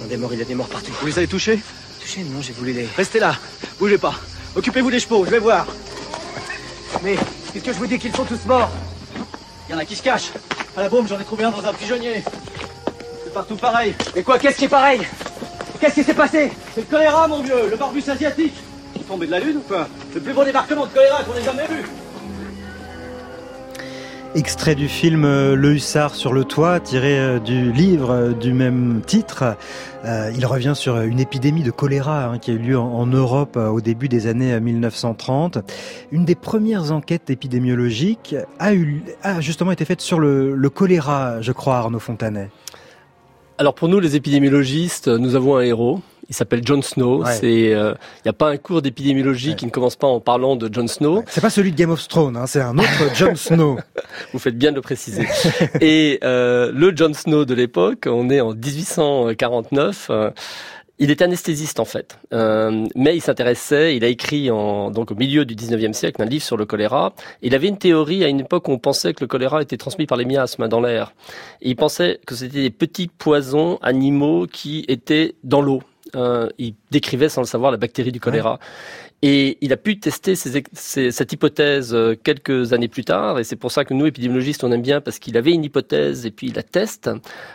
Non, 0.00 0.06
des 0.06 0.16
morts, 0.16 0.32
il 0.32 0.38
y 0.38 0.42
a 0.42 0.46
des 0.46 0.54
morts 0.54 0.68
partout. 0.68 0.92
Vous 0.98 1.08
les 1.08 1.18
avez 1.18 1.28
touchés? 1.28 1.60
Touché 2.00 2.22
Non, 2.22 2.40
j'ai 2.40 2.54
voulu 2.54 2.72
les... 2.72 2.88
Restez 2.96 3.20
là. 3.20 3.36
Bougez 3.78 3.98
pas. 3.98 4.14
Occupez-vous 4.56 4.90
des 4.90 5.00
chevaux, 5.00 5.26
je 5.26 5.30
vais 5.30 5.40
voir. 5.40 5.66
Mais, 7.02 7.16
qu'est-ce 7.52 7.64
que 7.66 7.72
je 7.74 7.78
vous 7.78 7.86
dis 7.86 7.98
qu'ils 7.98 8.16
sont 8.16 8.24
tous 8.24 8.42
morts? 8.46 8.70
Il 9.68 9.72
y 9.72 9.74
en 9.74 9.78
a 9.78 9.84
qui 9.84 9.94
se 9.94 10.02
cachent. 10.02 10.32
À 10.76 10.82
la 10.82 10.88
bombe, 10.88 11.08
j'en 11.08 11.18
ai 11.18 11.24
trouvé 11.24 11.44
un 11.44 11.50
dans 11.50 11.64
un 11.64 11.72
pigeonnier. 11.72 12.22
C'est 13.24 13.34
partout 13.34 13.56
pareil. 13.56 13.94
Mais 14.14 14.22
quoi, 14.22 14.38
qu'est-ce 14.38 14.56
qui 14.56 14.64
est 14.66 14.68
pareil? 14.68 15.00
Qu'est-ce 15.80 15.94
qui 15.94 16.04
s'est 16.04 16.14
passé? 16.14 16.52
C'est 16.74 16.82
le 16.82 16.86
choléra, 16.86 17.26
mon 17.26 17.42
vieux, 17.42 17.68
le 17.70 17.76
barbus 17.76 18.08
asiatique. 18.08 18.54
Tombez 19.08 19.26
de 19.26 19.32
la 19.32 19.40
lune 19.40 19.56
ou 19.56 19.62
quoi? 19.62 19.88
Le 20.14 20.20
plus 20.20 20.32
beau 20.32 20.44
débarquement 20.44 20.86
de 20.86 20.92
choléra 20.92 21.24
qu'on 21.24 21.34
ait 21.34 21.42
jamais 21.42 21.66
vu. 21.66 21.84
Extrait 24.36 24.76
du 24.76 24.86
film 24.86 25.24
euh, 25.24 25.56
Le 25.56 25.72
Hussard 25.72 26.14
sur 26.14 26.32
le 26.32 26.44
toit, 26.44 26.78
tiré 26.78 27.18
euh, 27.18 27.40
du 27.40 27.72
livre 27.72 28.10
euh, 28.10 28.32
du 28.32 28.52
même 28.52 29.02
titre. 29.04 29.56
Il 30.04 30.46
revient 30.46 30.72
sur 30.76 31.00
une 31.00 31.18
épidémie 31.18 31.64
de 31.64 31.72
choléra 31.72 32.26
hein, 32.26 32.38
qui 32.38 32.52
a 32.52 32.54
eu 32.54 32.58
lieu 32.58 32.78
en, 32.78 33.06
Europe 33.06 33.56
au 33.56 33.80
début 33.80 34.08
des 34.08 34.28
années 34.28 34.52
euh, 34.52 34.60
1930. 34.60 35.58
Une 36.12 36.24
des 36.24 36.36
premières 36.36 36.92
enquêtes 36.92 37.28
épidémiologiques 37.28 38.36
a 38.60 39.40
justement 39.40 39.72
été 39.72 39.84
faite 39.84 40.00
sur 40.00 40.20
le, 40.20 40.54
le 40.54 40.70
choléra, 40.70 41.40
je 41.40 41.50
crois, 41.50 41.78
Arnaud 41.78 41.98
Fontanet. 41.98 42.50
Alors 43.60 43.74
pour 43.74 43.88
nous, 43.88 44.00
les 44.00 44.16
épidémiologistes, 44.16 45.08
nous 45.08 45.34
avons 45.34 45.58
un 45.58 45.60
héros. 45.60 46.00
Il 46.30 46.34
s'appelle 46.34 46.66
Jon 46.66 46.80
Snow. 46.80 47.24
Ouais. 47.24 47.32
C'est, 47.34 47.52
il 47.52 47.94
n'y 48.24 48.28
a 48.30 48.32
pas 48.32 48.48
un 48.48 48.56
cours 48.56 48.80
d'épidémiologie 48.80 49.54
qui 49.54 49.66
ne 49.66 49.70
commence 49.70 49.96
pas 49.96 50.06
en 50.06 50.18
parlant 50.18 50.56
de 50.56 50.72
Jon 50.72 50.86
Snow. 50.86 51.24
C'est 51.26 51.42
pas 51.42 51.50
celui 51.50 51.70
de 51.70 51.76
Game 51.76 51.90
of 51.90 52.08
Thrones, 52.08 52.38
hein, 52.38 52.46
c'est 52.46 52.62
un 52.62 52.78
autre 52.78 52.88
Jon 53.14 53.36
Snow. 53.36 53.78
Vous 54.32 54.38
faites 54.38 54.56
bien 54.56 54.70
de 54.70 54.76
le 54.76 54.80
préciser. 54.80 55.28
Et 55.82 56.20
euh, 56.24 56.72
le 56.74 56.96
Jon 56.96 57.12
Snow 57.12 57.44
de 57.44 57.52
l'époque, 57.52 58.06
on 58.06 58.30
est 58.30 58.40
en 58.40 58.54
1849. 58.54 60.06
euh, 60.08 60.30
il 61.00 61.10
était 61.10 61.24
anesthésiste 61.24 61.80
en 61.80 61.86
fait, 61.86 62.18
Euh, 62.32 62.86
mais 62.94 63.16
il 63.16 63.22
s'intéressait. 63.22 63.96
Il 63.96 64.04
a 64.04 64.08
écrit 64.08 64.50
en, 64.50 64.90
donc 64.90 65.10
au 65.10 65.14
milieu 65.14 65.44
du 65.46 65.54
19e 65.56 65.94
siècle 65.94 66.22
un 66.22 66.26
livre 66.26 66.44
sur 66.44 66.58
le 66.58 66.66
choléra. 66.66 67.14
Il 67.42 67.54
avait 67.54 67.68
une 67.68 67.78
théorie 67.78 68.22
à 68.22 68.28
une 68.28 68.40
époque 68.40 68.68
où 68.68 68.72
on 68.72 68.78
pensait 68.78 69.14
que 69.14 69.24
le 69.24 69.26
choléra 69.26 69.62
était 69.62 69.78
transmis 69.78 70.06
par 70.06 70.18
les 70.18 70.26
miasmes 70.26 70.62
hein, 70.62 70.68
dans 70.68 70.80
l'air. 70.80 71.14
Il 71.62 71.74
pensait 71.74 72.20
que 72.26 72.34
c'était 72.34 72.60
des 72.62 72.70
petits 72.70 73.08
poisons 73.08 73.78
animaux 73.82 74.46
qui 74.46 74.84
étaient 74.88 75.34
dans 75.42 75.62
l'eau. 75.62 75.82
Euh, 76.16 76.48
il 76.58 76.74
décrivait 76.90 77.28
sans 77.28 77.40
le 77.40 77.46
savoir 77.46 77.70
la 77.70 77.78
bactérie 77.78 78.12
du 78.12 78.20
choléra. 78.20 78.58
Et 79.22 79.58
il 79.60 79.72
a 79.74 79.76
pu 79.76 80.00
tester 80.00 80.34
cette 80.34 81.32
hypothèse 81.32 81.92
euh, 81.92 82.14
quelques 82.22 82.72
années 82.72 82.88
plus 82.88 83.04
tard, 83.04 83.38
et 83.38 83.44
c'est 83.44 83.56
pour 83.56 83.70
ça 83.70 83.84
que 83.84 83.92
nous, 83.92 84.06
épidémiologistes, 84.06 84.64
on 84.64 84.72
aime 84.72 84.80
bien, 84.80 85.02
parce 85.02 85.18
qu'il 85.18 85.36
avait 85.36 85.52
une 85.52 85.62
hypothèse 85.62 86.24
et 86.24 86.30
puis 86.30 86.46
il 86.46 86.54
la 86.54 86.62
teste. 86.62 87.10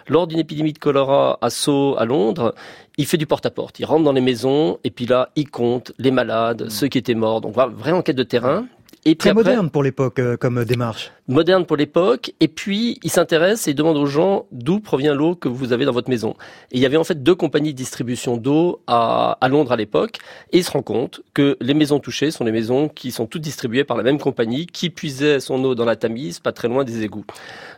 Lors 0.08 0.28
d'une 0.28 0.38
épidémie 0.38 0.73
de 0.73 0.78
choléra 0.78 1.39
à 1.41 1.49
Sceaux, 1.49 1.95
à 1.97 2.06
Londres, 2.06 2.54
il 2.97 3.08
fait 3.08 3.17
du 3.17 3.25
porte-à-porte. 3.25 3.80
Il 3.80 3.86
rentre 3.86 4.04
dans 4.04 4.13
les 4.13 4.21
maisons, 4.21 4.78
et 4.84 4.91
puis 4.91 5.08
là, 5.08 5.30
il 5.36 5.49
compte 5.49 5.91
les 5.97 6.12
malades, 6.12 6.69
ceux 6.69 6.88
qui 6.88 6.99
étaient 6.99 7.15
morts. 7.15 7.41
Donc, 7.41 7.56
vraie 7.56 7.91
enquête 7.91 8.15
de 8.15 8.23
terrain. 8.23 8.67
Et 9.07 9.11
puis 9.11 9.17
Très 9.17 9.29
après, 9.29 9.43
moderne 9.43 9.69
pour 9.69 9.83
l'époque 9.83 10.17
euh, 10.17 10.35
comme 10.35 10.65
démarche. 10.65 11.11
moderne 11.27 11.67
pour 11.67 11.77
l'époque, 11.77 12.33
et 12.39 12.47
puis 12.47 12.97
il 13.03 13.11
s'intéresse 13.11 13.67
et 13.67 13.71
il 13.71 13.75
demande 13.75 13.97
aux 13.97 14.07
gens 14.07 14.47
d'où 14.51 14.79
provient 14.79 15.13
l'eau 15.13 15.35
que 15.35 15.47
vous 15.47 15.73
avez 15.73 15.85
dans 15.85 15.91
votre 15.91 16.09
maison. 16.09 16.31
Et 16.71 16.77
il 16.77 16.79
y 16.79 16.87
avait 16.87 16.97
en 16.97 17.03
fait 17.03 17.21
deux 17.21 17.35
compagnies 17.35 17.71
de 17.71 17.77
distribution 17.77 18.35
d'eau 18.37 18.81
à, 18.87 19.37
à 19.39 19.47
Londres 19.47 19.71
à 19.71 19.75
l'époque, 19.75 20.17
et 20.51 20.57
il 20.57 20.63
se 20.63 20.71
rend 20.71 20.81
compte 20.81 21.21
que 21.35 21.55
les 21.61 21.75
maisons 21.75 21.99
touchées 21.99 22.31
sont 22.31 22.43
les 22.45 22.51
maisons 22.51 22.89
qui 22.89 23.11
sont 23.11 23.27
toutes 23.27 23.43
distribuées 23.43 23.83
par 23.83 23.95
la 23.95 24.01
même 24.01 24.17
compagnie, 24.17 24.65
qui 24.65 24.89
puisait 24.89 25.39
son 25.39 25.63
eau 25.63 25.75
dans 25.75 25.85
la 25.85 25.95
Tamise, 25.95 26.39
pas 26.39 26.51
très 26.51 26.67
loin 26.67 26.83
des 26.83 27.03
égouts. 27.03 27.25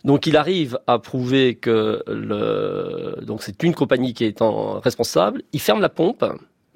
Donc 0.06 0.28
il 0.28 0.38
arrive 0.38 0.80
à 0.88 0.98
prouver 0.98 1.56
que 1.56 2.04
le, 2.08 3.18
donc 3.22 3.44
c'est 3.44 3.64
une 3.64 3.76
compagnie 3.76 4.14
qui 4.14 4.24
est 4.24 4.42
en 4.42 4.80
responsable, 4.80 5.42
il 5.52 5.60
ferme 5.60 5.82
la 5.82 5.90
pompe, 5.90 6.24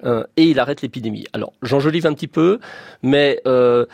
euh, 0.04 0.24
et 0.36 0.44
il 0.44 0.58
arrête 0.58 0.82
l'épidémie. 0.82 1.26
Alors 1.32 1.52
j'enjolive 1.62 2.06
un 2.06 2.12
petit 2.12 2.26
peu, 2.28 2.58
mais 3.02 3.40
euh, 3.46 3.86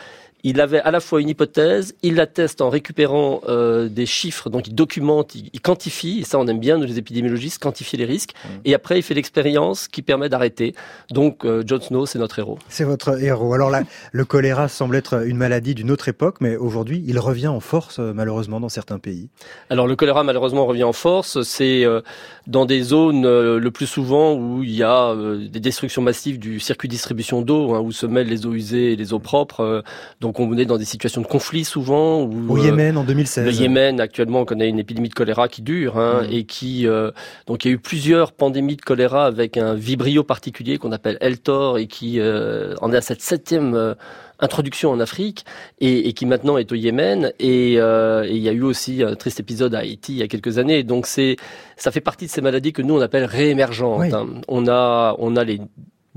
il 0.43 0.61
avait 0.61 0.79
à 0.79 0.91
la 0.91 0.99
fois 0.99 1.21
une 1.21 1.29
hypothèse, 1.29 1.95
il 2.01 2.15
la 2.15 2.25
teste 2.27 2.61
en 2.61 2.69
récupérant 2.69 3.41
euh, 3.47 3.89
des 3.89 4.05
chiffres, 4.05 4.49
donc 4.49 4.67
il 4.67 4.75
documente, 4.75 5.35
il, 5.35 5.49
il 5.53 5.61
quantifie, 5.61 6.19
et 6.21 6.23
ça 6.23 6.39
on 6.39 6.47
aime 6.47 6.59
bien, 6.59 6.77
nous 6.77 6.85
les 6.85 6.97
épidémiologistes, 6.97 7.61
quantifier 7.61 7.97
les 7.99 8.05
risques, 8.05 8.33
et 8.65 8.73
après 8.73 8.97
il 8.99 9.03
fait 9.03 9.13
l'expérience 9.13 9.87
qui 9.87 10.01
permet 10.01 10.29
d'arrêter. 10.29 10.73
Donc 11.11 11.45
euh, 11.45 11.63
Jon 11.65 11.81
Snow, 11.81 12.05
c'est 12.05 12.19
notre 12.19 12.39
héros. 12.39 12.57
C'est 12.69 12.83
votre 12.85 13.21
héros. 13.21 13.53
Alors 13.53 13.69
là, 13.69 13.83
le 14.11 14.25
choléra 14.25 14.67
semble 14.69 14.95
être 14.95 15.25
une 15.27 15.37
maladie 15.37 15.75
d'une 15.75 15.91
autre 15.91 16.07
époque, 16.07 16.37
mais 16.39 16.55
aujourd'hui, 16.55 17.03
il 17.05 17.19
revient 17.19 17.47
en 17.47 17.59
force, 17.59 17.99
euh, 17.99 18.13
malheureusement, 18.13 18.59
dans 18.59 18.69
certains 18.69 18.99
pays. 18.99 19.29
Alors 19.69 19.87
le 19.87 19.95
choléra 19.95 20.23
malheureusement 20.23 20.65
revient 20.65 20.83
en 20.85 20.93
force, 20.93 21.41
c'est 21.41 21.83
euh, 21.83 22.01
dans 22.47 22.65
des 22.65 22.81
zones 22.81 23.25
euh, 23.25 23.59
le 23.59 23.71
plus 23.71 23.87
souvent 23.87 24.33
où 24.35 24.63
il 24.63 24.71
y 24.71 24.83
a 24.83 25.09
euh, 25.09 25.47
des 25.47 25.59
destructions 25.59 26.01
massives 26.01 26.39
du 26.39 26.59
circuit 26.59 26.87
de 26.87 26.93
distribution 26.93 27.41
d'eau, 27.41 27.73
hein, 27.75 27.79
où 27.81 27.91
se 27.91 28.05
mêlent 28.05 28.27
les 28.29 28.45
eaux 28.45 28.53
usées 28.53 28.93
et 28.93 28.95
les 28.95 29.13
eaux 29.13 29.19
propres. 29.19 29.59
euh, 29.61 29.81
donc 30.29 30.39
on 30.39 30.55
est 30.59 30.65
dans 30.65 30.77
des 30.77 30.85
situations 30.85 31.21
de 31.21 31.27
conflit 31.27 31.65
souvent. 31.65 32.21
Où, 32.21 32.53
Au 32.53 32.57
euh, 32.57 32.61
Yémen, 32.65 32.97
en 32.97 33.03
2016. 33.03 33.45
Le 33.45 33.51
Yémen, 33.51 33.99
actuellement, 33.99 34.41
on 34.41 34.45
connaît 34.45 34.69
une 34.69 34.77
épidémie 34.77 35.09
de 35.09 35.15
choléra 35.15 35.47
qui 35.47 35.63
dure 35.63 35.97
hein, 35.97 36.21
et 36.29 36.43
qui 36.43 36.85
euh, 36.85 37.09
donc 37.47 37.65
il 37.65 37.69
y 37.69 37.71
a 37.71 37.73
eu 37.73 37.79
plusieurs 37.79 38.31
pandémies 38.31 38.75
de 38.75 38.81
choléra 38.83 39.25
avec 39.25 39.57
un 39.57 39.73
vibrio 39.73 40.23
particulier 40.23 40.77
qu'on 40.77 40.91
appelle 40.91 41.17
Eltor 41.19 41.79
et 41.79 41.87
qui 41.87 42.19
euh, 42.19 42.75
en 42.81 42.93
est 42.93 42.97
à 42.97 43.01
cette 43.01 43.21
septième 43.23 43.95
introduction 44.39 44.91
en 44.91 44.99
Afrique 44.99 45.45
et, 45.79 46.07
et 46.07 46.13
qui 46.13 46.27
maintenant 46.27 46.59
est 46.59 46.71
au 46.71 46.75
Yémen 46.75 47.33
et, 47.39 47.75
euh, 47.79 48.23
et 48.23 48.35
il 48.35 48.41
y 48.43 48.49
a 48.49 48.53
eu 48.53 48.61
aussi 48.61 49.01
un 49.03 49.15
triste 49.15 49.39
épisode 49.39 49.73
à 49.73 49.79
Haïti 49.79 50.13
il 50.13 50.17
y 50.19 50.23
a 50.23 50.27
quelques 50.27 50.59
années 50.59 50.83
donc 50.83 51.07
c'est 51.07 51.37
ça 51.75 51.91
fait 51.91 52.01
partie 52.01 52.25
de 52.27 52.31
ces 52.31 52.41
maladies 52.41 52.71
que 52.71 52.81
nous 52.81 52.95
on 52.95 53.01
appelle 53.01 53.25
réémergentes 53.25 53.99
Oui. 54.01 54.09
hein. 54.13 54.27
on 54.47 54.67
a 54.67 55.15
on 55.19 55.35
a 55.35 55.43
les 55.43 55.59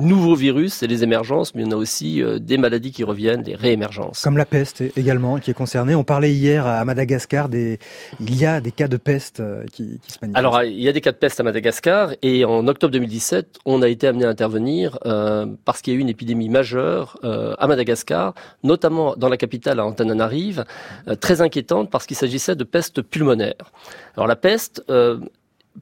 nouveaux 0.03 0.35
virus 0.35 0.83
et 0.83 0.87
les 0.87 1.03
émergences 1.03 1.55
mais 1.55 1.65
on 1.67 1.73
a 1.73 1.77
aussi 1.77 2.23
euh, 2.23 2.39
des 2.39 2.59
maladies 2.59 2.93
qui 2.93 3.05
reviennent 3.05 3.43
les 3.43 3.55
réémergences 3.55 4.23
Comme 4.23 4.37
la 4.37 4.45
peste 4.45 4.83
également, 4.97 5.39
qui 5.39 5.51
est 5.51 5.55
concernée. 5.55 5.95
On 5.95 6.05
parlait 6.05 6.33
hier 6.33 6.67
à 6.67 6.85
Madagascar 6.85 7.49
des, 7.49 7.79
il 8.21 8.37
y 8.37 8.47
a 8.47 8.61
des 8.61 8.73
cas 8.73 8.89
de 8.89 8.97
peste 8.97 9.41
euh, 9.41 9.65
qui, 9.73 10.01
qui 10.03 10.13
se 10.13 10.19
manifestent. 10.21 10.37
Alors, 10.37 10.63
il 10.63 10.81
y 10.81 10.89
a 10.89 10.93
des 10.93 11.01
cas 11.01 11.13
de 11.13 11.17
peste 11.17 11.41
à 11.41 11.43
Madagascar 11.43 12.11
et 12.23 12.45
en 12.45 12.67
octobre 12.67 12.93
2017, 12.93 13.59
on 13.65 13.83
a 13.83 13.89
été 13.89 14.07
amené 14.07 14.25
à 14.25 14.29
intervenir 14.29 14.99
euh, 15.07 15.47
parce 15.65 15.83
qu'il 15.83 15.93
y 15.93 15.97
a 15.97 15.99
eu 15.99 16.03
une 16.03 16.09
épidémie 16.09 16.49
majeure 16.49 17.19
euh, 17.25 17.55
à 17.59 17.67
Madagascar, 17.67 18.35
notamment 18.63 19.15
dans 19.17 19.29
la 19.29 19.37
capitale 19.37 19.81
à 19.81 19.87
Antananarive, 19.87 20.65
euh, 21.09 21.15
très 21.15 21.41
inquiétante 21.41 21.91
parce 21.91 22.07
qu'il 22.07 22.17
s'agissait 22.17 22.57
de 22.57 22.65
peste 22.65 23.03
pulmonaire. 23.03 23.73
Alors 24.17 24.27
la 24.27 24.37
peste, 24.37 24.85
euh, 24.91 25.19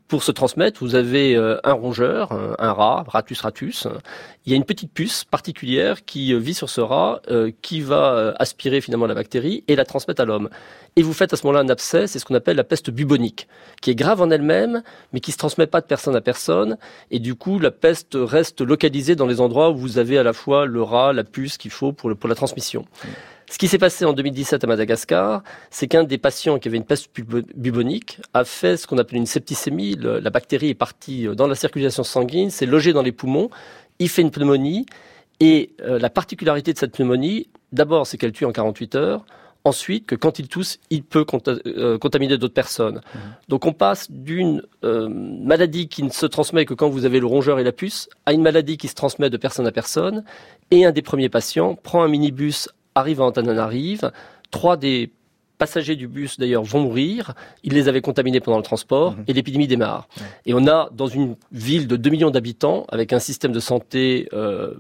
pour 0.08 0.22
se 0.22 0.32
transmettre, 0.32 0.80
vous 0.82 0.94
avez 0.94 1.36
euh, 1.36 1.58
un 1.64 1.72
rongeur, 1.72 2.32
un, 2.58 2.72
rat, 2.72 3.04
Ratus 3.08 3.40
ratus. 3.40 3.86
Il 4.44 4.50
y 4.50 4.54
a 4.54 4.56
une 4.56 4.64
petite 4.64 4.92
puce 4.92 5.24
particulière 5.24 6.04
qui 6.04 6.32
euh, 6.32 6.38
vit 6.38 6.54
sur 6.54 6.68
ce 6.68 6.80
rat, 6.80 7.20
euh, 7.28 7.50
qui 7.62 7.80
va 7.80 8.34
aspirer 8.38 8.80
finalement 8.80 9.06
la 9.06 9.14
bactérie 9.14 9.64
et 9.68 9.76
la 9.76 9.84
transmettre 9.84 10.20
à 10.20 10.24
l'homme. 10.24 10.48
Et 10.96 11.02
vous 11.02 11.12
faites 11.12 11.32
à 11.32 11.36
ce 11.36 11.46
moment-là 11.46 11.64
un 11.64 11.68
abcès, 11.68 12.06
c'est 12.06 12.18
ce 12.18 12.24
qu'on 12.24 12.34
appelle 12.34 12.56
la 12.56 12.64
peste 12.64 12.90
bubonique, 12.90 13.48
qui 13.80 13.90
est 13.90 13.94
grave 13.94 14.20
en 14.20 14.30
elle-même, 14.30 14.82
mais 15.12 15.20
qui 15.20 15.32
se 15.32 15.38
transmet 15.38 15.66
pas 15.66 15.80
de 15.80 15.86
personne 15.86 16.16
à 16.16 16.20
personne. 16.20 16.76
Et 17.10 17.18
du 17.18 17.34
coup, 17.34 17.58
la 17.58 17.70
peste 17.70 18.16
reste 18.20 18.60
localisée 18.60 19.16
dans 19.16 19.26
les 19.26 19.40
endroits 19.40 19.70
où 19.70 19.76
vous 19.76 19.98
avez 19.98 20.18
à 20.18 20.22
la 20.22 20.32
fois 20.32 20.66
le 20.66 20.82
rat, 20.82 21.12
la 21.12 21.24
puce 21.24 21.58
qu'il 21.58 21.70
faut 21.70 21.92
pour 21.92 22.28
la 22.28 22.34
transmission. 22.34 22.84
Ce 23.52 23.58
qui 23.58 23.66
s'est 23.66 23.78
passé 23.78 24.04
en 24.04 24.12
2017 24.12 24.62
à 24.62 24.66
Madagascar, 24.68 25.42
c'est 25.70 25.88
qu'un 25.88 26.04
des 26.04 26.18
patients 26.18 26.60
qui 26.60 26.68
avait 26.68 26.76
une 26.76 26.84
peste 26.84 27.10
bubo- 27.14 27.42
bubonique 27.56 28.20
a 28.32 28.44
fait 28.44 28.76
ce 28.76 28.86
qu'on 28.86 28.96
appelle 28.96 29.18
une 29.18 29.26
septicémie. 29.26 29.96
La 30.00 30.30
bactérie 30.30 30.68
est 30.68 30.74
partie 30.74 31.26
euh, 31.26 31.34
dans 31.34 31.48
la 31.48 31.56
circulation 31.56 32.04
sanguine, 32.04 32.50
s'est 32.50 32.64
logée 32.66 32.92
dans 32.92 33.02
les 33.02 33.10
poumons, 33.12 33.50
il 33.98 34.08
fait 34.08 34.22
une 34.22 34.30
pneumonie. 34.30 34.86
Et 35.40 35.72
euh, 35.82 35.98
la 35.98 36.10
particularité 36.10 36.72
de 36.72 36.78
cette 36.78 36.92
pneumonie, 36.92 37.48
d'abord, 37.72 38.06
c'est 38.06 38.18
qu'elle 38.18 38.30
tue 38.32 38.44
en 38.44 38.52
48 38.52 38.94
heures. 38.94 39.24
Ensuite, 39.64 40.06
que 40.06 40.14
quand 40.14 40.38
il 40.38 40.48
tousse, 40.48 40.78
il 40.88 41.02
peut 41.02 41.22
conta- 41.24 41.60
euh, 41.66 41.98
contaminer 41.98 42.38
d'autres 42.38 42.54
personnes. 42.54 43.02
Donc 43.48 43.66
on 43.66 43.72
passe 43.74 44.10
d'une 44.10 44.62
euh, 44.84 45.06
maladie 45.10 45.88
qui 45.88 46.02
ne 46.02 46.08
se 46.10 46.24
transmet 46.24 46.64
que 46.64 46.72
quand 46.72 46.88
vous 46.88 47.04
avez 47.04 47.20
le 47.20 47.26
rongeur 47.26 47.58
et 47.58 47.64
la 47.64 47.72
puce, 47.72 48.08
à 48.24 48.32
une 48.32 48.40
maladie 48.42 48.78
qui 48.78 48.88
se 48.88 48.94
transmet 48.94 49.28
de 49.28 49.36
personne 49.36 49.66
à 49.66 49.72
personne. 49.72 50.24
Et 50.70 50.86
un 50.86 50.92
des 50.92 51.02
premiers 51.02 51.28
patients 51.28 51.74
prend 51.74 52.02
un 52.02 52.08
minibus, 52.08 52.70
arrive 52.94 53.20
à 53.20 53.24
Antananarive. 53.24 54.12
Trois 54.50 54.76
des 54.76 55.12
passagers 55.58 55.94
du 55.94 56.08
bus 56.08 56.38
d'ailleurs 56.38 56.64
vont 56.64 56.80
mourir. 56.80 57.34
Il 57.62 57.74
les 57.74 57.86
avait 57.86 58.00
contaminés 58.00 58.40
pendant 58.40 58.56
le 58.56 58.64
transport 58.64 59.14
et 59.28 59.32
l'épidémie 59.32 59.68
démarre. 59.68 60.08
Et 60.46 60.54
on 60.54 60.66
a 60.66 60.88
dans 60.92 61.06
une 61.06 61.36
ville 61.52 61.86
de 61.86 61.96
2 61.96 62.10
millions 62.10 62.30
d'habitants, 62.30 62.86
avec 62.88 63.12
un 63.12 63.18
système 63.18 63.52
de 63.52 63.60
santé 63.60 64.28
euh, 64.32 64.74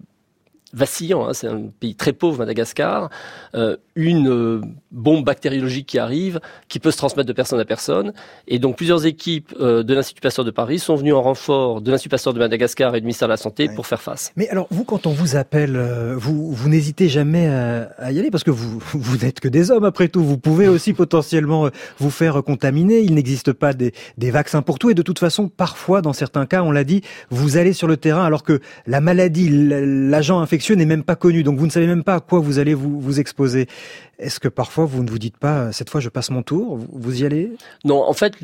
vacillant, 0.72 1.26
hein, 1.26 1.32
c'est 1.32 1.48
un 1.48 1.62
pays 1.80 1.94
très 1.94 2.12
pauvre, 2.12 2.38
Madagascar, 2.38 3.10
euh, 3.54 3.76
une 3.94 4.28
euh, 4.28 4.60
bombe 4.92 5.24
bactériologique 5.24 5.86
qui 5.86 5.98
arrive, 5.98 6.40
qui 6.68 6.78
peut 6.78 6.90
se 6.90 6.96
transmettre 6.96 7.26
de 7.26 7.32
personne 7.32 7.60
à 7.60 7.64
personne. 7.64 8.12
Et 8.46 8.58
donc 8.58 8.76
plusieurs 8.76 9.06
équipes 9.06 9.54
euh, 9.60 9.82
de 9.82 9.94
l'Institut 9.94 10.20
Pasteur 10.20 10.44
de 10.44 10.50
Paris 10.50 10.78
sont 10.78 10.96
venues 10.96 11.12
en 11.12 11.22
renfort 11.22 11.80
de 11.80 11.90
l'Institut 11.90 12.10
Pasteur 12.10 12.34
de 12.34 12.38
Madagascar 12.38 12.94
et 12.94 13.00
du 13.00 13.06
ministère 13.06 13.28
de 13.28 13.32
la 13.32 13.36
Santé 13.36 13.68
pour 13.74 13.86
faire 13.86 14.02
face. 14.02 14.32
Mais 14.36 14.48
alors 14.48 14.68
vous, 14.70 14.84
quand 14.84 15.06
on 15.06 15.10
vous 15.10 15.36
appelle, 15.36 15.76
vous, 16.16 16.52
vous 16.52 16.68
n'hésitez 16.68 17.08
jamais 17.08 17.48
à, 17.48 17.90
à, 17.98 18.12
y 18.12 18.18
aller 18.18 18.30
parce 18.30 18.44
que 18.44 18.50
vous, 18.50 18.78
vous 18.92 19.16
n'êtes 19.18 19.40
que 19.40 19.48
des 19.48 19.70
hommes 19.70 19.84
après 19.84 20.08
tout. 20.08 20.22
Vous 20.22 20.38
pouvez 20.38 20.68
aussi 20.68 20.92
potentiellement 21.00 21.68
vous 21.98 22.10
faire 22.10 22.42
contaminer. 22.44 23.00
Il 23.00 23.14
n'existe 23.14 23.52
pas 23.52 23.72
des, 23.72 23.92
des 24.18 24.30
vaccins 24.30 24.62
pour 24.62 24.78
tout. 24.78 24.90
Et 24.90 24.94
de 24.94 25.02
toute 25.02 25.18
façon, 25.18 25.48
parfois, 25.48 26.00
dans 26.00 26.12
certains 26.12 26.46
cas, 26.46 26.62
on 26.62 26.70
l'a 26.70 26.84
dit, 26.84 27.02
vous 27.30 27.56
allez 27.56 27.72
sur 27.72 27.88
le 27.88 27.96
terrain 27.96 28.24
alors 28.24 28.44
que 28.44 28.60
la 28.86 29.00
maladie, 29.00 29.48
l'agent 29.50 30.40
infectieux 30.40 30.59
n'est 30.68 30.86
même 30.86 31.04
pas 31.04 31.16
connu. 31.16 31.42
Donc 31.42 31.58
vous 31.58 31.66
ne 31.66 31.70
savez 31.70 31.86
même 31.86 32.04
pas 32.04 32.16
à 32.16 32.20
quoi 32.20 32.40
vous 32.40 32.58
allez 32.58 32.74
vous, 32.74 33.00
vous 33.00 33.20
exposer. 33.20 33.66
Est-ce 34.18 34.38
que 34.38 34.48
parfois 34.48 34.84
vous 34.84 35.02
ne 35.02 35.10
vous 35.10 35.18
dites 35.18 35.36
pas 35.36 35.72
cette 35.72 35.90
fois 35.90 36.00
je 36.00 36.08
passe 36.08 36.30
mon 36.30 36.42
tour 36.42 36.78
Vous 36.92 37.22
y 37.22 37.26
allez? 37.26 37.52
Non, 37.84 38.02
en 38.02 38.12
fait, 38.12 38.34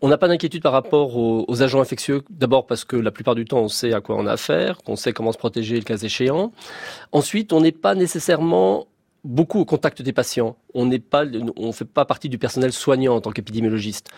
on 0.00 0.08
n'a 0.08 0.18
pas 0.18 0.28
d'inquiétude 0.28 0.62
par 0.62 0.72
rapport 0.72 1.16
aux, 1.16 1.44
aux, 1.46 1.62
agents 1.62 1.80
infectieux. 1.80 2.22
D'abord 2.30 2.66
parce 2.66 2.84
que 2.84 2.96
la 2.96 3.10
plupart 3.10 3.34
du 3.34 3.44
temps 3.44 3.60
on 3.60 3.68
sait 3.68 3.92
à 3.92 4.00
quoi 4.00 4.16
on 4.16 4.26
a 4.26 4.32
affaire, 4.32 4.78
qu'on 4.78 4.96
sait 4.96 5.12
comment 5.12 5.32
se 5.32 5.38
protéger 5.38 5.76
le 5.76 5.82
cas 5.82 5.96
échéant. 5.96 6.52
Ensuite, 7.12 7.52
on 7.52 7.60
n'est 7.60 7.72
pas 7.72 7.94
nécessairement 7.94 8.86
beaucoup 9.24 9.58
au 9.58 9.64
contact 9.64 10.02
des 10.02 10.12
patients. 10.12 10.56
On 10.74 10.86
n'est 10.86 10.98
pas, 10.98 11.24
on 11.56 11.72
fait 11.72 11.86
pas 11.86 12.04
partie 12.04 12.28
du 12.28 12.38
personnel 12.38 12.72
soignant 12.72 13.16
en 13.16 13.20
tant 13.20 13.30
qu'épidémiologiste. 13.30 14.10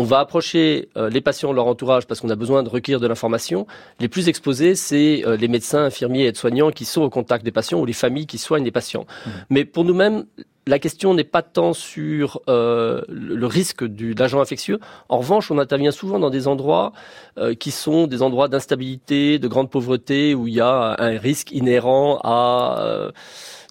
On 0.00 0.04
va 0.04 0.20
approcher 0.20 0.88
euh, 0.96 1.10
les 1.10 1.20
patients, 1.20 1.52
leur 1.52 1.66
entourage, 1.66 2.06
parce 2.06 2.20
qu'on 2.20 2.30
a 2.30 2.34
besoin 2.34 2.62
de 2.62 2.70
recueillir 2.70 3.00
de 3.00 3.06
l'information. 3.06 3.66
Les 3.98 4.08
plus 4.08 4.30
exposés, 4.30 4.74
c'est 4.74 5.22
euh, 5.26 5.36
les 5.36 5.46
médecins, 5.46 5.84
infirmiers 5.84 6.22
et 6.22 6.26
aides-soignants 6.28 6.70
qui 6.70 6.86
sont 6.86 7.02
au 7.02 7.10
contact 7.10 7.44
des 7.44 7.52
patients 7.52 7.78
ou 7.78 7.84
les 7.84 7.92
familles 7.92 8.26
qui 8.26 8.38
soignent 8.38 8.64
les 8.64 8.70
patients. 8.70 9.04
Mmh. 9.04 9.30
Mais 9.50 9.64
pour 9.66 9.84
nous-mêmes, 9.84 10.24
la 10.66 10.78
question 10.78 11.14
n'est 11.14 11.24
pas 11.24 11.42
tant 11.42 11.72
sur 11.72 12.40
euh, 12.48 13.02
le 13.08 13.46
risque 13.46 13.84
du, 13.84 14.14
de 14.14 14.20
l'agent 14.20 14.40
infectieux. 14.40 14.78
En 15.08 15.18
revanche, 15.18 15.50
on 15.50 15.58
intervient 15.58 15.90
souvent 15.90 16.18
dans 16.18 16.30
des 16.30 16.48
endroits 16.48 16.92
euh, 17.38 17.54
qui 17.54 17.70
sont 17.70 18.06
des 18.06 18.22
endroits 18.22 18.48
d'instabilité, 18.48 19.38
de 19.38 19.48
grande 19.48 19.70
pauvreté, 19.70 20.34
où 20.34 20.46
il 20.46 20.54
y 20.54 20.60
a 20.60 20.96
un 20.98 21.18
risque 21.18 21.50
inhérent 21.52 22.20
à 22.22 22.78
euh, 22.80 23.10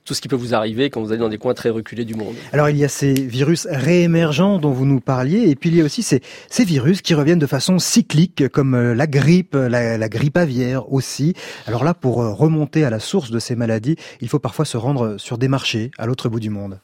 tout 0.10 0.16
ce 0.16 0.22
qui 0.22 0.28
peut 0.28 0.36
vous 0.36 0.56
arriver 0.56 0.90
quand 0.90 1.02
vous 1.02 1.12
allez 1.12 1.20
dans 1.20 1.30
des 1.30 1.38
coins 1.38 1.54
très 1.54 1.70
reculés 1.70 2.04
du 2.04 2.16
monde. 2.16 2.34
Alors 2.52 2.68
il 2.68 2.78
y 2.78 2.84
a 2.84 2.88
ces 2.88 3.14
virus 3.14 3.68
réémergents 3.70 4.58
dont 4.58 4.72
vous 4.72 4.88
nous 4.88 5.02
parliez, 5.02 5.52
et 5.52 5.56
puis 5.56 5.70
il 5.70 5.76
y 5.76 5.82
a 5.82 5.84
aussi 5.84 6.02
ces, 6.02 6.22
ces 6.50 6.64
virus 6.64 7.04
qui 7.04 7.14
reviennent 7.14 7.38
de 7.38 7.46
façon 7.46 7.78
cyclique, 7.78 8.50
comme 8.50 8.74
euh, 8.74 8.96
la 8.96 9.06
grippe, 9.06 9.54
la, 9.54 10.00
la, 10.00 10.10
grippe 10.10 10.36
aviaire 10.36 10.92
aussi. 10.92 11.36
Alors 11.68 11.84
là, 11.84 11.94
pour 11.94 12.24
euh, 12.24 12.34
remonter 12.34 12.84
à 12.84 12.90
la 12.90 13.00
source 13.00 13.30
de 13.30 13.38
ces 13.38 13.56
maladies, 13.56 13.98
il 14.20 14.30
faut 14.30 14.40
parfois 14.40 14.66
se 14.66 14.78
rendre 14.78 15.18
sur 15.20 15.38
des 15.38 15.48
marchés 15.48 15.92
à 16.00 16.08
l'autre 16.08 16.28
bout 16.28 16.40
du 16.40 16.50
monde. 16.50 16.80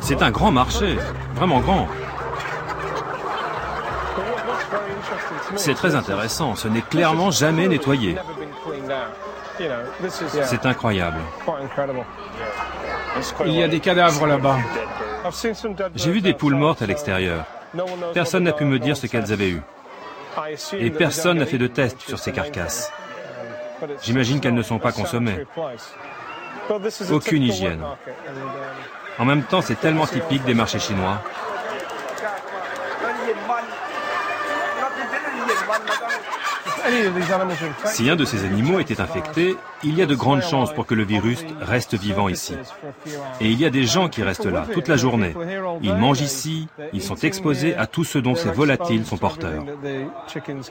C'est 0.00 0.22
un 0.22 0.32
grand 0.32 0.50
marché, 0.50 0.96
vraiment 1.36 1.60
grand. 1.60 1.86
C'est 5.54 5.74
très 5.74 5.94
intéressant, 5.94 6.56
ce 6.56 6.66
n'est 6.66 6.82
clairement 6.82 7.30
jamais 7.30 7.68
nettoyé. 7.68 8.16
C'est 10.44 10.66
incroyable. 10.66 11.18
Il 13.44 13.52
y 13.52 13.62
a 13.62 13.68
des 13.68 13.80
cadavres 13.80 14.26
là-bas. 14.26 14.58
J'ai 15.94 16.10
vu 16.10 16.20
des 16.20 16.34
poules 16.34 16.54
mortes 16.54 16.82
à 16.82 16.86
l'extérieur. 16.86 17.44
Personne 18.14 18.44
n'a 18.44 18.52
pu 18.52 18.64
me 18.64 18.78
dire 18.78 18.96
ce 18.96 19.06
qu'elles 19.06 19.32
avaient 19.32 19.50
eu. 19.50 19.62
Et 20.74 20.90
personne 20.90 21.38
n'a 21.38 21.46
fait 21.46 21.58
de 21.58 21.66
test 21.66 22.00
sur 22.00 22.18
ces 22.18 22.32
carcasses. 22.32 22.92
J'imagine 24.02 24.40
qu'elles 24.40 24.54
ne 24.54 24.62
sont 24.62 24.78
pas 24.78 24.92
consommées. 24.92 25.46
Aucune 27.10 27.42
hygiène. 27.42 27.82
En 29.18 29.24
même 29.24 29.42
temps, 29.42 29.62
c'est 29.62 29.80
tellement 29.80 30.06
typique 30.06 30.44
des 30.44 30.54
marchés 30.54 30.78
chinois. 30.78 31.22
Si 37.86 38.08
un 38.10 38.16
de 38.16 38.24
ces 38.24 38.44
animaux 38.44 38.80
était 38.80 39.00
infecté, 39.00 39.56
il 39.82 39.96
y 39.96 40.02
a 40.02 40.06
de 40.06 40.14
grandes 40.14 40.42
chances 40.42 40.72
pour 40.72 40.86
que 40.86 40.94
le 40.94 41.04
virus 41.04 41.44
reste 41.60 41.94
vivant 41.94 42.28
ici. 42.28 42.54
Et 43.40 43.50
il 43.50 43.60
y 43.60 43.64
a 43.64 43.70
des 43.70 43.84
gens 43.84 44.08
qui 44.08 44.22
restent 44.22 44.46
là 44.46 44.66
toute 44.72 44.88
la 44.88 44.96
journée. 44.96 45.34
Ils 45.82 45.94
mangent 45.94 46.20
ici, 46.20 46.68
ils 46.92 47.02
sont 47.02 47.16
exposés 47.16 47.74
à 47.74 47.86
tout 47.86 48.04
ce 48.04 48.18
dont 48.18 48.34
ces 48.34 48.50
volatiles 48.50 49.04
sont 49.04 49.16
porteurs. 49.16 49.64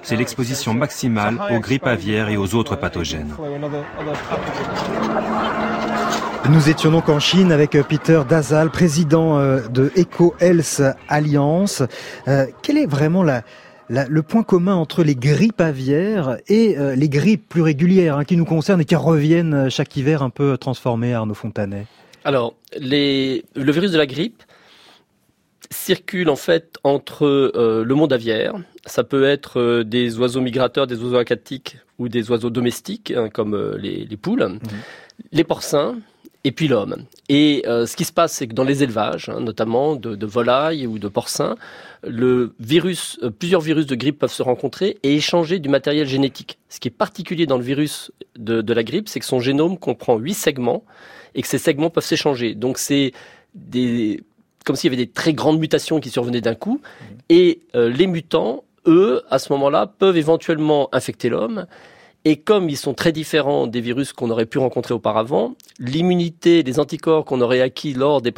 C'est 0.01 0.15
l'exposition 0.15 0.73
maximale 0.73 1.39
aux 1.51 1.59
grippes 1.59 1.87
aviaires 1.87 2.29
et 2.29 2.37
aux 2.37 2.55
autres 2.55 2.75
pathogènes. 2.75 3.33
Nous 6.49 6.69
étions 6.69 6.91
donc 6.91 7.09
en 7.09 7.19
Chine 7.19 7.51
avec 7.51 7.71
Peter 7.89 8.21
Dazal, 8.27 8.69
président 8.69 9.37
de 9.37 9.91
EcoHealth 9.97 10.81
Alliance. 11.09 11.83
Euh, 12.27 12.45
quelle 12.61 12.77
est 12.77 12.85
vraiment 12.85 13.21
la, 13.21 13.43
la, 13.89 14.05
le 14.07 14.21
point 14.21 14.43
commun 14.43 14.75
entre 14.75 15.03
les 15.03 15.15
grippes 15.15 15.61
aviaires 15.61 16.37
et 16.47 16.77
euh, 16.77 16.95
les 16.95 17.09
grippes 17.09 17.47
plus 17.47 17.61
régulières 17.61 18.17
hein, 18.17 18.25
qui 18.25 18.37
nous 18.37 18.45
concernent 18.45 18.81
et 18.81 18.85
qui 18.85 18.95
reviennent 18.95 19.69
chaque 19.69 19.95
hiver 19.95 20.23
un 20.23 20.29
peu 20.29 20.57
transformées, 20.57 21.13
Arnaud 21.13 21.33
Fontanet 21.33 21.85
Alors, 22.23 22.55
les, 22.79 23.45
le 23.55 23.71
virus 23.71 23.91
de 23.91 23.97
la 23.97 24.05
grippe 24.05 24.43
circule 25.69 26.29
en 26.29 26.35
fait 26.35 26.77
entre 26.83 27.25
euh, 27.25 27.83
le 27.83 27.95
monde 27.95 28.13
aviaire, 28.13 28.55
ça 28.85 29.03
peut 29.03 29.25
être 29.25 29.59
euh, 29.59 29.83
des 29.83 30.17
oiseaux 30.17 30.41
migrateurs, 30.41 30.87
des 30.87 31.01
oiseaux 31.01 31.17
aquatiques 31.17 31.77
ou 31.99 32.09
des 32.09 32.29
oiseaux 32.31 32.49
domestiques 32.49 33.11
hein, 33.11 33.29
comme 33.29 33.53
euh, 33.53 33.77
les, 33.77 34.05
les, 34.05 34.17
poules, 34.17 34.45
mmh. 34.45 34.59
les 35.31 35.43
porcins, 35.43 35.97
et 36.43 36.51
puis 36.51 36.67
l'homme. 36.67 36.95
Et 37.29 37.63
euh, 37.67 37.85
ce 37.85 37.97
qui 37.97 38.05
se 38.05 38.13
passe, 38.13 38.33
c'est 38.33 38.47
que 38.47 38.53
dans 38.53 38.63
les 38.63 38.83
élevages, 38.83 39.29
hein, 39.29 39.41
notamment 39.41 39.95
de, 39.95 40.15
de, 40.15 40.25
volailles 40.25 40.87
ou 40.87 40.99
de 40.99 41.07
porcins, 41.09 41.57
le 42.03 42.53
virus, 42.59 43.19
euh, 43.23 43.29
plusieurs 43.29 43.61
virus 43.61 43.85
de 43.85 43.95
grippe 43.95 44.19
peuvent 44.19 44.31
se 44.31 44.43
rencontrer 44.43 44.97
et 45.03 45.15
échanger 45.15 45.59
du 45.59 45.69
matériel 45.69 46.07
génétique. 46.07 46.59
Ce 46.69 46.79
qui 46.79 46.87
est 46.87 46.91
particulier 46.91 47.45
dans 47.45 47.57
le 47.57 47.63
virus 47.63 48.11
de, 48.37 48.61
de 48.61 48.73
la 48.73 48.83
grippe, 48.83 49.09
c'est 49.09 49.19
que 49.19 49.25
son 49.25 49.39
génome 49.39 49.77
comprend 49.77 50.17
huit 50.17 50.35
segments 50.35 50.83
et 51.35 51.41
que 51.41 51.47
ces 51.47 51.57
segments 51.57 51.89
peuvent 51.89 52.05
s'échanger. 52.05 52.55
Donc 52.55 52.77
c'est 52.77 53.11
des 53.55 54.21
comme 54.67 54.75
s'il 54.75 54.91
y 54.91 54.93
avait 54.93 55.05
des 55.05 55.09
très 55.09 55.33
grandes 55.33 55.59
mutations 55.59 56.01
qui 56.01 56.09
survenaient 56.09 56.41
d'un 56.41 56.53
coup, 56.53 56.81
et 57.29 57.61
euh, 57.73 57.89
les 57.89 58.05
mutants, 58.05 58.65
eux, 58.85 59.23
à 59.29 59.39
ce 59.39 59.53
moment-là, 59.53 59.87
peuvent 59.87 60.17
éventuellement 60.17 60.89
infecter 60.91 61.29
l'homme, 61.29 61.67
et 62.25 62.35
comme 62.35 62.69
ils 62.69 62.75
sont 62.75 62.93
très 62.93 63.13
différents 63.13 63.65
des 63.65 63.79
virus 63.79 64.11
qu'on 64.11 64.29
aurait 64.29 64.45
pu 64.45 64.57
rencontrer 64.57 64.93
auparavant, 64.93 65.55
l'immunité, 65.79 66.63
les 66.63 66.81
anticorps 66.81 67.23
qu'on 67.23 67.39
aurait 67.39 67.61
acquis 67.61 67.93
lors 67.93 68.21
des, 68.21 68.33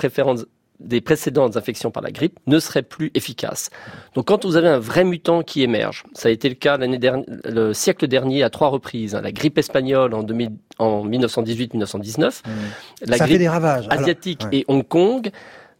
des 0.79 1.01
précédentes 1.01 1.57
infections 1.57 1.91
par 1.91 2.01
la 2.01 2.11
grippe 2.11 2.39
ne 2.47 2.59
seraient 2.59 2.83
plus 2.83 3.11
efficaces. 3.13 3.69
Donc 4.15 4.27
quand 4.27 4.45
vous 4.45 4.55
avez 4.55 4.67
un 4.67 4.79
vrai 4.79 5.03
mutant 5.03 5.43
qui 5.43 5.61
émerge, 5.61 6.03
ça 6.13 6.29
a 6.29 6.31
été 6.31 6.47
le 6.49 6.55
cas 6.55 6.77
l'année 6.77 6.97
dernière, 6.97 7.25
le 7.45 7.73
siècle 7.73 8.07
dernier 8.07 8.43
à 8.43 8.49
trois 8.49 8.69
reprises, 8.69 9.15
hein, 9.15 9.21
la 9.21 9.31
grippe 9.31 9.57
espagnole 9.57 10.13
en, 10.13 10.23
2000, 10.23 10.51
en 10.77 11.05
1918-1919, 11.05 12.25
mmh. 12.25 12.51
la 13.07 13.17
ça 13.17 13.25
grippe 13.25 13.39
des 13.39 13.49
ravages. 13.49 13.87
asiatique 13.89 14.41
Alors, 14.41 14.53
ouais. 14.53 14.59
et 14.59 14.65
Hong 14.67 14.87
Kong, 14.87 15.29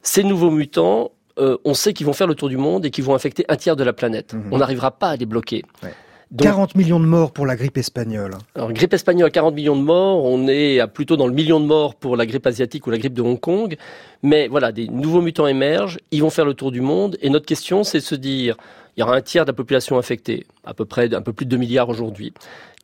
ces 0.02 0.24
nouveaux 0.24 0.52
mutants, 0.52 1.12
euh, 1.38 1.58
on 1.64 1.74
sait 1.74 1.94
qu'ils 1.94 2.06
vont 2.06 2.14
faire 2.14 2.28
le 2.28 2.36
tour 2.36 2.50
du 2.50 2.58
monde 2.58 2.86
et 2.86 2.92
qu'ils 2.92 3.04
vont 3.04 3.16
infecter 3.16 3.46
un 3.48 3.56
tiers 3.56 3.76
de 3.76 3.84
la 3.84 3.94
planète. 3.94 4.34
Mmh. 4.34 4.50
On 4.52 4.58
n'arrivera 4.58 4.92
pas 4.92 5.10
à 5.10 5.16
les 5.16 5.26
bloquer. 5.26 5.64
Ouais. 5.82 5.94
Donc, 6.32 6.44
40 6.44 6.76
millions 6.76 7.00
de 7.00 7.06
morts 7.06 7.32
pour 7.32 7.48
la 7.48 7.56
grippe 7.56 7.78
espagnole. 7.78 8.36
Alors, 8.54 8.72
grippe 8.72 8.94
espagnole, 8.94 9.32
40 9.32 9.56
millions 9.56 9.76
de 9.76 9.82
morts. 9.82 10.24
On 10.24 10.48
est 10.48 10.86
plutôt 10.88 11.18
dans 11.18 11.26
le 11.26 11.34
million 11.34 11.60
de 11.60 11.66
morts 11.66 11.96
pour 11.96 12.16
la 12.16 12.28
grippe 12.28 12.46
asiatique 12.46 12.86
ou 12.86 12.92
la 12.92 13.00
grippe 13.00 13.16
de 13.16 13.24
Hong 13.24 13.40
Kong. 13.40 13.76
Mais 14.22 14.48
voilà, 14.48 14.72
des 14.72 14.88
nouveaux 14.88 15.22
mutants 15.22 15.48
émergent. 15.48 15.98
Ils 16.12 16.22
vont 16.22 16.30
faire 16.30 16.46
le 16.46 16.54
tour 16.54 16.72
du 16.72 16.82
monde. 16.82 17.18
Et 17.22 17.32
notre 17.32 17.48
question, 17.48 17.84
c'est 17.84 17.98
de 17.98 18.04
se 18.04 18.16
dire, 18.16 18.58
il 18.96 19.00
y 19.00 19.04
aura 19.04 19.16
un 19.16 19.22
tiers 19.22 19.46
de 19.46 19.50
la 19.50 19.56
population 19.56 19.98
infectée, 19.98 20.46
à 20.66 20.76
peu 20.76 20.86
près 20.86 21.14
un 21.16 21.22
peu 21.22 21.34
plus 21.34 21.46
de 21.46 21.52
2 21.52 21.58
milliards 21.58 21.90
aujourd'hui. 21.90 22.34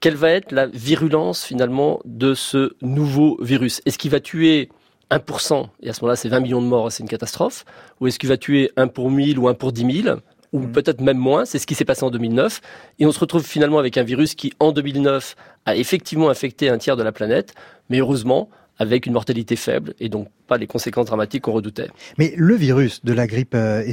Quelle 0.02 0.16
va 0.16 0.32
être 0.32 0.52
la 0.52 0.66
virulence 0.66 1.44
finalement 1.44 2.00
de 2.06 2.34
ce 2.34 2.74
nouveau 2.82 3.38
virus? 3.42 3.82
Est-ce 3.86 3.98
qu'il 3.98 4.12
va 4.12 4.20
tuer 4.20 4.70
1%, 5.12 5.68
et 5.84 5.90
à 5.90 5.94
ce 5.94 6.02
moment-là 6.02 6.16
c'est 6.16 6.30
20 6.30 6.40
millions 6.40 6.62
de 6.62 6.68
morts, 6.68 6.92
c'est 6.92 7.04
une 7.04 7.10
catastrophe, 7.10 7.64
ou 8.02 8.08
est-ce 8.08 8.18
qu'il 8.18 8.30
va 8.30 8.38
tuer 8.38 8.72
1 8.76 8.88
pour 8.88 9.12
1000 9.12 9.38
ou 9.38 9.48
1 9.48 9.54
pour 9.54 9.72
10 9.72 10.02
000 10.04 10.18
ou 10.56 10.60
mmh. 10.60 10.72
peut-être 10.72 11.02
même 11.02 11.18
moins, 11.18 11.46
c'est 11.46 11.60
ce 11.60 11.68
qui 11.68 11.76
s'est 11.76 11.86
passé 11.86 12.04
en 12.04 12.12
2009, 12.12 12.62
et 13.00 13.06
on 13.06 13.12
se 13.12 13.20
retrouve 13.20 13.46
finalement 13.46 13.78
avec 13.78 13.98
un 13.98 14.04
virus 14.04 14.36
qui, 14.36 14.54
en 14.60 14.72
2009, 14.72 15.36
a 15.66 15.76
effectivement 15.76 16.30
infecté 16.30 16.70
un 16.70 16.78
tiers 16.78 16.96
de 16.96 17.04
la 17.04 17.12
planète, 17.12 17.54
mais 17.90 18.00
heureusement, 18.00 18.50
avec 18.78 19.06
une 19.06 19.14
mortalité 19.14 19.56
faible 19.56 19.94
et 20.00 20.10
donc 20.10 20.28
pas 20.48 20.58
les 20.58 20.68
conséquences 20.68 21.08
dramatiques 21.08 21.44
qu'on 21.44 21.54
redoutait. 21.54 21.88
Mais 22.18 22.34
le 22.36 22.56
virus 22.56 23.04
de 23.04 23.14
la 23.14 23.26
grippe 23.26 23.56
euh, 23.56 23.84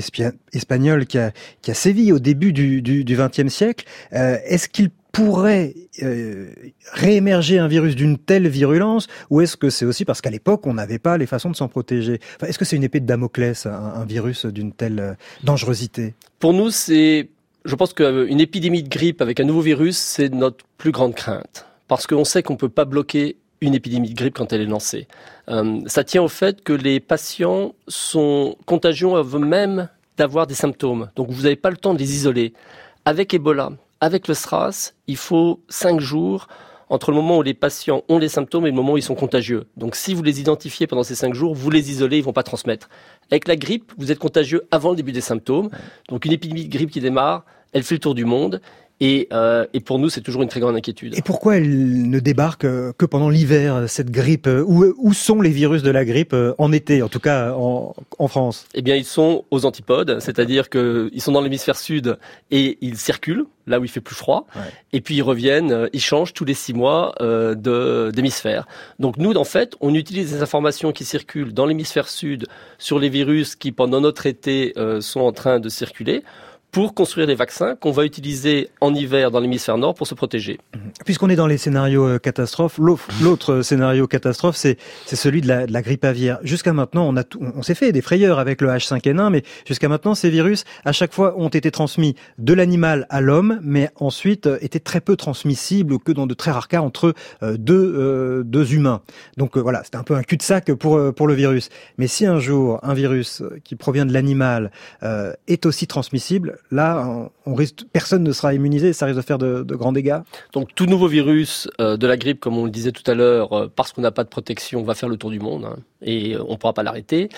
espagnole 0.53 1.07
qui 1.07 1.19
a, 1.19 1.33
qui 1.63 1.71
a 1.71 1.75
sévi 1.75 2.13
au 2.13 2.19
début 2.19 2.53
du 2.53 3.05
XXe 3.05 3.49
siècle, 3.49 3.87
euh, 4.13 4.39
est-ce 4.45 4.69
qu'il 4.69 4.91
pourrait 5.13 5.75
euh, 6.03 6.51
réémerger 6.93 7.59
un 7.59 7.69
virus 7.69 7.95
d'une 7.95 8.19
telle 8.19 8.49
virulence 8.49 9.09
ou 9.31 9.43
est-ce 9.43 9.57
que 9.57 9.71
c'est 9.71 9.85
aussi 9.85 10.05
parce 10.05 10.21
qu'à 10.23 10.31
l'époque 10.31 10.67
on 10.67 10.75
n'avait 10.75 10.99
pas 10.99 11.19
les 11.19 11.27
façons 11.27 11.51
de 11.51 11.57
s'en 11.57 11.69
protéger? 11.69 12.19
Est-ce 12.45 12.59
que 12.59 12.65
c'est 12.65 12.77
une 12.77 12.85
épée 12.85 13.01
de 13.01 13.07
Damoclès, 13.07 13.67
un, 13.67 14.05
virus 14.07 14.47
d'une 14.47 14.73
telle 14.73 15.17
dangerosité? 15.45 16.15
Pour 16.39 16.55
nous, 16.55 16.71
c'est 16.71 17.29
Je 17.65 17.75
pense 17.77 17.93
qu'une 17.93 18.41
épidémie 18.41 18.83
de 18.83 18.89
grippe 18.89 19.23
avec 19.23 19.39
un 19.39 19.45
nouveau 19.45 19.61
virus, 19.61 19.97
c'est 19.99 20.31
notre 20.31 20.65
plus 20.79 20.91
grande 20.91 21.15
crainte. 21.15 21.67
Parce 21.87 22.07
qu'on 22.07 22.25
sait 22.25 22.43
qu'on 22.43 22.55
ne 22.55 22.59
peut 22.59 22.69
pas 22.69 22.87
bloquer 22.87 23.37
une 23.61 23.75
épidémie 23.75 24.11
de 24.11 24.15
grippe 24.15 24.35
quand 24.35 24.53
elle 24.53 24.63
est 24.63 24.67
lancée. 24.67 25.07
Euh, 25.49 25.81
ça 25.87 26.05
tient 26.05 26.23
au 26.23 26.29
fait 26.29 26.63
que 26.63 26.73
les 26.73 27.01
patients 27.01 27.75
sont 27.87 28.57
contagieux 28.67 29.09
même 29.39 29.89
d'avoir 30.17 30.47
des 30.47 30.55
symptômes. 30.55 31.11
Donc 31.17 31.31
vous 31.31 31.43
n'avez 31.43 31.57
pas 31.57 31.71
le 31.71 31.77
temps 31.77 31.95
de 31.95 31.99
les 31.99 32.15
isoler. 32.15 32.53
Avec 33.05 33.35
Ebola, 33.35 33.73
avec 34.03 34.27
le 34.27 34.35
SRAS, 34.35 34.95
il 35.07 35.17
faut 35.17 35.61
cinq 35.69 36.01
jours 36.01 36.49
entre 36.89 37.13
le 37.13 37.17
moment 37.17 37.39
où 37.39 37.43
les 37.43 37.55
patients 37.55 38.03
ont 38.09 38.19
les 38.19 38.29
symptômes 38.29 38.67
et 38.67 38.71
le 38.71 38.75
moment 38.75 38.95
où 38.95 38.97
ils 38.97 39.03
sont 39.03 39.15
contagieux. 39.15 39.69
Donc 39.77 39.95
si 39.95 40.13
vous 40.13 40.25
les 40.25 40.41
identifiez 40.41 40.89
pendant 40.89 41.05
ces 41.05 41.15
cinq 41.15 41.35
jours, 41.35 41.55
vous 41.55 41.71
les 41.71 41.89
isolez, 41.89 42.19
ils 42.19 42.25
vont 42.25 42.33
pas 42.33 42.43
transmettre. 42.43 42.89
Avec 43.31 43.47
la 43.47 43.55
grippe, 43.55 43.93
vous 43.97 44.11
êtes 44.11 44.19
contagieux 44.19 44.67
avant 44.73 44.91
le 44.91 44.97
début 44.97 45.13
des 45.13 45.21
symptômes. 45.21 45.71
Donc 46.09 46.25
une 46.25 46.33
épidémie 46.33 46.65
de 46.65 46.69
grippe 46.69 46.91
qui 46.91 47.01
démarre, 47.01 47.45
elle 47.73 47.85
fait 47.85 47.95
le 47.95 48.01
tour 48.01 48.17
du 48.17 48.25
monde. 48.25 48.61
Et, 49.05 49.27
euh, 49.33 49.67
et, 49.75 49.81
pour 49.81 49.99
nous, 49.99 50.09
c'est 50.09 50.21
toujours 50.21 50.43
une 50.43 50.49
très 50.49 50.61
grande 50.61 50.77
inquiétude. 50.77 51.19
Et 51.19 51.23
pourquoi 51.23 51.57
elle 51.57 52.09
ne 52.09 52.21
débarque 52.21 52.65
euh, 52.65 52.93
que 52.97 53.05
pendant 53.05 53.31
l'hiver, 53.31 53.87
cette 53.89 54.13
grippe? 54.13 54.47
Où, 54.47 54.95
où, 54.97 55.13
sont 55.13 55.41
les 55.41 55.51
virus 55.51 55.83
de 55.83 55.91
la 55.91 56.05
grippe 56.05 56.33
euh, 56.35 56.55
en 56.59 56.71
été, 56.71 57.03
en 57.03 57.09
tout 57.09 57.19
cas 57.19 57.53
en, 57.53 57.97
en 58.21 58.29
France? 58.29 58.65
Eh 58.75 58.81
bien, 58.81 58.95
ils 58.95 59.05
sont 59.05 59.45
aux 59.51 59.67
antipodes, 59.67 60.21
c'est-à-dire 60.21 60.71
qu'ils 60.71 61.21
sont 61.21 61.33
dans 61.33 61.41
l'hémisphère 61.41 61.77
sud 61.77 62.17
et 62.53 62.79
ils 62.81 62.97
circulent 62.97 63.47
là 63.67 63.81
où 63.81 63.85
il 63.85 63.89
fait 63.89 64.01
plus 64.01 64.15
froid, 64.15 64.47
ouais. 64.57 64.63
et 64.93 65.01
puis 65.01 65.17
ils 65.17 65.23
reviennent, 65.23 65.89
ils 65.93 66.01
changent 66.01 66.33
tous 66.33 66.45
les 66.45 66.55
six 66.55 66.75
mois 66.75 67.15
euh, 67.21 68.11
d'hémisphère. 68.11 68.67
Donc 68.99 69.19
nous, 69.19 69.33
en 69.35 69.45
fait, 69.45 69.77
on 69.81 69.95
utilise 69.95 70.33
les 70.33 70.43
informations 70.43 70.93
qui 70.93 71.05
circulent 71.05 71.53
dans 71.53 71.67
l'hémisphère 71.67 72.09
sud 72.09 72.47
sur 72.79 72.99
les 72.99 73.09
virus 73.09 73.55
qui, 73.55 73.73
pendant 73.73 74.01
notre 74.01 74.27
été, 74.27 74.73
euh, 74.77 75.01
sont 75.01 75.21
en 75.21 75.33
train 75.33 75.61
de 75.61 75.69
circuler 75.69 76.23
pour 76.73 76.95
construire 76.95 77.27
des 77.27 77.35
vaccins 77.35 77.77
qu'on 77.77 77.91
va 77.91 78.07
utiliser 78.07 78.70
en 78.81 78.95
hiver 78.95 79.31
dans 79.31 79.41
l'hémisphère 79.41 79.77
nord 79.77 79.95
pour 79.95 80.07
se 80.07 80.14
protéger. 80.14 80.59
Puisqu'on 81.05 81.29
est 81.29 81.37
dans 81.37 81.47
les 81.47 81.59
scénarios 81.59 82.07
euh, 82.07 82.18
catastrophes, 82.18 82.79
l'autre 82.79 83.61
scénario 83.61 84.07
catastrophe, 84.07 84.57
c'est 84.57 84.79
celui 85.05 85.43
de 85.43 85.49
la, 85.49 85.83
grippe 85.83 86.05
aviaire. 86.05 86.39
Jusqu'à 86.43 86.73
maintenant, 86.73 87.14
on, 87.41 87.62
s'est 87.62 87.75
fait 87.75 87.93
des 87.93 88.01
frayeurs 88.01 88.39
avec 88.39 88.62
le 88.62 88.68
H5N1, 88.68 89.29
mais 89.29 89.43
jusqu'à 89.66 89.91
maintenant, 89.91 90.14
ces 90.14 90.31
virus, 90.31 90.64
à 90.87 90.93
chaque 90.93 91.12
fois, 91.12 91.39
ont 91.39 91.49
été 91.49 91.70
transmis 91.70 92.16
de 92.39 92.55
l'animal 92.55 93.07
à 93.11 93.20
l'homme, 93.20 93.61
mais 93.62 93.91
ensuite 93.97 94.47
euh, 94.47 94.57
étaient 94.62 94.81
très 94.81 95.03
peu 95.03 95.16
transmissibles, 95.16 95.99
que 95.99 96.12
dans 96.12 96.27
de 96.27 96.35
très 96.35 96.53
rares 96.53 96.68
cas, 96.68 96.81
entre 96.81 97.12
euh, 97.43 97.59
deux, 97.59 97.95
euh, 97.97 98.64
humains. 98.64 99.03
Donc 99.37 99.59
voilà, 99.59 99.85
c'était 99.85 99.99
un 99.99 100.05
peu 100.05 100.14
un 100.14 100.23
cul-de-sac 100.23 100.73
pour 100.73 100.97
le 100.97 101.35
virus. 101.35 101.68
Mais 101.99 102.07
si 102.07 102.25
un 102.25 102.39
jour, 102.39 102.79
un 102.83 102.95
virus 102.95 103.43
qui 103.64 103.77
provient 103.77 104.07
de 104.07 104.12
l'animal 104.12 104.70
est 105.49 105.66
aussi 105.66 105.89
transmissible, 105.89 106.59
là, 106.71 107.29
on 107.47 107.55
risque, 107.55 107.85
personne 107.93 108.23
ne 108.23 108.33
sera 108.33 108.55
immunisé, 108.55 108.93
ça 108.93 109.07
risque 109.07 109.19
de 109.19 109.25
faire 109.25 109.39
de, 109.39 109.63
de 109.63 109.75
grands 109.75 109.93
dégâts. 109.93 110.21
Donc 110.53 110.75
tout 110.75 110.87
nouveau 110.87 111.07
virus 111.07 111.69
euh, 111.81 111.97
de 111.97 112.07
la 112.07 112.17
grippe, 112.17 112.41
comme 112.41 112.57
on 112.57 112.65
le 112.65 112.71
disait 112.71 112.93
tout 112.93 113.09
à 113.11 113.15
l'heure, 113.15 113.53
euh, 113.53 113.73
parce 113.75 113.93
qu'on 113.93 114.03
n'a 114.03 114.11
pas 114.11 114.25
de 114.25 114.29
protection, 114.29 114.83
va 114.83 114.95
faire 114.95 115.09
le 115.09 115.17
tour 115.17 115.31
du 115.31 115.41
monde 115.41 115.65
hein, 115.65 115.77
et 116.03 116.35
euh, 116.35 116.45
on 116.49 116.53
ne 116.53 116.57
pourra 116.57 116.73
pas 116.73 116.83
l'arrêter. 116.83 117.29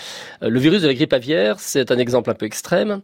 le 0.41 0.59
virus 0.59 0.83
de 0.83 0.87
la 0.87 0.95
grippe 0.95 1.13
aviaire, 1.13 1.59
c'est 1.59 1.91
un 1.91 1.99
exemple 1.99 2.31
un 2.31 2.35
peu 2.35 2.47
extrême. 2.47 3.01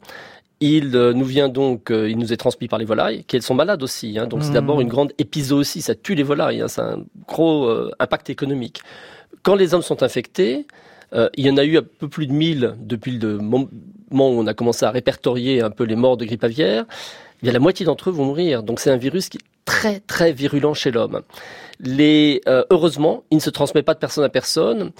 Il 0.63 0.91
nous 0.91 1.25
vient 1.25 1.49
donc, 1.49 1.91
il 1.91 2.19
nous 2.19 2.35
est 2.35 2.37
transmis 2.37 2.69
par 2.69 2.79
les 2.79 2.85
volailles, 2.85 3.25
qui 3.25 3.37
elles 3.37 3.43
sont 3.43 3.55
malades 3.55 3.83
aussi. 3.83 4.19
Hein, 4.19 4.27
donc 4.27 4.41
mmh. 4.41 4.43
c'est 4.43 4.53
d'abord 4.53 4.83
une 4.83 4.89
grande 4.89 5.11
épizootie, 5.17 5.81
ça 5.81 5.95
tue 5.95 6.15
les 6.15 6.23
volailles, 6.23 6.61
hein, 6.61 6.69
c'est 6.69 6.83
un 6.83 7.03
gros 7.27 7.71
impact 7.99 8.29
économique. 8.29 8.83
Quand 9.43 9.55
les 9.55 9.73
hommes 9.73 9.81
sont 9.81 10.03
infectés, 10.03 10.67
euh, 11.13 11.29
il 11.37 11.47
y 11.47 11.51
en 11.51 11.57
a 11.57 11.65
eu 11.65 11.79
un 11.79 11.83
peu 11.83 12.09
plus 12.09 12.27
de 12.27 12.33
1000 12.33 12.75
depuis 12.79 13.19
le 13.19 13.39
moment 14.11 14.31
où 14.31 14.41
on 14.41 14.47
a 14.47 14.55
commencé 14.55 14.85
à 14.85 14.91
répertorier 14.91 15.63
un 15.63 15.71
peu 15.71 15.85
les 15.85 15.97
morts 15.97 16.17
de 16.17 16.25
grippe 16.25 16.45
aviaire. 16.45 16.85
Eh 16.89 17.45
bien, 17.45 17.53
la 17.53 17.59
moitié 17.59 17.87
d'entre 17.87 18.11
eux 18.11 18.13
vont 18.13 18.25
mourir. 18.25 18.63
Donc 18.63 18.81
c'est 18.81 18.91
un 18.91 18.97
virus 18.97 19.29
qui 19.29 19.39
est 19.39 19.45
très 19.65 20.01
très 20.01 20.33
virulent 20.33 20.75
chez 20.75 20.91
l'homme. 20.91 21.23
Les, 21.79 22.43
euh, 22.49 22.65
heureusement, 22.71 23.25
il 23.31 23.37
ne 23.37 23.41
se 23.41 23.51
transmet 23.51 23.83
pas 23.83 23.95
de 23.95 23.99
personne 23.99 24.25
à 24.25 24.29
personne. 24.29 24.93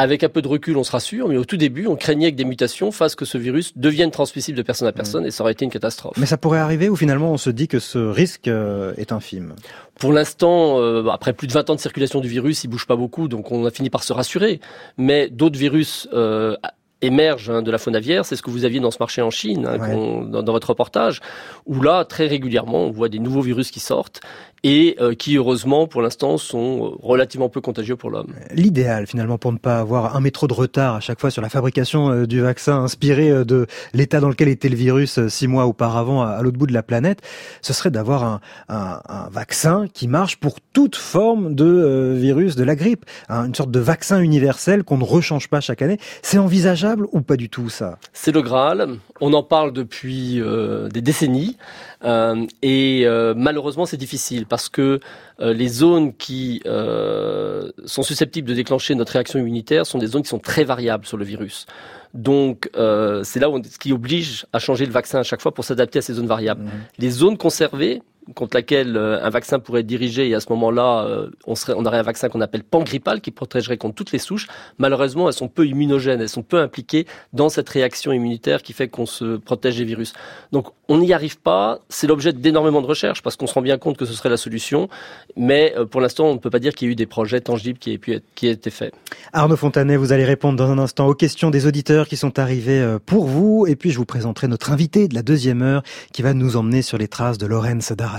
Avec 0.00 0.22
un 0.22 0.28
peu 0.28 0.42
de 0.42 0.46
recul, 0.46 0.76
on 0.76 0.84
se 0.84 0.92
rassure, 0.92 1.26
mais 1.26 1.36
au 1.36 1.44
tout 1.44 1.56
début, 1.56 1.88
on 1.88 1.96
craignait 1.96 2.30
que 2.30 2.36
des 2.36 2.44
mutations 2.44 2.92
fassent 2.92 3.16
que 3.16 3.24
ce 3.24 3.36
virus 3.36 3.76
devienne 3.76 4.12
transmissible 4.12 4.56
de 4.56 4.62
personne 4.62 4.86
à 4.86 4.92
personne, 4.92 5.26
et 5.26 5.32
ça 5.32 5.42
aurait 5.42 5.50
été 5.50 5.64
une 5.64 5.72
catastrophe. 5.72 6.16
Mais 6.18 6.26
ça 6.26 6.36
pourrait 6.36 6.60
arriver 6.60 6.88
ou 6.88 6.94
finalement 6.94 7.32
on 7.32 7.36
se 7.36 7.50
dit 7.50 7.66
que 7.66 7.80
ce 7.80 7.98
risque 7.98 8.46
euh, 8.46 8.94
est 8.96 9.10
infime? 9.10 9.56
Pour 9.98 10.12
l'instant, 10.12 10.78
euh, 10.78 11.08
après 11.08 11.32
plus 11.32 11.48
de 11.48 11.52
20 11.52 11.70
ans 11.70 11.74
de 11.74 11.80
circulation 11.80 12.20
du 12.20 12.28
virus, 12.28 12.62
il 12.62 12.68
bouge 12.68 12.86
pas 12.86 12.94
beaucoup, 12.94 13.26
donc 13.26 13.50
on 13.50 13.66
a 13.66 13.72
fini 13.72 13.90
par 13.90 14.04
se 14.04 14.12
rassurer. 14.12 14.60
Mais 14.98 15.30
d'autres 15.30 15.58
virus 15.58 16.08
euh, 16.12 16.54
émerge 17.00 17.50
hein, 17.50 17.62
de 17.62 17.70
la 17.70 17.78
faune 17.78 17.96
aviaire, 17.96 18.24
c'est 18.24 18.36
ce 18.36 18.42
que 18.42 18.50
vous 18.50 18.64
aviez 18.64 18.80
dans 18.80 18.90
ce 18.90 18.98
marché 19.00 19.22
en 19.22 19.30
Chine, 19.30 19.66
hein, 19.66 19.78
ouais. 19.78 19.92
dans, 19.94 20.42
dans, 20.42 20.52
votre 20.52 20.70
reportage, 20.70 21.20
où 21.66 21.80
là, 21.80 22.04
très 22.04 22.26
régulièrement, 22.26 22.84
on 22.84 22.90
voit 22.90 23.08
des 23.08 23.18
nouveaux 23.18 23.40
virus 23.40 23.70
qui 23.70 23.80
sortent 23.80 24.20
et 24.64 24.96
euh, 25.00 25.14
qui, 25.14 25.36
heureusement, 25.36 25.86
pour 25.86 26.02
l'instant, 26.02 26.36
sont 26.38 26.96
relativement 27.02 27.48
peu 27.48 27.60
contagieux 27.60 27.96
pour 27.96 28.10
l'homme. 28.10 28.32
L'idéal, 28.52 29.06
finalement, 29.06 29.38
pour 29.38 29.52
ne 29.52 29.58
pas 29.58 29.78
avoir 29.78 30.16
un 30.16 30.20
métro 30.20 30.46
de 30.46 30.54
retard 30.54 30.96
à 30.96 31.00
chaque 31.00 31.20
fois 31.20 31.30
sur 31.30 31.42
la 31.42 31.48
fabrication 31.48 32.10
euh, 32.10 32.26
du 32.26 32.40
vaccin 32.40 32.78
inspiré 32.78 33.30
euh, 33.30 33.44
de 33.44 33.66
l'état 33.94 34.20
dans 34.20 34.28
lequel 34.28 34.48
était 34.48 34.68
le 34.68 34.76
virus 34.76 35.18
euh, 35.18 35.28
six 35.28 35.46
mois 35.46 35.66
auparavant 35.66 36.22
à, 36.22 36.28
à 36.28 36.42
l'autre 36.42 36.58
bout 36.58 36.66
de 36.66 36.72
la 36.72 36.82
planète, 36.82 37.20
ce 37.62 37.72
serait 37.72 37.90
d'avoir 37.90 38.24
un, 38.24 38.40
un, 38.68 39.00
un, 39.08 39.28
vaccin 39.30 39.86
qui 39.92 40.08
marche 40.08 40.36
pour 40.36 40.60
toute 40.72 40.96
forme 40.96 41.54
de 41.54 41.64
euh, 41.64 42.14
virus 42.14 42.56
de 42.56 42.64
la 42.64 42.76
grippe, 42.76 43.04
hein, 43.28 43.46
une 43.46 43.54
sorte 43.54 43.70
de 43.70 43.80
vaccin 43.80 44.20
universel 44.20 44.84
qu'on 44.84 44.98
ne 44.98 45.04
rechange 45.04 45.48
pas 45.48 45.60
chaque 45.60 45.82
année. 45.82 45.98
C'est 46.22 46.38
envisageable 46.38 47.06
ou 47.12 47.20
pas 47.20 47.36
du 47.36 47.48
tout 47.48 47.68
ça? 47.68 47.98
C'est 48.12 48.32
le 48.32 48.42
Graal. 48.42 48.98
On 49.20 49.32
en 49.32 49.42
parle 49.42 49.72
depuis 49.72 50.40
euh, 50.40 50.88
des 50.88 51.02
décennies 51.02 51.56
euh, 51.97 51.97
et 52.02 53.02
euh, 53.04 53.34
malheureusement 53.36 53.86
c'est 53.86 53.96
difficile 53.96 54.46
parce 54.46 54.68
que 54.68 55.00
euh, 55.40 55.52
les 55.52 55.68
zones 55.68 56.14
qui 56.14 56.62
sont 56.64 58.02
susceptibles 58.02 58.48
de 58.48 58.54
déclencher 58.54 58.94
notre 58.94 59.12
réaction 59.12 59.38
immunitaire 59.38 59.86
sont 59.86 59.98
des 59.98 60.06
zones 60.06 60.22
qui 60.22 60.28
sont 60.28 60.38
très 60.38 60.64
variables 60.64 61.06
sur 61.06 61.16
le 61.16 61.24
virus. 61.24 61.66
Donc 62.14 62.70
c'est 62.74 63.40
là 63.40 63.50
où 63.50 63.56
on, 63.56 63.62
ce 63.62 63.78
qui 63.78 63.92
oblige 63.92 64.46
à 64.52 64.58
changer 64.58 64.86
le 64.86 64.92
vaccin 64.92 65.20
à 65.20 65.22
chaque 65.22 65.42
fois 65.42 65.52
pour 65.52 65.64
s'adapter 65.64 65.98
à 65.98 66.02
ces 66.02 66.14
zones 66.14 66.26
variables. 66.26 66.64
Mmh. 66.64 66.70
Les 66.98 67.10
zones 67.10 67.36
conservées 67.36 68.02
contre 68.34 68.56
laquelle 68.56 68.96
euh, 68.96 69.22
un 69.22 69.30
vaccin 69.30 69.58
pourrait 69.58 69.80
être 69.80 69.86
dirigé 69.86 70.28
et 70.28 70.34
à 70.34 70.40
ce 70.40 70.46
moment-là, 70.50 71.04
euh, 71.04 71.30
on, 71.46 71.54
serait, 71.54 71.74
on 71.76 71.84
aurait 71.84 71.98
un 71.98 72.02
vaccin 72.02 72.28
qu'on 72.28 72.40
appelle 72.40 72.64
pangrippal 72.64 73.20
qui 73.20 73.30
protégerait 73.30 73.76
contre 73.76 73.94
toutes 73.94 74.12
les 74.12 74.18
souches. 74.18 74.46
Malheureusement, 74.78 75.28
elles 75.28 75.34
sont 75.34 75.48
peu 75.48 75.66
immunogènes, 75.66 76.20
elles 76.20 76.28
sont 76.28 76.42
peu 76.42 76.58
impliquées 76.58 77.06
dans 77.32 77.48
cette 77.48 77.68
réaction 77.68 78.12
immunitaire 78.12 78.62
qui 78.62 78.72
fait 78.72 78.88
qu'on 78.88 79.06
se 79.06 79.36
protège 79.36 79.78
des 79.78 79.84
virus. 79.84 80.12
Donc 80.52 80.68
on 80.88 80.98
n'y 80.98 81.12
arrive 81.12 81.38
pas, 81.38 81.80
c'est 81.88 82.06
l'objet 82.06 82.32
d'énormément 82.32 82.80
de 82.80 82.86
recherches 82.86 83.22
parce 83.22 83.36
qu'on 83.36 83.46
se 83.46 83.54
rend 83.54 83.62
bien 83.62 83.78
compte 83.78 83.96
que 83.96 84.04
ce 84.04 84.12
serait 84.12 84.30
la 84.30 84.36
solution, 84.36 84.88
mais 85.36 85.74
euh, 85.76 85.84
pour 85.84 86.00
l'instant 86.00 86.26
on 86.26 86.34
ne 86.34 86.38
peut 86.38 86.50
pas 86.50 86.60
dire 86.60 86.74
qu'il 86.74 86.88
y 86.88 86.90
a 86.90 86.92
eu 86.92 86.96
des 86.96 87.06
projets 87.06 87.40
tangibles 87.40 87.78
qui 87.78 87.92
aient, 87.92 87.98
pu 87.98 88.20
qui 88.34 88.48
aient 88.48 88.52
été 88.52 88.70
faits. 88.70 88.94
Arnaud 89.32 89.56
Fontanet, 89.56 89.96
vous 89.96 90.12
allez 90.12 90.24
répondre 90.24 90.56
dans 90.56 90.70
un 90.70 90.78
instant 90.78 91.06
aux 91.06 91.14
questions 91.14 91.50
des 91.50 91.66
auditeurs 91.66 92.08
qui 92.08 92.16
sont 92.16 92.38
arrivés 92.38 92.96
pour 93.04 93.26
vous 93.26 93.66
et 93.66 93.76
puis 93.76 93.90
je 93.90 93.98
vous 93.98 94.06
présenterai 94.06 94.48
notre 94.48 94.72
invité 94.72 95.08
de 95.08 95.14
la 95.14 95.22
deuxième 95.22 95.62
heure 95.62 95.82
qui 96.12 96.22
va 96.22 96.34
nous 96.34 96.56
emmener 96.56 96.82
sur 96.82 96.98
les 96.98 97.08
traces 97.08 97.38
de 97.38 97.46
Lorenz 97.46 97.92
Dara. 97.92 98.17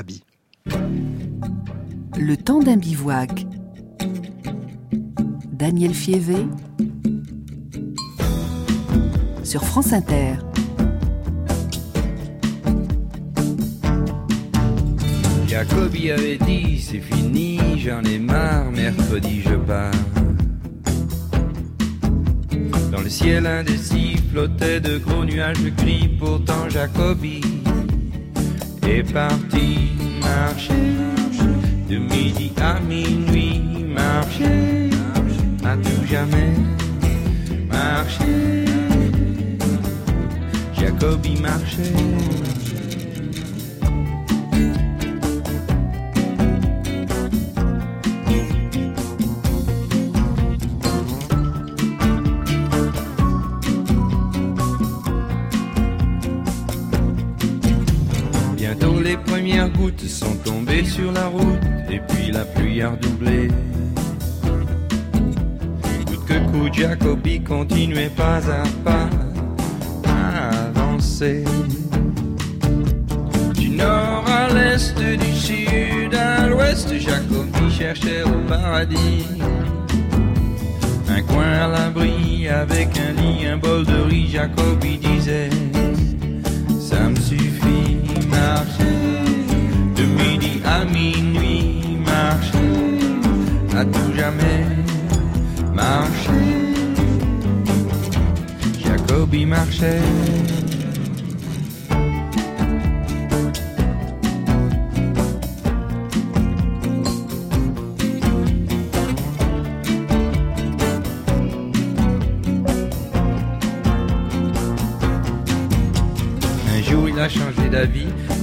Le 2.17 2.37
temps 2.37 2.59
d'un 2.59 2.77
bivouac. 2.77 3.45
Daniel 5.51 5.93
Fievé 5.93 6.47
sur 9.43 9.63
France 9.63 9.91
Inter. 9.93 10.35
Jacobi 15.47 16.11
avait 16.11 16.37
dit 16.37 16.79
c'est 16.79 17.01
fini, 17.01 17.59
j'en 17.77 18.03
ai 18.03 18.19
marre, 18.19 18.71
mercredi 18.71 19.41
je 19.41 19.55
pars. 19.55 19.91
Dans 22.91 23.01
le 23.01 23.09
ciel 23.09 23.45
indécis 23.45 24.17
flottaient 24.31 24.79
de 24.79 24.97
gros 24.97 25.25
nuages 25.25 25.73
gris, 25.77 26.09
pourtant 26.19 26.69
Jacobi 26.69 27.41
est 28.89 29.13
parti 29.13 29.91
marcher 30.21 30.73
de 31.89 31.97
midi 31.97 32.51
à 32.61 32.79
minuit, 32.79 33.85
marcher 33.85 34.89
à 35.63 35.75
tout 35.77 36.05
jamais, 36.07 36.53
marcher. 37.67 38.65
Jacobi 40.73 41.39
marchait. 41.41 42.58
Au 78.79 79.18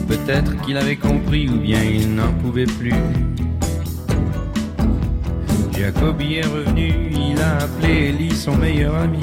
peut-être 0.09 0.61
qu'il 0.63 0.77
avait 0.77 0.97
compris 0.97 1.49
ou 1.49 1.59
bien 1.59 1.83
il 1.83 2.15
n'en 2.15 2.33
pouvait 2.33 2.65
plus. 2.65 2.95
Jacobi 5.77 6.37
est 6.37 6.47
revenu, 6.47 7.11
il 7.13 7.41
a 7.41 7.59
appelé 7.65 8.09
Ellie 8.09 8.35
son 8.35 8.57
meilleur 8.57 8.95
ami, 8.97 9.21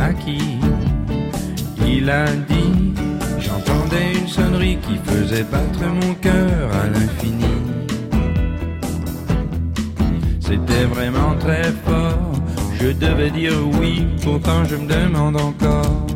à 0.00 0.12
qui 0.12 0.38
il 1.86 2.08
a 2.08 2.26
dit 2.26 2.94
J'entendais 3.40 4.12
une 4.14 4.28
sonnerie 4.28 4.78
qui 4.78 4.96
faisait 5.10 5.42
battre 5.44 5.84
mon 5.86 6.14
cœur 6.14 6.70
à 6.72 6.86
l'infini. 6.86 7.44
C'était 10.40 10.84
vraiment 10.84 11.34
très 11.40 11.72
fort, 11.84 12.32
je 12.80 12.88
devais 12.88 13.30
dire 13.30 13.52
oui, 13.80 14.06
pourtant 14.22 14.64
je 14.64 14.76
me 14.76 14.86
demande 14.86 15.36
encore 15.36 16.06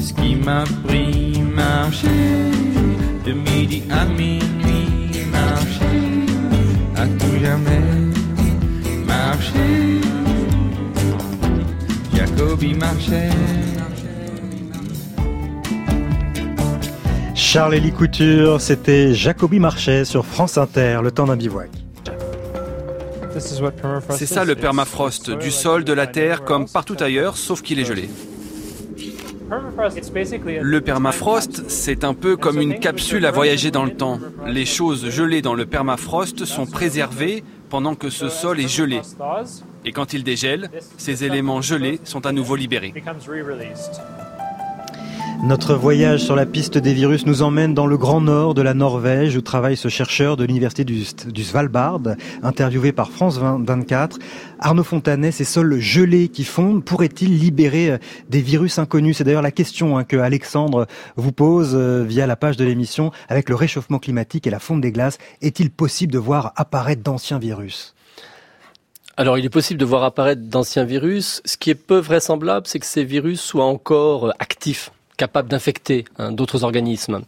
ce 0.00 0.12
qui 0.14 0.34
m'a 0.34 0.64
pris 0.84 1.40
marcher 1.42 2.67
de 3.28 3.34
midi 3.34 3.82
à 3.90 4.06
minuit, 4.06 5.26
marcher 5.30 6.24
à 6.96 7.06
tout 7.06 7.38
jamais, 7.42 7.82
marcher. 9.06 10.00
Jacobi 12.14 12.74
marchait. 12.74 13.30
Charles-Élie 17.34 17.92
Couture, 17.92 18.60
c'était 18.60 19.14
Jacobi 19.14 19.58
Marchais 19.58 20.04
sur 20.04 20.24
France 20.24 20.56
Inter, 20.56 21.00
le 21.02 21.10
temps 21.10 21.26
d'un 21.26 21.36
bivouac. 21.36 21.70
C'est 23.38 24.26
ça 24.26 24.44
le 24.44 24.54
permafrost, 24.54 25.30
du 25.30 25.50
sol, 25.50 25.84
de 25.84 25.92
la 25.92 26.06
terre, 26.06 26.44
comme 26.44 26.66
partout 26.66 26.96
ailleurs, 26.98 27.36
sauf 27.36 27.62
qu'il 27.62 27.78
est 27.78 27.84
gelé. 27.84 28.08
Le 29.50 30.80
permafrost, 30.80 31.67
c'est 31.88 32.04
un 32.04 32.12
peu 32.12 32.36
comme 32.36 32.60
une 32.60 32.78
capsule 32.78 33.24
à 33.24 33.30
voyager 33.30 33.70
dans 33.70 33.86
le 33.86 33.96
temps. 33.96 34.18
Les 34.46 34.66
choses 34.66 35.08
gelées 35.08 35.40
dans 35.40 35.54
le 35.54 35.64
permafrost 35.64 36.44
sont 36.44 36.66
préservées 36.66 37.42
pendant 37.70 37.94
que 37.94 38.10
ce 38.10 38.28
sol 38.28 38.60
est 38.60 38.68
gelé. 38.68 39.00
Et 39.86 39.92
quand 39.92 40.12
il 40.12 40.22
dégèle, 40.22 40.70
ces 40.98 41.24
éléments 41.24 41.62
gelés 41.62 41.98
sont 42.04 42.26
à 42.26 42.32
nouveau 42.32 42.56
libérés. 42.56 42.92
Notre 45.42 45.74
voyage 45.74 46.24
sur 46.24 46.34
la 46.34 46.46
piste 46.46 46.78
des 46.78 46.92
virus 46.92 47.24
nous 47.24 47.42
emmène 47.42 47.72
dans 47.72 47.86
le 47.86 47.96
grand 47.96 48.20
nord 48.20 48.54
de 48.54 48.60
la 48.60 48.74
Norvège 48.74 49.36
où 49.36 49.40
travaille 49.40 49.76
ce 49.76 49.88
chercheur 49.88 50.36
de 50.36 50.44
l'université 50.44 50.84
du, 50.84 51.04
Svalbard, 51.44 52.00
interviewé 52.42 52.90
par 52.90 53.10
France 53.12 53.38
24. 53.38 54.18
Arnaud 54.58 54.82
Fontanet, 54.82 55.30
ces 55.30 55.44
sols 55.44 55.78
gelés 55.78 56.28
qui 56.28 56.42
fondent, 56.42 56.84
pourraient-ils 56.84 57.38
libérer 57.38 57.98
des 58.28 58.40
virus 58.40 58.80
inconnus? 58.80 59.18
C'est 59.18 59.24
d'ailleurs 59.24 59.40
la 59.40 59.52
question 59.52 59.96
hein, 59.96 60.02
que 60.02 60.16
Alexandre 60.16 60.88
vous 61.14 61.32
pose 61.32 61.70
euh, 61.74 62.02
via 62.02 62.26
la 62.26 62.36
page 62.36 62.56
de 62.56 62.64
l'émission. 62.64 63.12
Avec 63.28 63.48
le 63.48 63.54
réchauffement 63.54 64.00
climatique 64.00 64.46
et 64.48 64.50
la 64.50 64.58
fonte 64.58 64.80
des 64.80 64.90
glaces, 64.90 65.18
est-il 65.40 65.70
possible 65.70 66.12
de 66.12 66.18
voir 66.18 66.52
apparaître 66.56 67.02
d'anciens 67.02 67.38
virus? 67.38 67.94
Alors, 69.16 69.38
il 69.38 69.44
est 69.44 69.50
possible 69.50 69.78
de 69.78 69.84
voir 69.84 70.02
apparaître 70.02 70.42
d'anciens 70.42 70.84
virus. 70.84 71.42
Ce 71.44 71.56
qui 71.56 71.70
est 71.70 71.76
peu 71.76 71.98
vraisemblable, 71.98 72.66
c'est 72.66 72.80
que 72.80 72.86
ces 72.86 73.04
virus 73.04 73.40
soient 73.40 73.64
encore 73.64 74.32
actifs 74.40 74.90
capables 75.18 75.50
d'infecter 75.50 76.06
hein, 76.16 76.32
d'autres 76.32 76.64
organismes. 76.64 77.20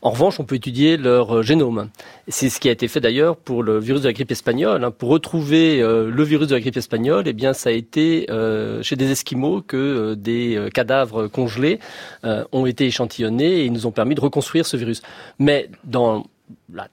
En 0.00 0.10
revanche, 0.10 0.38
on 0.38 0.44
peut 0.44 0.54
étudier 0.54 0.96
leur 0.96 1.42
génome. 1.42 1.88
C'est 2.28 2.50
ce 2.50 2.60
qui 2.60 2.68
a 2.68 2.72
été 2.72 2.86
fait 2.86 3.00
d'ailleurs 3.00 3.36
pour 3.36 3.64
le 3.64 3.80
virus 3.80 4.02
de 4.02 4.06
la 4.06 4.12
grippe 4.12 4.30
espagnole. 4.30 4.84
Hein. 4.84 4.92
Pour 4.92 5.08
retrouver 5.08 5.82
euh, 5.82 6.08
le 6.08 6.22
virus 6.22 6.46
de 6.46 6.54
la 6.54 6.60
grippe 6.60 6.76
espagnole, 6.76 7.24
eh 7.26 7.32
bien, 7.32 7.52
ça 7.52 7.70
a 7.70 7.72
été 7.72 8.26
euh, 8.30 8.80
chez 8.82 8.94
des 8.94 9.10
Esquimaux 9.10 9.60
que 9.60 9.76
euh, 9.76 10.14
des 10.14 10.68
cadavres 10.72 11.26
congelés 11.26 11.80
ont 12.52 12.66
été 12.66 12.86
échantillonnés 12.86 13.60
et 13.60 13.64
ils 13.64 13.72
nous 13.72 13.86
ont 13.86 13.90
permis 13.90 14.14
de 14.14 14.20
reconstruire 14.20 14.66
ce 14.66 14.76
virus. 14.76 15.02
Mais 15.38 15.68
dans 15.84 16.26
la 16.72 16.88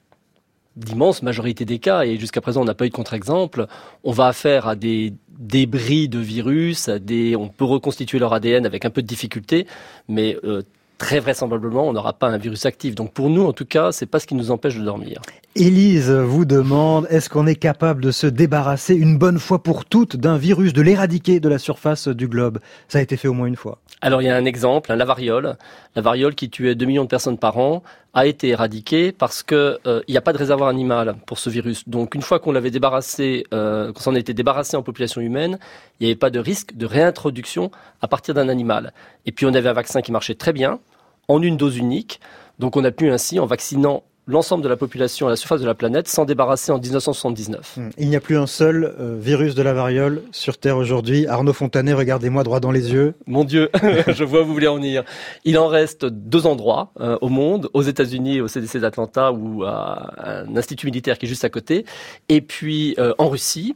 d'immense 0.76 1.24
majorité 1.24 1.66
des 1.66 1.80
cas, 1.80 2.04
et 2.04 2.18
jusqu'à 2.18 2.42
présent 2.42 2.62
on 2.62 2.66
n'a 2.66 2.74
pas 2.74 2.86
eu 2.86 2.90
de 2.90 2.96
contre-exemple, 2.96 3.68
on 4.04 4.12
va 4.12 4.28
affaire 4.28 4.68
à 4.68 4.76
des 4.76 5.14
débris 5.38 6.08
de 6.10 6.20
virus, 6.20 6.90
à 6.90 7.00
des, 7.00 7.36
on 7.36 7.50
peut 7.50 7.66
reconstituer 7.66 8.20
leur 8.20 8.34
ADN 8.34 8.66
avec 8.66 8.86
un 8.86 8.90
peu 8.90 9.02
de 9.02 9.08
difficulté, 9.08 9.68
mais 10.08 10.38
euh, 10.44 10.64
très 10.98 11.20
vraisemblablement 11.20 11.88
on 11.88 11.94
n'aura 11.94 12.14
pas 12.14 12.28
un 12.28 12.38
virus 12.38 12.66
actif. 12.66 12.96
Donc 12.96 13.12
pour 13.14 13.30
nous 13.30 13.46
en 13.46 13.54
tout 13.54 13.66
cas, 13.66 13.92
c'est 13.92 14.06
pas 14.06 14.20
ce 14.20 14.28
qui 14.28 14.36
nous 14.36 14.52
empêche 14.52 14.78
de 14.78 14.84
dormir. 14.84 15.22
Élise 15.56 16.12
vous 16.12 16.46
demande, 16.46 17.08
est-ce 17.10 17.30
qu'on 17.30 17.48
est 17.48 17.56
capable 17.56 18.04
de 18.04 18.12
se 18.12 18.28
débarrasser 18.28 18.96
une 18.96 19.18
bonne 19.18 19.40
fois 19.40 19.64
pour 19.64 19.86
toutes 19.86 20.18
d'un 20.18 20.38
virus, 20.38 20.74
de 20.74 20.82
l'éradiquer 20.82 21.40
de 21.40 21.50
la 21.50 21.60
surface 21.60 22.08
du 22.08 22.28
globe? 22.28 22.60
Ça 22.88 23.00
a 23.00 23.02
été 23.02 23.18
fait 23.18 23.28
au 23.28 23.34
moins 23.34 23.48
une 23.48 23.56
fois. 23.56 23.80
Alors 24.02 24.22
il 24.22 24.26
y 24.26 24.30
a 24.30 24.36
un 24.36 24.46
exemple, 24.46 24.92
hein, 24.92 24.96
la 24.96 25.06
variole. 25.06 25.58
La 25.96 26.02
variole 26.02 26.36
qui 26.36 26.50
tuait 26.50 26.76
2 26.76 26.86
millions 26.86 27.04
de 27.04 27.10
personnes 27.10 27.38
par 27.38 27.58
an 27.58 27.84
a 28.16 28.26
été 28.26 28.48
éradiquée 28.48 29.12
parce 29.12 29.44
que 29.44 29.78
euh, 29.86 30.02
il 30.08 30.14
n'y 30.14 30.18
a 30.18 30.22
pas 30.22 30.32
de 30.32 30.38
réservoir 30.38 30.70
animal 30.70 31.18
pour 31.28 31.38
ce 31.38 31.50
virus. 31.50 31.88
Donc 31.88 32.16
une 32.16 32.22
fois 32.22 32.40
qu'on 32.40 32.54
l'avait 32.54 32.72
débarrassé, 32.72 33.46
euh, 33.54 33.92
qu'on 33.92 34.00
s'en 34.00 34.16
était 34.16 34.34
débarrassé 34.34 34.78
en 34.78 34.84
population 34.84 35.20
humaine, 35.20 35.60
il 36.00 36.06
n'y 36.06 36.12
avait 36.12 36.18
pas 36.18 36.30
de 36.30 36.40
risque 36.40 36.76
de 36.76 36.86
réintroduction 36.86 37.72
à 38.02 38.08
partir 38.08 38.34
d'un 38.34 38.48
animal. 38.48 38.94
Et 39.26 39.34
puis 39.34 39.46
on 39.46 39.54
avait 39.54 39.68
un 39.68 39.74
vaccin 39.74 40.02
qui 40.02 40.14
marchait 40.14 40.36
très 40.36 40.54
bien, 40.54 40.80
en 41.28 41.42
une 41.42 41.58
dose 41.58 41.78
unique. 41.78 42.22
Donc 42.58 42.78
on 42.78 42.86
a 42.86 42.92
pu 42.92 43.10
ainsi, 43.10 43.38
en 43.38 43.46
vaccinant 43.46 44.04
l'ensemble 44.28 44.64
de 44.64 44.70
la 44.70 44.78
population 44.78 45.28
à 45.28 45.30
la 45.30 45.36
surface 45.36 45.62
de 45.62 45.66
la 45.66 45.76
planète 45.76 46.08
s'en 46.08 46.26
débarrasser 46.26 46.72
en 46.72 46.80
1979. 46.80 47.80
Il 47.98 48.10
n'y 48.10 48.16
a 48.16 48.20
plus 48.20 48.38
un 48.38 48.48
seul 48.48 48.96
euh, 49.00 49.18
virus 49.20 49.56
de 49.56 49.62
la 49.62 49.74
variole 49.74 50.24
sur 50.32 50.58
Terre 50.58 50.78
aujourd'hui. 50.78 51.28
Arnaud 51.28 51.54
Fontanet, 51.54 51.94
regardez-moi 51.94 52.44
droit 52.44 52.60
dans 52.60 52.72
les 52.72 52.92
yeux. 52.92 53.14
Mon 53.28 53.44
Dieu, 53.44 53.70
je 54.08 54.24
vois 54.24 54.42
où 54.42 54.46
vous 54.46 54.54
voulez 54.54 54.68
en 54.68 54.76
venir. 54.76 55.04
Il 55.44 55.58
en 55.58 55.68
reste 55.68 56.06
deux 56.06 56.48
endroits 56.48 56.92
euh, 57.00 57.18
au 57.22 57.30
monde, 57.30 57.70
aux 57.74 57.84
États-Unis, 57.84 58.42
au 58.42 58.48
CDC 58.48 58.80
d'Atlanta 58.80 59.32
ou 59.32 59.64
à 59.64 60.14
un 60.18 60.58
institut 60.58 60.88
militaire 60.88 61.18
qui 61.18 61.26
est 61.26 61.30
juste 61.30 61.46
à 61.46 61.50
côté, 61.50 61.86
et 62.30 62.42
puis 62.42 62.96
euh, 63.00 63.14
en 63.18 63.30
Russie. 63.30 63.76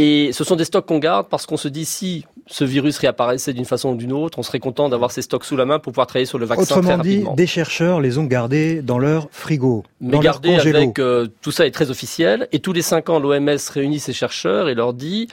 Et 0.00 0.30
ce 0.32 0.44
sont 0.44 0.54
des 0.54 0.64
stocks 0.64 0.86
qu'on 0.86 1.00
garde 1.00 1.26
parce 1.28 1.44
qu'on 1.44 1.56
se 1.56 1.66
dit 1.66 1.84
si 1.84 2.24
ce 2.46 2.62
virus 2.62 2.98
réapparaissait 2.98 3.52
d'une 3.52 3.64
façon 3.64 3.90
ou 3.90 3.96
d'une 3.96 4.12
autre, 4.12 4.38
on 4.38 4.44
serait 4.44 4.60
content 4.60 4.88
d'avoir 4.88 5.10
ces 5.10 5.22
stocks 5.22 5.44
sous 5.44 5.56
la 5.56 5.64
main 5.64 5.80
pour 5.80 5.92
pouvoir 5.92 6.06
travailler 6.06 6.24
sur 6.24 6.38
le 6.38 6.46
vaccin 6.46 6.62
Autrement 6.62 6.82
très 6.82 6.94
rapidement. 6.94 7.30
dit, 7.32 7.36
des 7.36 7.46
chercheurs 7.48 8.00
les 8.00 8.16
ont 8.16 8.24
gardés 8.24 8.80
dans 8.80 9.00
leur 9.00 9.26
frigo, 9.32 9.82
Mais 10.00 10.12
dans 10.12 10.20
leur 10.22 10.40
congélo. 10.40 10.76
avec 10.76 11.00
euh, 11.00 11.26
tout 11.42 11.50
ça 11.50 11.66
est 11.66 11.72
très 11.72 11.90
officiel 11.90 12.46
et 12.52 12.60
tous 12.60 12.72
les 12.72 12.82
cinq 12.82 13.10
ans 13.10 13.18
l'OMS 13.18 13.58
réunit 13.74 13.98
ses 13.98 14.12
chercheurs 14.12 14.68
et 14.68 14.76
leur 14.76 14.92
dit 14.92 15.26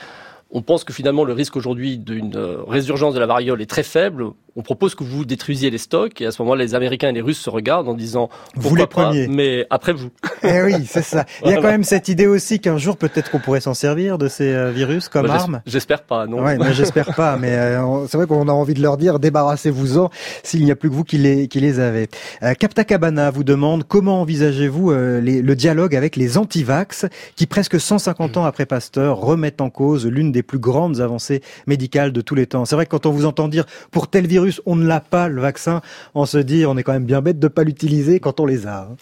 on 0.50 0.62
pense 0.62 0.84
que 0.84 0.92
finalement 0.92 1.24
le 1.24 1.32
risque 1.32 1.56
aujourd'hui 1.56 1.98
d'une 1.98 2.36
euh, 2.36 2.58
résurgence 2.66 3.14
de 3.14 3.18
la 3.20 3.26
variole 3.26 3.60
est 3.60 3.66
très 3.70 3.82
faible. 3.82 4.26
On 4.58 4.62
propose 4.62 4.94
que 4.94 5.04
vous 5.04 5.26
détruisiez 5.26 5.68
les 5.68 5.76
stocks 5.76 6.22
et 6.22 6.26
à 6.26 6.30
ce 6.30 6.40
moment-là 6.40 6.62
les 6.64 6.74
Américains 6.74 7.10
et 7.10 7.12
les 7.12 7.20
Russes 7.20 7.40
se 7.40 7.50
regardent 7.50 7.88
en 7.88 7.94
disant 7.94 8.30
Vous 8.54 8.74
les 8.74 8.86
pas, 8.86 9.02
preniez. 9.04 9.26
mais 9.28 9.66
après 9.68 9.92
vous. 9.92 10.08
Eh 10.44 10.62
oui, 10.62 10.74
c'est 10.86 11.02
ça. 11.02 11.26
Il 11.42 11.46
y 11.46 11.48
a 11.48 11.54
Voilà. 11.56 11.60
quand 11.62 11.68
même 11.72 11.84
cette 11.84 12.08
idée 12.08 12.26
aussi 12.26 12.58
qu'un 12.58 12.78
jour 12.78 12.96
peut-être 12.96 13.30
qu'on 13.30 13.38
pourrait 13.40 13.60
s'en 13.60 13.74
servir 13.74 14.16
de 14.16 14.28
ces 14.28 14.50
euh, 14.54 14.70
virus 14.70 15.08
comme 15.10 15.26
j'es- 15.26 15.32
armes. 15.32 15.60
J'espère 15.66 16.04
pas, 16.04 16.26
non. 16.26 16.42
Ouais, 16.42 16.56
j'espère 16.72 17.14
pas. 17.14 17.36
Mais 17.36 17.50
euh, 17.52 18.06
c'est 18.06 18.16
vrai 18.16 18.26
qu'on 18.26 18.48
a 18.48 18.52
envie 18.52 18.72
de 18.72 18.80
leur 18.80 18.96
dire 18.96 19.18
débarrassez-vous-en 19.18 20.08
s'il 20.42 20.64
n'y 20.64 20.70
a 20.70 20.76
plus 20.76 20.88
que 20.88 20.94
vous 20.94 21.04
qui 21.04 21.18
les 21.18 21.48
qui 21.48 21.60
les 21.60 21.78
avez. 21.80 22.08
Euh, 22.42 22.54
Capta 22.54 22.84
Cabana 22.84 23.30
vous 23.30 23.44
demande 23.44 23.84
comment 23.84 24.22
envisagez-vous 24.22 24.90
euh, 24.90 25.20
le 25.20 25.54
dialogue 25.56 25.94
avec 25.94 26.16
les 26.16 26.38
antivax 26.38 27.04
qui 27.34 27.46
presque 27.46 27.78
150 27.78 28.38
ans 28.38 28.44
après 28.46 28.64
Pasteur 28.64 29.18
remettent 29.18 29.60
en 29.60 29.68
cause 29.68 30.06
l'une 30.06 30.32
des 30.36 30.42
plus 30.42 30.58
grandes 30.58 31.00
avancées 31.00 31.40
médicales 31.66 32.12
de 32.12 32.20
tous 32.20 32.34
les 32.34 32.46
temps. 32.46 32.64
C'est 32.66 32.76
vrai 32.76 32.86
que 32.86 32.90
quand 32.90 33.06
on 33.06 33.10
vous 33.10 33.26
entend 33.26 33.48
dire 33.48 33.64
pour 33.90 34.08
tel 34.08 34.26
virus 34.26 34.60
on 34.66 34.76
ne 34.76 34.86
l'a 34.86 35.00
pas 35.00 35.28
le 35.28 35.40
vaccin, 35.40 35.80
on 36.14 36.26
se 36.26 36.38
dit 36.38 36.66
on 36.66 36.76
est 36.76 36.82
quand 36.82 36.92
même 36.92 37.06
bien 37.12 37.22
bête 37.22 37.38
de 37.38 37.48
pas 37.48 37.64
l'utiliser 37.64 38.20
quand 38.20 38.38
on 38.40 38.46
les 38.46 38.66
a. 38.66 38.80
hein. 38.82 38.96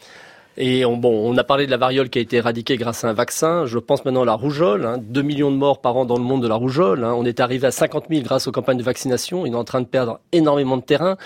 Et 0.56 0.84
on, 0.84 0.96
bon, 0.96 1.10
on 1.28 1.36
a 1.36 1.42
parlé 1.42 1.66
de 1.66 1.70
la 1.72 1.76
variole 1.76 2.08
qui 2.10 2.20
a 2.20 2.22
été 2.22 2.36
éradiquée 2.36 2.76
grâce 2.76 3.02
à 3.02 3.08
un 3.08 3.12
vaccin. 3.12 3.66
Je 3.66 3.78
pense 3.80 4.04
maintenant 4.04 4.22
à 4.22 4.24
la 4.24 4.34
rougeole. 4.34 4.86
Hein, 4.86 4.98
2 5.02 5.22
millions 5.22 5.50
de 5.50 5.56
morts 5.56 5.80
par 5.80 5.96
an 5.96 6.04
dans 6.04 6.16
le 6.16 6.22
monde 6.22 6.42
de 6.42 6.48
la 6.48 6.54
rougeole. 6.54 7.02
Hein. 7.02 7.12
On 7.16 7.24
est 7.24 7.40
arrivé 7.40 7.66
à 7.66 7.72
50 7.72 8.04
000 8.08 8.22
grâce 8.22 8.46
aux 8.46 8.52
campagnes 8.52 8.78
de 8.78 8.84
vaccination. 8.84 9.46
Il 9.46 9.52
est 9.52 9.56
en 9.56 9.64
train 9.64 9.80
de 9.80 9.86
perdre 9.86 10.20
énormément 10.30 10.76
de 10.76 10.82
terrain. 10.82 11.16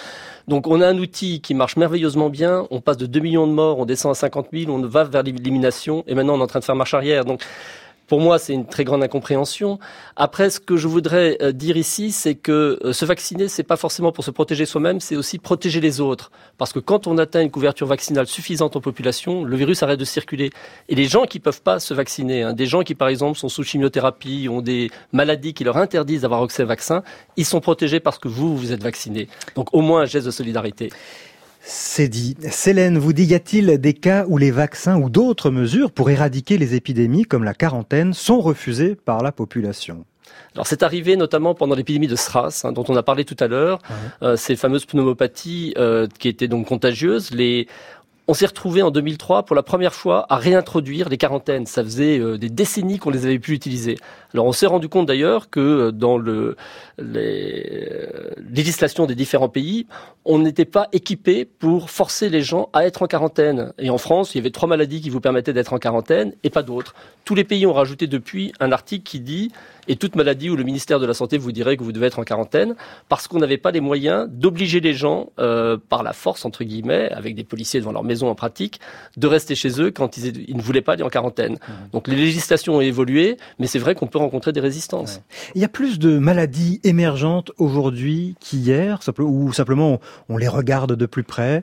Donc 0.47 0.67
on 0.67 0.81
a 0.81 0.89
un 0.89 0.97
outil 0.97 1.43
qui 1.43 1.53
marche 1.53 1.77
merveilleusement 1.77 2.31
bien. 2.31 2.67
On 2.71 2.81
passe 2.81 2.97
de 2.97 3.05
2 3.05 3.21
millions 3.21 3.47
de 3.47 3.53
morts, 3.53 3.79
on 3.79 3.85
descend 3.85 4.13
à 4.13 4.15
50 4.15 4.47
000, 4.51 4.73
on 4.73 4.81
va 4.87 5.05
vers 5.05 5.23
l'élimination. 5.23 6.05
Et 6.07 6.15
maintenant 6.15 6.37
on 6.37 6.41
est 6.41 6.45
en 6.45 6.47
train 6.47 6.61
de 6.61 6.65
faire 6.65 6.77
marche 6.77 6.95
arrière. 6.95 7.27
Donc 7.27 7.43
pour 8.09 8.21
moi, 8.21 8.39
c'est 8.39 8.55
une 8.55 8.67
très 8.67 8.85
grande 8.85 9.03
incompréhension. 9.03 9.79
Après, 10.17 10.49
ce 10.49 10.59
que 10.59 10.77
je 10.77 10.89
voudrais 10.89 11.37
euh, 11.43 11.53
dire 11.53 11.77
ici, 11.77 12.11
c'est 12.11 12.35
que 12.35 12.81
euh, 12.83 12.93
se 12.95 13.05
vacciner, 13.05 13.49
c'est 13.49 13.63
pas 13.63 13.77
forcément 13.77 14.13
pour 14.13 14.25
se 14.25 14.31
protéger 14.31 14.65
soi-même, 14.65 14.99
c'est 14.99 15.15
aussi 15.15 15.39
protéger 15.39 15.81
les 15.81 16.01
autres. 16.01 16.33
Parce 16.57 16.73
que 16.73 16.79
quand 16.79 17.07
on 17.07 17.19
atteint 17.19 17.43
une 17.43 17.51
couverture 17.51 17.87
vaccinale 17.87 18.27
suffisante 18.27 18.77
en 18.77 18.81
population, 18.81 19.45
le 19.45 19.57
virus 19.57 19.83
arrête 19.83 20.01
de 20.01 20.07
circuler. 20.07 20.51
Et 20.89 20.95
les 20.95 21.05
gens 21.05 21.25
qui 21.25 21.39
peuvent 21.39 21.61
pas 21.61 21.81
se 21.81 21.93
vacciner, 21.93 22.43
hein, 22.43 22.55
des 22.55 22.67
gens 22.67 22.83
qui 22.83 22.95
par 22.95 23.09
exemple 23.09 23.39
sont 23.39 23.51
sous 23.51 23.63
chimiothérapie, 23.63 24.49
ont 24.51 24.63
des 24.63 24.91
maladies 25.13 25.53
qui 25.53 25.65
leur 25.65 25.77
interdisent 25.77 26.23
d'avoir 26.23 26.43
accès 26.43 26.63
au 26.63 26.67
vaccin, 26.67 27.03
ils 27.37 27.45
sont 27.45 27.61
protégés 27.61 28.01
parce 28.01 28.19
que 28.19 28.29
vous, 28.29 28.57
vous 28.57 28.73
êtes 28.73 28.83
vaccinés. 28.83 29.29
Donc 29.55 29.75
au 29.75 29.83
moins 29.83 30.03
un 30.03 30.07
geste 30.07 30.27
de 30.27 30.31
solidarité. 30.31 30.91
C'est 31.61 32.09
dit. 32.09 32.37
Célène, 32.51 32.99
vous 32.99 33.13
dit, 33.13 33.25
y 33.25 33.35
a-t-il 33.35 33.79
des 33.79 33.95
cas 33.95 34.25
où 34.27 34.39
les 34.39 34.51
vaccins 34.51 34.99
ou 34.99 35.11
d'autres 35.11 35.51
mesures 35.51 35.91
pour 35.91 36.11
éradiquer 36.11 36.57
les 36.57 36.75
épidémies 36.75 37.25
comme 37.25 37.45
la 37.45 37.55
quarantaine 37.55 38.15
sont 38.15 38.41
refusés 38.41 38.95
par 38.95 39.23
la 39.23 39.33
population? 39.33 40.05
Alors 40.55 40.67
c'est 40.67 40.83
arrivé 40.83 41.17
notamment 41.17 41.55
pendant 41.55 41.75
l'épidémie 41.75 42.07
de 42.07 42.17
SRAS, 42.17 42.63
hein, 42.65 42.73
dont 42.73 42.85
on 42.89 42.97
a 42.97 43.03
parlé 43.03 43.25
tout 43.25 43.37
à 43.39 43.49
l'heure, 43.49 43.81
euh, 44.23 44.37
ces 44.37 44.57
fameuses 44.57 44.87
pneumopathies 44.87 45.75
euh, 45.77 46.07
qui 46.19 46.29
étaient 46.29 46.49
donc 46.49 46.67
contagieuses. 46.67 47.31
Les 47.33 47.69
on 48.31 48.35
s'est 48.35 48.47
retrouvé 48.47 48.83
en 48.83 48.91
2003 48.91 49.45
pour 49.45 49.57
la 49.57 49.63
première 49.63 49.95
fois 49.95 50.27
à 50.29 50.37
réintroduire 50.37 51.09
les 51.09 51.17
quarantaines. 51.17 51.65
Ça 51.65 51.83
faisait 51.83 52.19
euh, 52.19 52.37
des 52.37 52.51
décennies 52.51 52.99
qu'on 52.99 53.09
les 53.09 53.25
avait 53.25 53.39
plus 53.39 53.55
utilisées. 53.55 53.97
Alors 54.35 54.45
on 54.45 54.53
s'est 54.53 54.67
rendu 54.67 54.91
compte 54.91 55.07
d'ailleurs 55.07 55.49
que 55.49 55.61
euh, 55.61 55.93
dans 55.93 56.19
le, 56.19 56.55
les 56.99 57.89
euh, 57.91 58.31
législations 58.53 59.07
des 59.07 59.15
différents 59.15 59.49
pays, 59.49 59.87
on 60.27 60.39
n'était 60.41 60.67
pas 60.67 60.89
équipé 60.93 61.47
pour 61.47 61.89
forcer 61.89 62.29
les 62.29 62.43
gens 62.43 62.69
à 62.75 62.85
être 62.85 63.01
en 63.01 63.07
quarantaine. 63.07 63.73
Et 63.79 63.89
en 63.89 63.97
France, 63.97 64.35
il 64.35 64.39
y 64.39 64.41
avait 64.41 64.51
trois 64.51 64.69
maladies 64.69 65.01
qui 65.01 65.09
vous 65.09 65.21
permettaient 65.21 65.55
d'être 65.55 65.73
en 65.73 65.79
quarantaine 65.79 66.35
et 66.45 66.51
pas 66.51 66.63
d'autres. 66.63 66.95
Tous 67.25 67.35
les 67.35 67.45
pays 67.45 67.65
ont 67.65 67.73
rajouté 67.73 68.09
depuis 68.09 68.53
un 68.61 68.73
article 68.73 69.05
qui 69.05 69.21
dit 69.21 69.53
et 69.91 69.97
toute 69.97 70.17
maladie 70.17 70.51
où 70.51 70.57
le 70.57 70.65
ministère 70.65 71.01
de 71.01 71.07
la 71.07 71.15
Santé 71.15 71.39
vous 71.39 71.51
dirait 71.51 71.79
que 71.79 71.83
vous 71.83 71.93
devez 71.93 72.09
être 72.09 72.19
en 72.19 72.25
quarantaine, 72.25 72.75
parce 73.09 73.27
qu'on 73.27 73.39
n'avait 73.39 73.57
pas 73.57 73.71
les 73.71 73.81
moyens 73.81 74.29
d'obliger 74.31 74.81
les 74.81 74.93
gens, 74.93 75.31
par 75.89 76.03
la 76.03 76.13
force, 76.13 76.45
entre 76.45 76.63
guillemets, 76.63 77.09
avec 77.11 77.35
des 77.35 77.45
policiers 77.45 77.81
devant 77.81 77.93
leur 77.93 78.05
maison 78.05 78.18
en 78.27 78.35
pratique, 78.35 78.81
de 79.17 79.27
rester 79.27 79.55
chez 79.55 79.81
eux 79.81 79.91
quand 79.91 80.17
ils, 80.17 80.49
ils 80.49 80.57
ne 80.57 80.63
voulaient 80.63 80.83
pas 80.83 80.95
aller 80.95 81.05
en 81.05 81.09
quarantaine. 81.09 81.55
Mmh. 81.55 81.73
Donc 81.93 82.09
les 82.09 82.17
législations 82.17 82.77
ont 82.77 82.81
évolué, 82.81 83.37
mais 83.59 83.69
c'est 83.69 83.79
vrai 83.79 83.95
qu'on 83.95 84.09
peut 84.09 84.19
rencontrer 84.19 84.53
des 84.53 84.61
résistances. 84.61 85.17
Ouais. 85.17 85.23
Il 85.55 85.61
y 85.61 85.65
a 85.65 85.69
plus 85.69 85.99
de 85.99 86.19
maladies 86.19 86.81
émergentes 86.85 87.53
aujourd'hui 87.59 88.35
qu'hier, 88.41 89.01
ou 89.19 89.53
simplement 89.53 90.01
on 90.29 90.37
les 90.37 90.49
regarde 90.49 90.97
de 90.97 91.07
plus 91.07 91.23
près? 91.23 91.63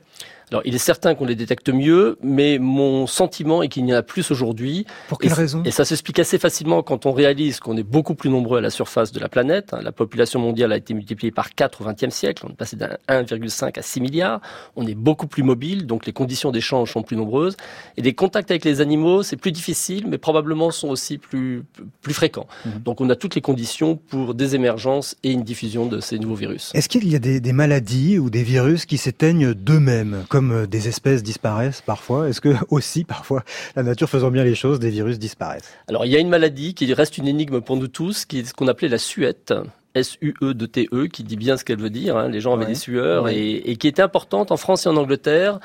Alors, 0.52 0.62
il 0.64 0.76
est 0.76 0.78
certain 0.78 1.16
qu'on 1.16 1.24
les 1.24 1.34
détecte 1.34 1.70
mieux, 1.70 2.18
mais 2.22 2.58
mon 2.60 3.08
sentiment 3.08 3.64
est 3.64 3.68
qu'il 3.68 3.84
n'y 3.84 3.92
en 3.92 3.96
a 3.96 4.02
plus 4.02 4.30
aujourd'hui. 4.30 4.86
Pour 5.08 5.18
quelle 5.18 5.32
et, 5.32 5.34
raison 5.34 5.62
Et 5.64 5.72
ça 5.72 5.84
s'explique 5.84 6.20
assez 6.20 6.38
facilement 6.38 6.84
quand 6.84 7.04
on 7.04 7.10
réalise 7.10 7.58
qu'on 7.58 7.76
est 7.76 7.82
beaucoup 7.82 8.14
plus 8.14 8.30
nombreux 8.30 8.58
à 8.58 8.60
la 8.60 8.70
surface 8.70 9.10
de 9.10 9.18
la 9.18 9.28
planète. 9.28 9.74
La 9.82 9.90
population 9.90 10.38
mondiale 10.38 10.70
a 10.70 10.76
été 10.76 10.94
multipliée 10.94 11.32
par 11.32 11.52
4 11.52 11.82
au 11.82 11.92
XXe 11.92 12.14
siècle. 12.14 12.44
On 12.46 12.52
est 12.52 12.56
passé 12.56 12.76
d'un 12.76 12.96
1,5 13.08 13.76
à 13.76 13.82
6 13.82 14.00
milliards. 14.00 14.40
On 14.76 14.86
est 14.86 14.94
beaucoup 14.94 15.26
plus 15.26 15.42
mobile, 15.42 15.84
donc 15.84 16.06
les 16.06 16.12
conditions 16.12 16.52
d'échange 16.52 16.92
sont 16.92 17.02
plus 17.02 17.16
nombreuses. 17.16 17.56
Et 17.96 18.02
les 18.02 18.14
contacts 18.14 18.52
avec 18.52 18.64
les 18.64 18.80
animaux, 18.80 19.24
c'est 19.24 19.36
plus 19.36 19.52
difficile, 19.52 20.06
mais 20.06 20.18
probablement 20.18 20.70
sont 20.70 20.88
aussi 20.88 21.18
plus, 21.18 21.64
plus 22.02 22.14
fréquents. 22.14 22.46
Mmh. 22.64 22.70
Donc, 22.84 23.00
on 23.00 23.10
a 23.10 23.16
toutes 23.16 23.34
les 23.34 23.40
conditions 23.40 23.96
pour 23.96 24.34
des 24.34 24.54
émergences 24.54 25.16
et 25.24 25.32
une 25.32 25.42
diffusion 25.42 25.86
de 25.86 25.98
ces 25.98 26.20
nouveaux 26.20 26.36
virus. 26.36 26.70
Est-ce 26.74 26.88
qu'il 26.88 27.08
y 27.08 27.16
a 27.16 27.18
des, 27.18 27.40
des 27.40 27.52
maladies 27.52 28.20
ou 28.20 28.30
des 28.30 28.44
virus 28.44 28.86
qui 28.86 28.96
s'éteignent 28.96 29.52
d'eux-mêmes 29.52 30.24
comme 30.36 30.66
des 30.66 30.86
espèces 30.86 31.22
disparaissent 31.22 31.80
parfois 31.80 32.28
Est-ce 32.28 32.42
que 32.42 32.50
aussi 32.68 33.04
parfois 33.04 33.42
la 33.74 33.82
nature 33.82 34.10
faisant 34.10 34.30
bien 34.30 34.44
les 34.44 34.54
choses, 34.54 34.78
des 34.78 34.90
virus 34.90 35.18
disparaissent? 35.18 35.72
Alors 35.88 36.04
il 36.04 36.12
y 36.12 36.16
a 36.16 36.18
une 36.18 36.28
maladie 36.28 36.74
qui 36.74 36.92
reste 36.92 37.16
une 37.16 37.26
énigme 37.26 37.62
pour 37.62 37.78
nous 37.78 37.88
tous, 37.88 38.26
qui 38.26 38.40
est 38.40 38.44
ce 38.44 38.52
qu'on 38.52 38.68
appelait 38.68 38.88
la 38.88 38.98
suette. 38.98 39.54
S-U-E 39.94 40.52
de 40.52 40.66
T-E, 40.66 41.06
qui 41.06 41.24
dit 41.24 41.36
bien 41.36 41.56
ce 41.56 41.64
qu'elle 41.64 41.78
veut 41.78 41.88
dire. 41.88 42.18
Hein. 42.18 42.28
Les 42.28 42.42
gens 42.42 42.52
avaient 42.52 42.66
ouais. 42.66 42.72
des 42.72 42.74
sueurs 42.74 43.24
ouais. 43.24 43.34
et, 43.34 43.70
et, 43.70 43.76
qui 43.76 43.88
était 43.88 44.02
importante 44.02 44.52
en 44.52 44.58
France 44.58 44.84
et 44.84 44.90
en 44.90 44.96
Angleterre. 44.98 45.58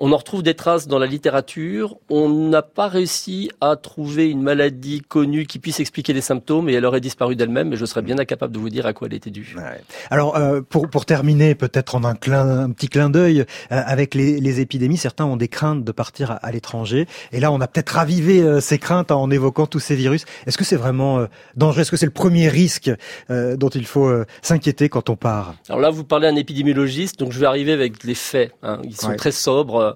On 0.00 0.12
en 0.12 0.16
retrouve 0.16 0.44
des 0.44 0.54
traces 0.54 0.86
dans 0.86 1.00
la 1.00 1.06
littérature. 1.06 1.96
On 2.08 2.28
n'a 2.28 2.62
pas 2.62 2.86
réussi 2.86 3.50
à 3.60 3.74
trouver 3.74 4.30
une 4.30 4.42
maladie 4.42 5.00
connue 5.00 5.44
qui 5.44 5.58
puisse 5.58 5.80
expliquer 5.80 6.12
les 6.12 6.20
symptômes 6.20 6.68
et 6.68 6.74
elle 6.74 6.84
aurait 6.84 7.00
disparu 7.00 7.34
d'elle-même, 7.34 7.70
mais 7.70 7.76
je 7.76 7.84
serais 7.84 8.02
bien 8.02 8.16
incapable 8.16 8.54
de 8.54 8.60
vous 8.60 8.70
dire 8.70 8.86
à 8.86 8.92
quoi 8.92 9.08
elle 9.08 9.14
était 9.14 9.30
due. 9.30 9.56
Ouais. 9.56 9.80
Alors, 10.10 10.36
euh, 10.36 10.60
pour, 10.60 10.88
pour 10.88 11.04
terminer, 11.04 11.56
peut-être 11.56 11.96
en 11.96 12.04
un, 12.04 12.14
clin, 12.14 12.60
un 12.60 12.70
petit 12.70 12.88
clin 12.88 13.10
d'œil, 13.10 13.40
euh, 13.40 13.44
avec 13.70 14.14
les, 14.14 14.38
les, 14.38 14.60
épidémies, 14.60 14.98
certains 14.98 15.24
ont 15.24 15.36
des 15.36 15.48
craintes 15.48 15.82
de 15.82 15.90
partir 15.90 16.30
à, 16.30 16.34
à 16.34 16.52
l'étranger. 16.52 17.08
Et 17.32 17.40
là, 17.40 17.50
on 17.50 17.60
a 17.60 17.66
peut-être 17.66 17.90
ravivé 17.90 18.40
euh, 18.40 18.60
ces 18.60 18.78
craintes 18.78 19.10
en 19.10 19.28
évoquant 19.32 19.66
tous 19.66 19.80
ces 19.80 19.96
virus. 19.96 20.26
Est-ce 20.46 20.56
que 20.56 20.64
c'est 20.64 20.76
vraiment 20.76 21.26
dangereux? 21.56 21.80
Est-ce 21.80 21.90
que 21.90 21.96
c'est 21.96 22.06
le 22.06 22.12
premier 22.12 22.48
risque 22.48 22.90
dont 23.28 23.68
il 23.68 23.86
faut 23.86 24.12
s'inquiéter 24.42 24.88
quand 24.88 25.10
on 25.10 25.16
part? 25.16 25.54
Alors 25.68 25.80
là, 25.80 25.90
vous 25.90 26.04
parlez 26.04 26.28
à 26.28 26.30
un 26.30 26.36
épidémiologiste, 26.36 27.18
donc 27.18 27.32
je 27.32 27.40
vais 27.40 27.46
arriver 27.46 27.72
avec 27.72 28.04
les 28.04 28.14
faits. 28.14 28.52
Hein. 28.62 28.80
Ils 28.84 28.94
sont 28.94 29.08
ouais. 29.08 29.16
très 29.16 29.32
sobres 29.32 29.87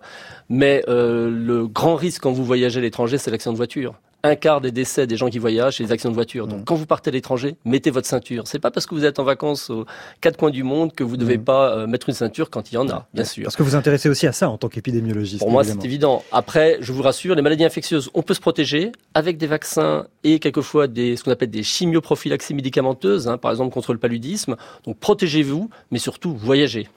mais 0.49 0.85
euh, 0.89 1.31
le 1.31 1.67
grand 1.67 1.95
risque 1.95 2.23
quand 2.23 2.33
vous 2.33 2.45
voyagez 2.45 2.79
à 2.79 2.83
l'étranger, 2.83 3.19
c'est 3.19 3.31
l'accident 3.31 3.53
de 3.53 3.57
voiture 3.57 3.95
un 4.25 4.37
quart 4.37 4.61
des 4.61 4.71
décès 4.71 5.07
des 5.07 5.17
gens 5.17 5.29
qui 5.29 5.39
voyagent, 5.39 5.79
c'est 5.79 5.83
les 5.83 5.93
accidents 5.93 6.11
de 6.11 6.15
voiture. 6.15 6.47
Donc, 6.47 6.61
mmh. 6.61 6.65
quand 6.65 6.75
vous 6.75 6.87
partez 6.87 7.11
à 7.11 7.13
l'étranger, 7.13 7.57
mettez 7.65 7.91
votre 7.91 8.07
ceinture. 8.07 8.47
C'est 8.47 8.59
pas 8.59 8.71
parce 8.71 8.87
que 8.87 8.95
vous 8.95 9.05
êtes 9.05 9.19
en 9.19 9.25
vacances 9.25 9.71
aux 9.71 9.85
quatre 10.21 10.37
coins 10.37 10.51
du 10.51 10.63
monde 10.63 10.93
que 10.93 11.03
vous 11.03 11.17
devez 11.17 11.39
mmh. 11.39 11.45
pas 11.45 11.77
euh, 11.77 11.87
mettre 11.87 12.09
une 12.09 12.15
ceinture 12.15 12.49
quand 12.51 12.71
il 12.71 12.77
y 12.77 12.79
en 12.79 12.89
a, 12.89 13.07
bien 13.13 13.25
sûr. 13.25 13.45
Parce 13.45 13.57
que 13.57 13.63
vous 13.63 13.71
vous 13.71 13.77
intéressez 13.77 14.09
aussi 14.09 14.27
à 14.27 14.33
ça 14.33 14.49
en 14.49 14.59
tant 14.59 14.69
qu'épidémiologiste. 14.69 15.41
Pour 15.41 15.51
moi, 15.51 15.65
c'est 15.65 15.85
évident. 15.85 16.23
Après, 16.31 16.79
je 16.81 16.93
vous 16.93 17.03
rassure, 17.03 17.35
les 17.35 17.43
maladies 17.43 17.65
infectieuses, 17.65 18.11
on 18.15 18.23
peut 18.23 18.35
se 18.35 18.41
protéger 18.41 18.93
avec 19.15 19.39
des 19.39 19.47
vaccins 19.47 20.07
et 20.23 20.39
quelquefois 20.39 20.87
des, 20.87 21.17
ce 21.17 21.25
qu'on 21.25 21.33
appelle 21.33 21.51
des 21.51 21.63
chimioprophylaxies 21.63 22.55
médicamenteuses, 22.55 23.29
hein, 23.29 23.39
par 23.39 23.51
exemple 23.51 23.73
contre 23.73 23.93
le 23.93 23.99
paludisme. 23.99 24.57
Donc, 24.85 24.99
protégez-vous, 24.99 25.69
mais 25.91 25.99
surtout, 25.99 26.37
voyagez. 26.37 26.89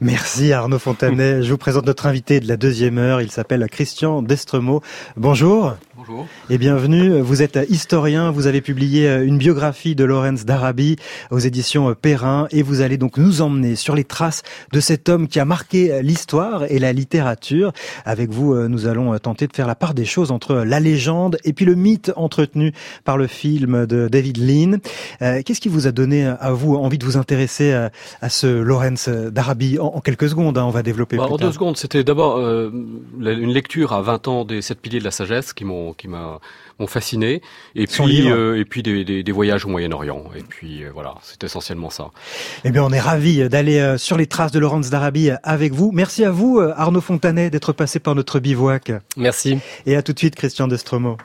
Merci 0.00 0.52
Arnaud 0.52 0.78
Fontanet. 0.78 1.42
Je 1.42 1.50
vous 1.50 1.58
présente 1.58 1.86
notre 1.86 2.06
invité 2.06 2.40
de 2.40 2.48
la 2.48 2.56
deuxième 2.56 2.98
heure. 2.98 3.20
Il 3.20 3.30
s'appelle 3.30 3.66
Christian 3.70 4.22
Destremaux. 4.22 4.82
Bonjour. 5.16 5.76
Bonjour. 5.98 6.28
Et 6.48 6.58
bienvenue. 6.58 7.18
Vous 7.18 7.42
êtes 7.42 7.58
historien. 7.68 8.30
Vous 8.30 8.46
avez 8.46 8.60
publié 8.60 9.12
une 9.16 9.36
biographie 9.36 9.96
de 9.96 10.04
Laurence 10.04 10.44
d'Arabie 10.44 10.94
aux 11.32 11.40
éditions 11.40 11.92
Perrin 12.00 12.46
et 12.52 12.62
vous 12.62 12.82
allez 12.82 12.98
donc 12.98 13.18
nous 13.18 13.42
emmener 13.42 13.74
sur 13.74 13.96
les 13.96 14.04
traces 14.04 14.44
de 14.72 14.78
cet 14.78 15.08
homme 15.08 15.26
qui 15.26 15.40
a 15.40 15.44
marqué 15.44 16.00
l'histoire 16.02 16.70
et 16.70 16.78
la 16.78 16.92
littérature. 16.92 17.72
Avec 18.04 18.30
vous, 18.30 18.54
nous 18.68 18.86
allons 18.86 19.18
tenter 19.18 19.48
de 19.48 19.52
faire 19.52 19.66
la 19.66 19.74
part 19.74 19.92
des 19.92 20.04
choses 20.04 20.30
entre 20.30 20.54
la 20.54 20.78
légende 20.78 21.36
et 21.42 21.52
puis 21.52 21.64
le 21.64 21.74
mythe 21.74 22.12
entretenu 22.14 22.72
par 23.02 23.18
le 23.18 23.26
film 23.26 23.84
de 23.84 24.06
David 24.06 24.36
Lean. 24.38 24.78
Qu'est-ce 25.18 25.60
qui 25.60 25.68
vous 25.68 25.88
a 25.88 25.90
donné 25.90 26.26
à 26.26 26.52
vous 26.52 26.76
envie 26.76 26.98
de 26.98 27.04
vous 27.04 27.16
intéresser 27.16 27.72
à, 27.72 27.90
à 28.22 28.28
ce 28.28 28.46
Laurence 28.46 29.08
d'Arabie 29.08 29.80
en, 29.80 29.86
en, 29.86 30.00
quelques 30.00 30.28
secondes 30.28 30.58
hein, 30.58 30.64
On 30.64 30.70
va 30.70 30.84
développer. 30.84 31.16
Bah, 31.16 31.24
plus 31.24 31.34
en 31.34 31.38
tard. 31.38 31.48
deux 31.48 31.54
secondes, 31.54 31.76
c'était 31.76 32.04
d'abord 32.04 32.36
euh, 32.36 32.70
une 33.18 33.52
lecture 33.52 33.92
à 33.92 34.00
20 34.00 34.28
ans 34.28 34.44
des 34.44 34.62
sept 34.62 34.80
piliers 34.80 35.00
de 35.00 35.04
la 35.04 35.10
sagesse 35.10 35.52
qui 35.52 35.64
m'ont 35.64 35.87
qui 35.92 36.08
m'ont 36.08 36.38
fasciné 36.86 37.42
et 37.74 37.86
Son 37.86 38.04
puis 38.04 38.30
euh, 38.30 38.58
et 38.58 38.64
puis 38.64 38.82
des, 38.82 39.04
des, 39.04 39.22
des, 39.22 39.32
voyages 39.32 39.64
au 39.66 39.68
Moyen-Orient 39.68 40.24
et 40.36 40.42
puis 40.42 40.84
euh, 40.84 40.90
voilà 40.94 41.14
c'est 41.22 41.44
essentiellement 41.44 41.90
ça. 41.90 42.10
Eh 42.64 42.70
bien 42.70 42.82
on 42.82 42.90
est 42.90 43.00
ravi 43.00 43.48
d'aller 43.48 43.78
euh, 43.78 43.98
sur 43.98 44.16
les 44.16 44.26
traces 44.26 44.52
de 44.52 44.58
Laurence 44.58 44.90
d'Arabie 44.90 45.30
avec 45.42 45.72
vous. 45.72 45.90
Merci 45.92 46.24
à 46.24 46.30
vous 46.30 46.60
Arnaud 46.60 47.00
Fontanet 47.00 47.50
d'être 47.50 47.72
passé 47.72 47.98
par 47.98 48.14
notre 48.14 48.40
bivouac. 48.40 48.92
Merci. 49.16 49.58
Et 49.86 49.96
à 49.96 50.02
tout 50.02 50.12
de 50.12 50.18
suite 50.18 50.34
Christian 50.34 50.68
Destremo. 50.68 51.18